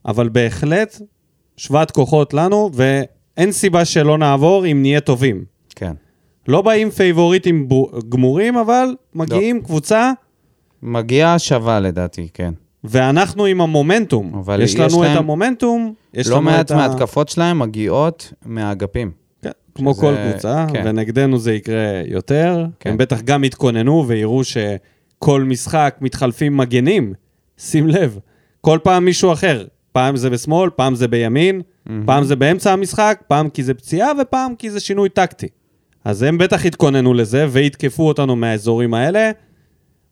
אבל 0.06 0.28
בהחלט 0.28 1.00
שוות 1.56 1.90
כוחות 1.90 2.34
לנו, 2.34 2.70
ואין 2.74 3.52
סיבה 3.52 3.84
שלא 3.84 4.18
נעבור 4.18 4.66
אם 4.66 4.82
נהיה 4.82 5.00
טובים. 5.00 5.44
לא 6.48 6.62
באים 6.62 6.90
פייבוריטים 6.90 7.68
גמורים, 8.08 8.56
אבל 8.56 8.94
מגיעים 9.14 9.56
לא. 9.56 9.62
קבוצה, 9.62 10.12
מגיעה 10.82 11.38
שווה 11.38 11.80
לדעתי, 11.80 12.28
כן. 12.34 12.54
ואנחנו 12.84 13.44
עם 13.44 13.60
המומנטום. 13.60 14.34
אבל 14.34 14.62
יש 14.62 14.74
יש 14.74 14.80
לנו 14.80 15.02
להם- 15.02 15.12
את 15.12 15.18
המומנטום, 15.18 15.94
יש 16.14 16.26
לא 16.26 16.32
לנו 16.36 16.42
מעט 16.44 16.66
את 16.66 16.70
ה... 16.70 16.76
מההתקפות 16.76 17.28
שלהם 17.28 17.58
מגיעות 17.58 18.32
מהאגפים. 18.46 19.10
כן, 19.42 19.50
כמו 19.74 19.92
שזה- 19.94 20.00
כל 20.02 20.14
קבוצה, 20.30 20.66
כן. 20.72 20.82
ונגדנו 20.86 21.38
זה 21.38 21.52
יקרה 21.54 21.84
יותר. 22.06 22.66
כן. 22.80 22.90
הם 22.90 22.96
בטח 22.96 23.20
גם 23.20 23.44
יתכוננו 23.44 24.04
ויראו 24.08 24.40
שכל 24.44 25.42
משחק 25.42 25.96
מתחלפים 26.00 26.56
מגנים. 26.56 27.12
שים 27.58 27.88
לב, 27.88 28.18
כל 28.60 28.78
פעם 28.82 29.04
מישהו 29.04 29.32
אחר. 29.32 29.64
פעם 29.92 30.16
זה 30.16 30.30
בשמאל, 30.30 30.70
פעם 30.70 30.94
זה 30.94 31.08
בימין, 31.08 31.62
פעם 32.06 32.24
זה 32.24 32.36
באמצע 32.36 32.72
המשחק, 32.72 33.22
פעם 33.28 33.48
כי 33.48 33.62
זה 33.62 33.74
פציעה 33.74 34.10
ופעם 34.20 34.54
כי 34.54 34.70
זה 34.70 34.80
שינוי 34.80 35.08
טקטי. 35.08 35.48
אז 36.08 36.22
הם 36.22 36.38
בטח 36.38 36.64
יתכוננו 36.64 37.14
לזה 37.14 37.46
ויתקפו 37.50 38.08
אותנו 38.08 38.36
מהאזורים 38.36 38.94
האלה. 38.94 39.30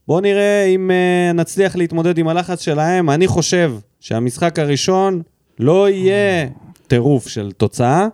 בואו 0.09 0.21
נראה 0.21 0.65
אם 0.65 0.91
uh, 0.91 1.37
נצליח 1.37 1.77
להתמודד 1.77 2.19
עם 2.19 2.29
הלחץ 2.29 2.61
שלהם. 2.61 3.11
אני 3.11 3.27
חושב 3.27 3.73
שהמשחק 4.01 4.59
הראשון 4.59 5.23
לא 5.59 5.89
יהיה 5.89 6.49
טירוף 6.87 7.29
של 7.29 7.53
תוצאה. 7.53 8.07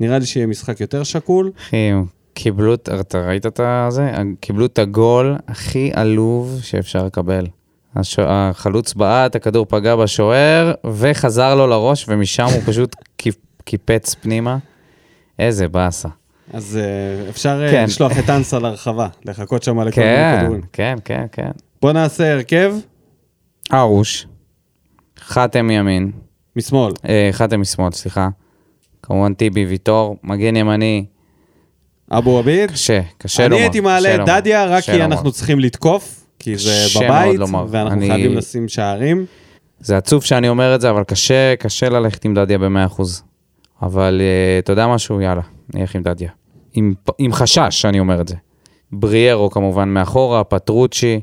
נראה 0.00 0.18
לי 0.18 0.26
שיהיה 0.26 0.46
משחק 0.46 0.80
יותר 0.80 1.02
שקול. 1.02 1.50
אחי, 1.58 1.76
הם 1.76 2.04
קיבלו, 2.34 2.74
את- 2.74 2.88
אתה 3.00 3.26
ראית 3.28 3.46
את 3.46 3.60
זה? 3.88 4.10
קיבלו 4.40 4.66
את 4.66 4.78
הגול 4.78 5.36
הכי 5.48 5.90
עלוב 5.94 6.58
שאפשר 6.62 7.04
לקבל. 7.06 7.46
הש... 7.96 8.16
החלוץ 8.22 8.94
בעט, 8.94 9.36
הכדור 9.36 9.66
פגע 9.68 9.96
בשוער, 9.96 10.72
וחזר 10.92 11.54
לו 11.54 11.66
לראש, 11.66 12.06
ומשם 12.08 12.44
הוא 12.44 12.62
פשוט 12.66 12.96
קיפ- 13.22 13.62
קיפץ 13.64 14.14
פנימה. 14.14 14.58
איזה 15.38 15.68
באסה. 15.68 16.08
אז 16.52 16.78
uh, 17.26 17.30
אפשר 17.30 17.62
uh, 17.68 17.70
כן. 17.70 17.84
לשלוח 17.84 18.18
את 18.18 18.30
אנסה 18.30 18.58
לרחבה, 18.58 19.08
לחכות 19.24 19.62
שם 19.62 19.80
לכל 19.80 20.00
מיני 20.00 20.12
כן, 20.16 20.38
כדורים. 20.42 20.60
כן, 20.72 20.96
כן, 21.04 21.26
כן. 21.32 21.50
בוא 21.82 21.92
נעשה 21.92 22.32
הרכב 22.32 22.74
ארוש, 23.72 24.26
חתם 25.20 25.66
מימין, 25.66 26.10
משמאל. 26.56 26.92
אה, 27.08 27.28
חתם 27.32 27.60
משמאל, 27.60 27.92
סליחה. 27.92 28.28
כמובן 29.02 29.34
טיבי, 29.34 29.66
ויטור, 29.66 30.16
מגן 30.22 30.56
ימני, 30.56 31.04
אבו 32.10 32.38
עביד. 32.38 32.70
קשה, 32.70 33.00
קשה 33.18 33.42
אני 33.42 33.50
לומר. 33.50 33.62
הייתי 33.62 33.80
מעלה 33.80 34.14
את 34.14 34.20
דדיה 34.26 34.66
רק 34.66 34.84
כי 34.84 34.92
לומר. 34.92 35.04
אנחנו 35.04 35.32
צריכים 35.32 35.60
לתקוף, 35.60 36.26
כי 36.38 36.56
זה 36.56 36.70
בבית. 37.00 37.40
ואנחנו 37.70 37.90
אני- 37.92 38.10
חייבים 38.10 38.34
לשים 38.36 38.68
שערים. 38.68 39.26
זה 39.80 39.96
עצוב 39.96 40.24
שאני 40.24 40.48
אומר 40.48 40.74
את 40.74 40.80
זה, 40.80 40.90
אבל 40.90 41.04
קשה, 41.04 41.54
קשה 41.58 41.88
ללכת 41.88 42.24
עם 42.24 42.34
דדיה 42.34 42.58
ב-100%. 42.58 43.02
אבל 43.82 44.20
uh, 44.20 44.64
אתה 44.64 44.72
יודע 44.72 44.86
משהו? 44.86 45.20
יאללה, 45.20 45.40
נלך 45.74 45.94
עם 45.94 46.02
דדיה. 46.02 46.30
עם, 46.72 46.94
עם 47.18 47.32
חשש, 47.32 47.84
אני 47.84 48.00
אומר 48.00 48.20
את 48.20 48.28
זה. 48.28 48.34
בריארו 48.92 49.50
כמובן 49.50 49.88
מאחורה, 49.88 50.44
פטרוצ'י, 50.44 51.20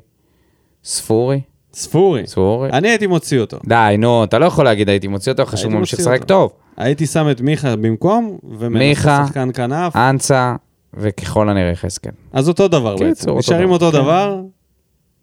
ספורי, 0.84 1.41
ספורי. 1.74 2.28
ספורי. 2.28 2.70
אני 2.70 2.90
הייתי 2.90 3.07
מוציא 3.07 3.40
אותו. 3.40 3.57
די, 3.65 3.95
נו, 3.98 4.24
אתה 4.24 4.40
לא 4.40 4.45
יכול 4.45 4.65
להגיד 4.65 4.90
הייתי 4.90 5.07
מוציא 5.07 5.32
אותו 5.32 5.44
הייתי 5.53 5.68
ממשיך 5.68 5.99
לשחק. 5.99 6.24
טוב. 6.24 6.52
הייתי 6.78 7.06
שם 7.06 7.30
את 7.32 7.41
מיכה 7.41 7.76
במקום, 7.76 8.38
ומנסה 8.44 8.80
מיכה. 8.80 9.24
שחקן 9.28 9.49
כנף. 9.53 9.95
אנסה, 9.95 10.56
וככל 10.94 11.49
הנראה 11.49 11.72
יחזקאל. 11.72 12.11
אז 12.34 12.49
אותו 12.49 12.68
דבר 12.68 12.94
קיצור, 12.94 13.07
בעצם. 13.07 13.30
אותו 13.30 13.40
נשארים 13.40 13.65
דבר. 13.65 13.74
אותו 13.74 13.91
כן. 13.91 13.98
דבר. 13.98 14.41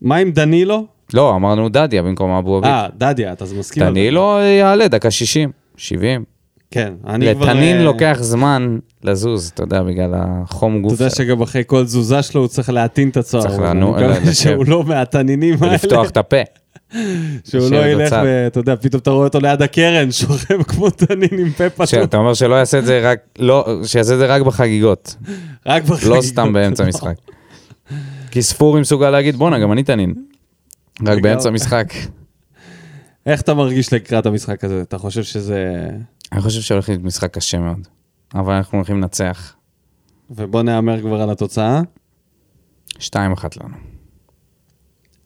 מה 0.03 0.17
עם 0.17 0.31
דנילו? 0.31 0.87
לא, 1.15 1.37
אמרנו 1.37 1.69
דדיה 1.69 2.03
במקום 2.03 2.31
אבו 2.31 2.57
עביד. 2.57 2.71
אה, 2.71 2.87
דדיה, 2.97 3.33
אתה 3.33 3.45
מסכים? 3.59 3.83
דנילו 3.83 4.39
יעלה 4.59 4.89
דקה 4.89 5.11
60, 5.11 5.51
70. 5.77 6.25
כן, 6.71 6.95
אני 7.07 7.35
כבר... 7.35 7.47
לתנין 7.47 7.77
אה, 7.77 7.85
לוקח 7.85 8.19
זמן 8.21 8.79
לזוז, 9.05 9.51
אתה 9.55 9.63
יודע, 9.63 9.83
בגלל 9.83 10.15
החום 10.15 10.73
אתה 10.73 10.83
גוף. 10.83 10.93
יודע 10.93 11.11
שגם 11.11 11.43
אחרי 11.43 11.63
כל 11.67 11.85
תזוזה 11.85 12.23
שלו 12.23 12.41
הוא 12.41 12.49
צריך 12.49 12.71
להטעין 12.71 13.09
את 13.09 13.17
הצוהר. 13.17 13.43
צריך 13.43 13.61
לשבת. 14.23 14.37
שהוא 14.37 14.67
לא 14.67 14.85
מהתנינים 14.85 15.55
האלה. 15.61 15.73
ולפתוח 15.73 16.11
את 16.11 16.17
הפה. 16.17 16.37
שהוא 17.45 17.71
לא 17.71 17.87
ילך. 17.87 18.17
ואתה 18.25 18.61
יודע, 18.61 18.77
פתאום 18.77 19.01
אתה 19.01 19.11
רואה 19.11 19.25
אותו 19.25 19.41
ליד 19.41 19.63
הקרן, 19.63 20.13
שוכב 20.21 20.63
כמו 20.63 20.91
תנין 20.91 21.39
עם 21.39 21.53
פה 21.53 21.71
פתוח. 21.71 21.87
שאתה 21.87 22.17
אומר 22.17 22.35
שלא 22.35 22.55
יעשה 22.55 22.79
את 22.79 22.87
זה 22.87 23.11
רק, 23.11 23.19
לא, 23.39 23.81
שיעשה 23.85 24.15
את 24.15 24.19
זה 24.19 24.27
רק 24.27 24.43
בחגיגות, 24.43 25.17
רק 25.67 25.83
בחגיגות. 25.83 26.17
לא 26.17 26.23
סתם 26.23 26.53
באמצע 26.53 26.85
משחק. 26.85 27.15
כי 28.31 28.43
ספורי 28.43 28.81
מסוגל 28.81 29.11
להגיד, 29.11 29.37
בואנה, 29.37 29.59
גם 29.59 29.73
אני 29.73 29.83
תנין. 29.83 30.15
רק. 31.07 31.23
באמצע 31.23 31.51
משחק. 31.51 31.93
איך 33.27 33.41
אתה 33.41 33.55
מרגיש 33.55 33.93
לקראת 33.93 34.27
המשחק 34.27 34.65
הזה? 34.65 34.83
אתה 34.83 34.99
חושב 34.99 35.23
שזה... 35.23 35.89
אני 36.33 36.41
חושב 36.41 36.61
שהולך 36.61 36.89
להיות 36.89 37.03
משחק 37.03 37.35
קשה 37.35 37.59
מאוד. 37.59 37.89
אבל 38.35 38.55
אנחנו 38.55 38.79
הולכים 38.79 38.97
לנצח. 38.97 39.55
ובוא 40.31 40.63
נהמר 40.63 41.01
כבר 41.01 41.23
על 41.23 41.31
התוצאה. 41.31 41.81
2-1 42.99 43.01
לנו. 43.61 43.77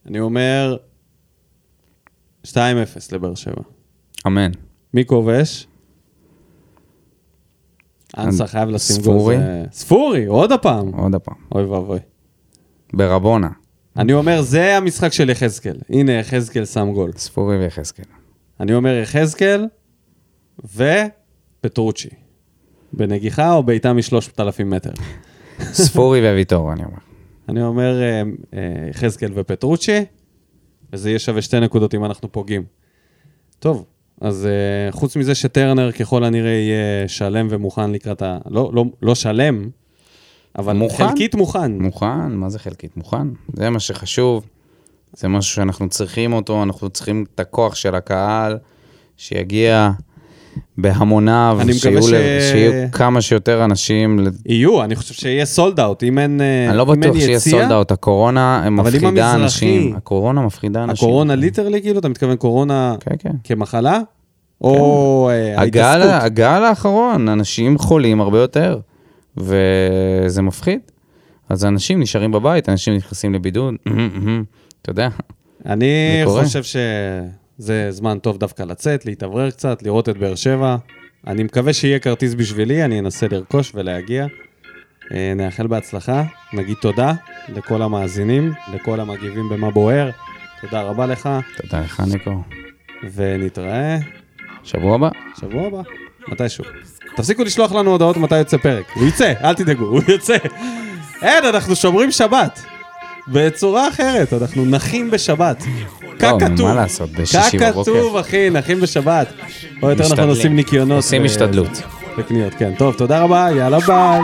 אני 0.05 0.19
אומר 0.19 0.77
2-0 2.45 2.55
לבאר 3.11 3.35
שבע. 3.35 3.61
אמן. 4.27 4.51
מי 4.93 5.05
כובש? 5.05 5.67
אנסה 8.17 8.47
חייב 8.47 8.69
לשים 8.69 8.95
גול. 8.95 9.03
ספורי? 9.03 9.37
ספורי, 9.71 10.25
עוד 10.25 10.51
הפעם. 10.51 10.87
עוד 10.87 11.15
הפעם. 11.15 11.35
אוי 11.55 11.63
ואבוי. 11.63 11.99
ברבונה. 12.93 13.49
אני 13.97 14.13
אומר, 14.13 14.41
זה 14.41 14.77
המשחק 14.77 15.13
של 15.13 15.29
יחזקאל. 15.29 15.77
הנה, 15.89 16.11
יחזקאל 16.11 16.65
שם 16.65 16.91
גול. 16.93 17.11
ספורי 17.17 17.57
ויחזקאל. 17.57 18.05
אני 18.59 18.73
אומר 18.73 18.99
יחזקאל 19.01 19.65
ופטרוצ'י. 20.63 22.09
בנגיחה 22.93 23.53
או 23.53 23.63
בעיטה 23.63 23.93
משלושת 23.93 24.39
אלפים 24.39 24.69
מטר. 24.69 24.91
ספורי 25.61 26.31
וויטור, 26.31 26.73
אני 26.73 26.83
אומר. 26.83 26.97
אני 27.49 27.63
אומר 27.63 28.01
אה, 28.01 28.21
אה, 28.53 28.89
יחזקאל 28.89 29.31
ופטרוצ'י, 29.35 30.05
וזה 30.93 31.09
יהיה 31.09 31.19
שווה 31.19 31.41
שתי 31.41 31.59
נקודות 31.59 31.95
אם 31.95 32.05
אנחנו 32.05 32.31
פוגעים. 32.31 32.63
טוב, 33.59 33.85
אז 34.21 34.45
אה, 34.45 34.91
חוץ 34.91 35.15
מזה 35.15 35.35
שטרנר 35.35 35.91
ככל 35.91 36.23
הנראה 36.23 36.51
יהיה 36.51 37.07
שלם 37.07 37.47
ומוכן 37.49 37.91
לקראת 37.91 38.21
ה... 38.21 38.37
לא, 38.49 38.71
לא, 38.73 38.85
לא 39.01 39.15
שלם, 39.15 39.69
אבל 40.57 40.75
מוכן? 40.75 41.07
חלקית 41.07 41.35
מוכן. 41.35 41.81
מוכן? 41.81 42.31
מה 42.31 42.49
זה 42.49 42.59
חלקית? 42.59 42.97
מוכן. 42.97 43.27
זה 43.53 43.69
מה 43.69 43.79
שחשוב. 43.79 44.45
זה 45.13 45.27
משהו 45.27 45.55
שאנחנו 45.55 45.89
צריכים 45.89 46.33
אותו, 46.33 46.63
אנחנו 46.63 46.89
צריכים 46.89 47.25
את 47.35 47.39
הכוח 47.39 47.75
של 47.75 47.95
הקהל, 47.95 48.57
שיגיע 49.17 49.91
בהמוניו, 50.77 51.59
שיהיו, 51.73 52.03
ש- 52.03 52.05
ש... 52.05 52.11
שיהיו 52.51 52.71
כמה 52.91 53.21
שיותר 53.21 53.65
אנשים. 53.65 54.19
יהיו, 54.45 54.83
אני 54.83 54.95
חושב 54.95 55.13
שיהיה 55.13 55.45
סולד 55.45 55.79
אאוט, 55.79 56.03
אם 56.03 56.19
אין 56.19 56.41
אה, 56.41 56.69
אני 56.69 56.77
לא 56.77 56.85
בטוח 56.85 57.15
שיהיה 57.19 57.39
סולד 57.39 57.71
אאוט, 57.71 57.91
הקורונה 57.91 58.69
מפחידה 58.69 59.07
המזרחי- 59.31 59.35
אנשים. 59.43 59.95
הקורונה 59.95 60.41
מפחידה 60.41 60.83
אנשים. 60.83 61.07
הקורונה 61.07 61.35
ליטרלי, 61.35 61.81
כאילו, 61.81 61.99
אתה 61.99 62.09
מתכוון 62.09 62.35
קורונה 62.35 62.95
כן, 62.99 63.15
כן. 63.19 63.31
כמחלה? 63.43 63.99
או 64.61 65.29
אה, 65.31 65.61
הגל? 65.61 66.01
הגל 66.11 66.45
האחרון, 66.63 67.29
אנשים 67.29 67.77
חולים 67.77 68.21
הרבה 68.21 68.39
יותר, 68.39 68.79
וזה 69.37 70.41
מפחיד. 70.41 70.79
אז 71.49 71.65
אנשים 71.65 71.99
נשארים 71.99 72.31
בבית, 72.31 72.69
אנשים 72.69 72.95
נכנסים 72.95 73.33
לבידוד, 73.33 73.73
אתה 74.81 74.91
יודע. 74.91 75.09
אני 75.65 75.85
זה 76.19 76.25
קורה. 76.25 76.43
שזה 77.59 77.91
זמן 77.91 78.19
טוב 78.19 78.37
דווקא 78.37 78.63
לצאת, 78.63 79.05
להתאוורר 79.05 79.51
קצת, 79.51 79.83
לראות 79.83 80.09
את 80.09 80.17
באר 80.17 80.35
שבע. 80.35 80.75
אני 81.27 81.43
מקווה 81.43 81.73
שיהיה 81.73 81.99
כרטיס 81.99 82.33
בשבילי, 82.33 82.85
אני 82.85 82.99
אנסה 82.99 83.27
לרכוש 83.31 83.71
ולהגיע. 83.75 84.25
אה, 85.11 85.33
נאחל 85.35 85.67
בהצלחה, 85.67 86.23
נגיד 86.53 86.77
תודה 86.81 87.13
לכל 87.49 87.81
המאזינים, 87.81 88.53
לכל 88.73 88.99
המגיבים 88.99 89.49
במה 89.49 89.71
בוער. 89.71 90.09
תודה 90.61 90.81
רבה 90.81 91.05
לך, 91.05 91.29
תודה 91.57 91.81
לך, 91.81 92.03
ניקו. 92.13 92.41
ונתראה 93.13 93.97
שבוע 94.63 94.95
הבא. 94.95 95.09
שבוע 95.39 95.67
הבא, 95.67 95.81
מתישהו. 96.27 96.63
תפסיקו 97.15 97.43
לשלוח 97.43 97.71
לנו 97.71 97.91
הודעות 97.91 98.17
מתי 98.17 98.37
יוצא 98.37 98.57
פרק. 98.57 98.85
הוא 98.95 99.07
יצא, 99.07 99.33
אל 99.43 99.53
תדאגו, 99.53 99.85
הוא 99.85 100.01
יוצא. 100.07 100.37
אין, 101.21 101.45
אנחנו 101.45 101.75
שומרים 101.75 102.11
שבת. 102.11 102.74
בצורה 103.27 103.87
אחרת, 103.87 104.33
אנחנו 104.33 104.65
נחים 104.65 105.11
בשבת. 105.11 105.63
כך 106.19 106.31
לא, 106.31 106.37
כתוב. 106.39 106.67
מה 106.67 106.73
לעשות, 106.73 107.11
בשישי 107.11 107.57
כך 107.57 107.69
בבוקר. 107.69 107.91
כתוב, 107.91 108.17
אחי, 108.17 108.49
נחים 108.49 108.81
בשבת. 108.81 109.27
או 109.83 109.89
יותר 109.89 110.13
נכון. 110.13 110.29
עושים 110.29 110.55
ניקיונות. 110.55 110.95
עושים 110.97 111.25
השתדלות. 111.25 111.81
וקניות, 112.17 112.53
כן. 112.53 112.73
טוב, 112.77 112.93
תודה 112.93 113.19
רבה, 113.19 113.47
יאללה 113.57 113.79
ביי. 113.79 114.21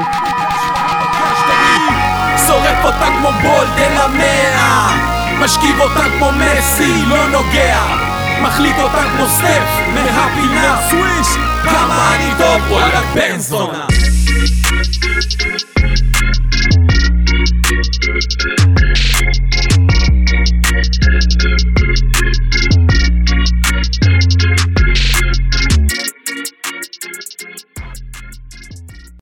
שורף 2.47 2.85
אותה 2.85 3.07
כמו 3.19 3.29
בולדן 3.41 3.97
המאה 3.97 5.11
משכיב 5.39 5.79
אותה 5.79 6.03
כמו 6.17 6.29
מסי, 6.31 7.05
לא 7.09 7.29
נוגע 7.29 8.11
מחליט 8.43 8.75
אותה 8.79 9.03
כמו 9.17 9.27
סטף 9.27 9.63
מהפינה 9.93 10.81
סוויש 10.89 11.27
כמה 11.63 12.15
אני 12.15 12.31
טוב, 12.37 12.71
וואלה 12.71 13.01
בן 13.15 13.39
זונה 13.39 13.85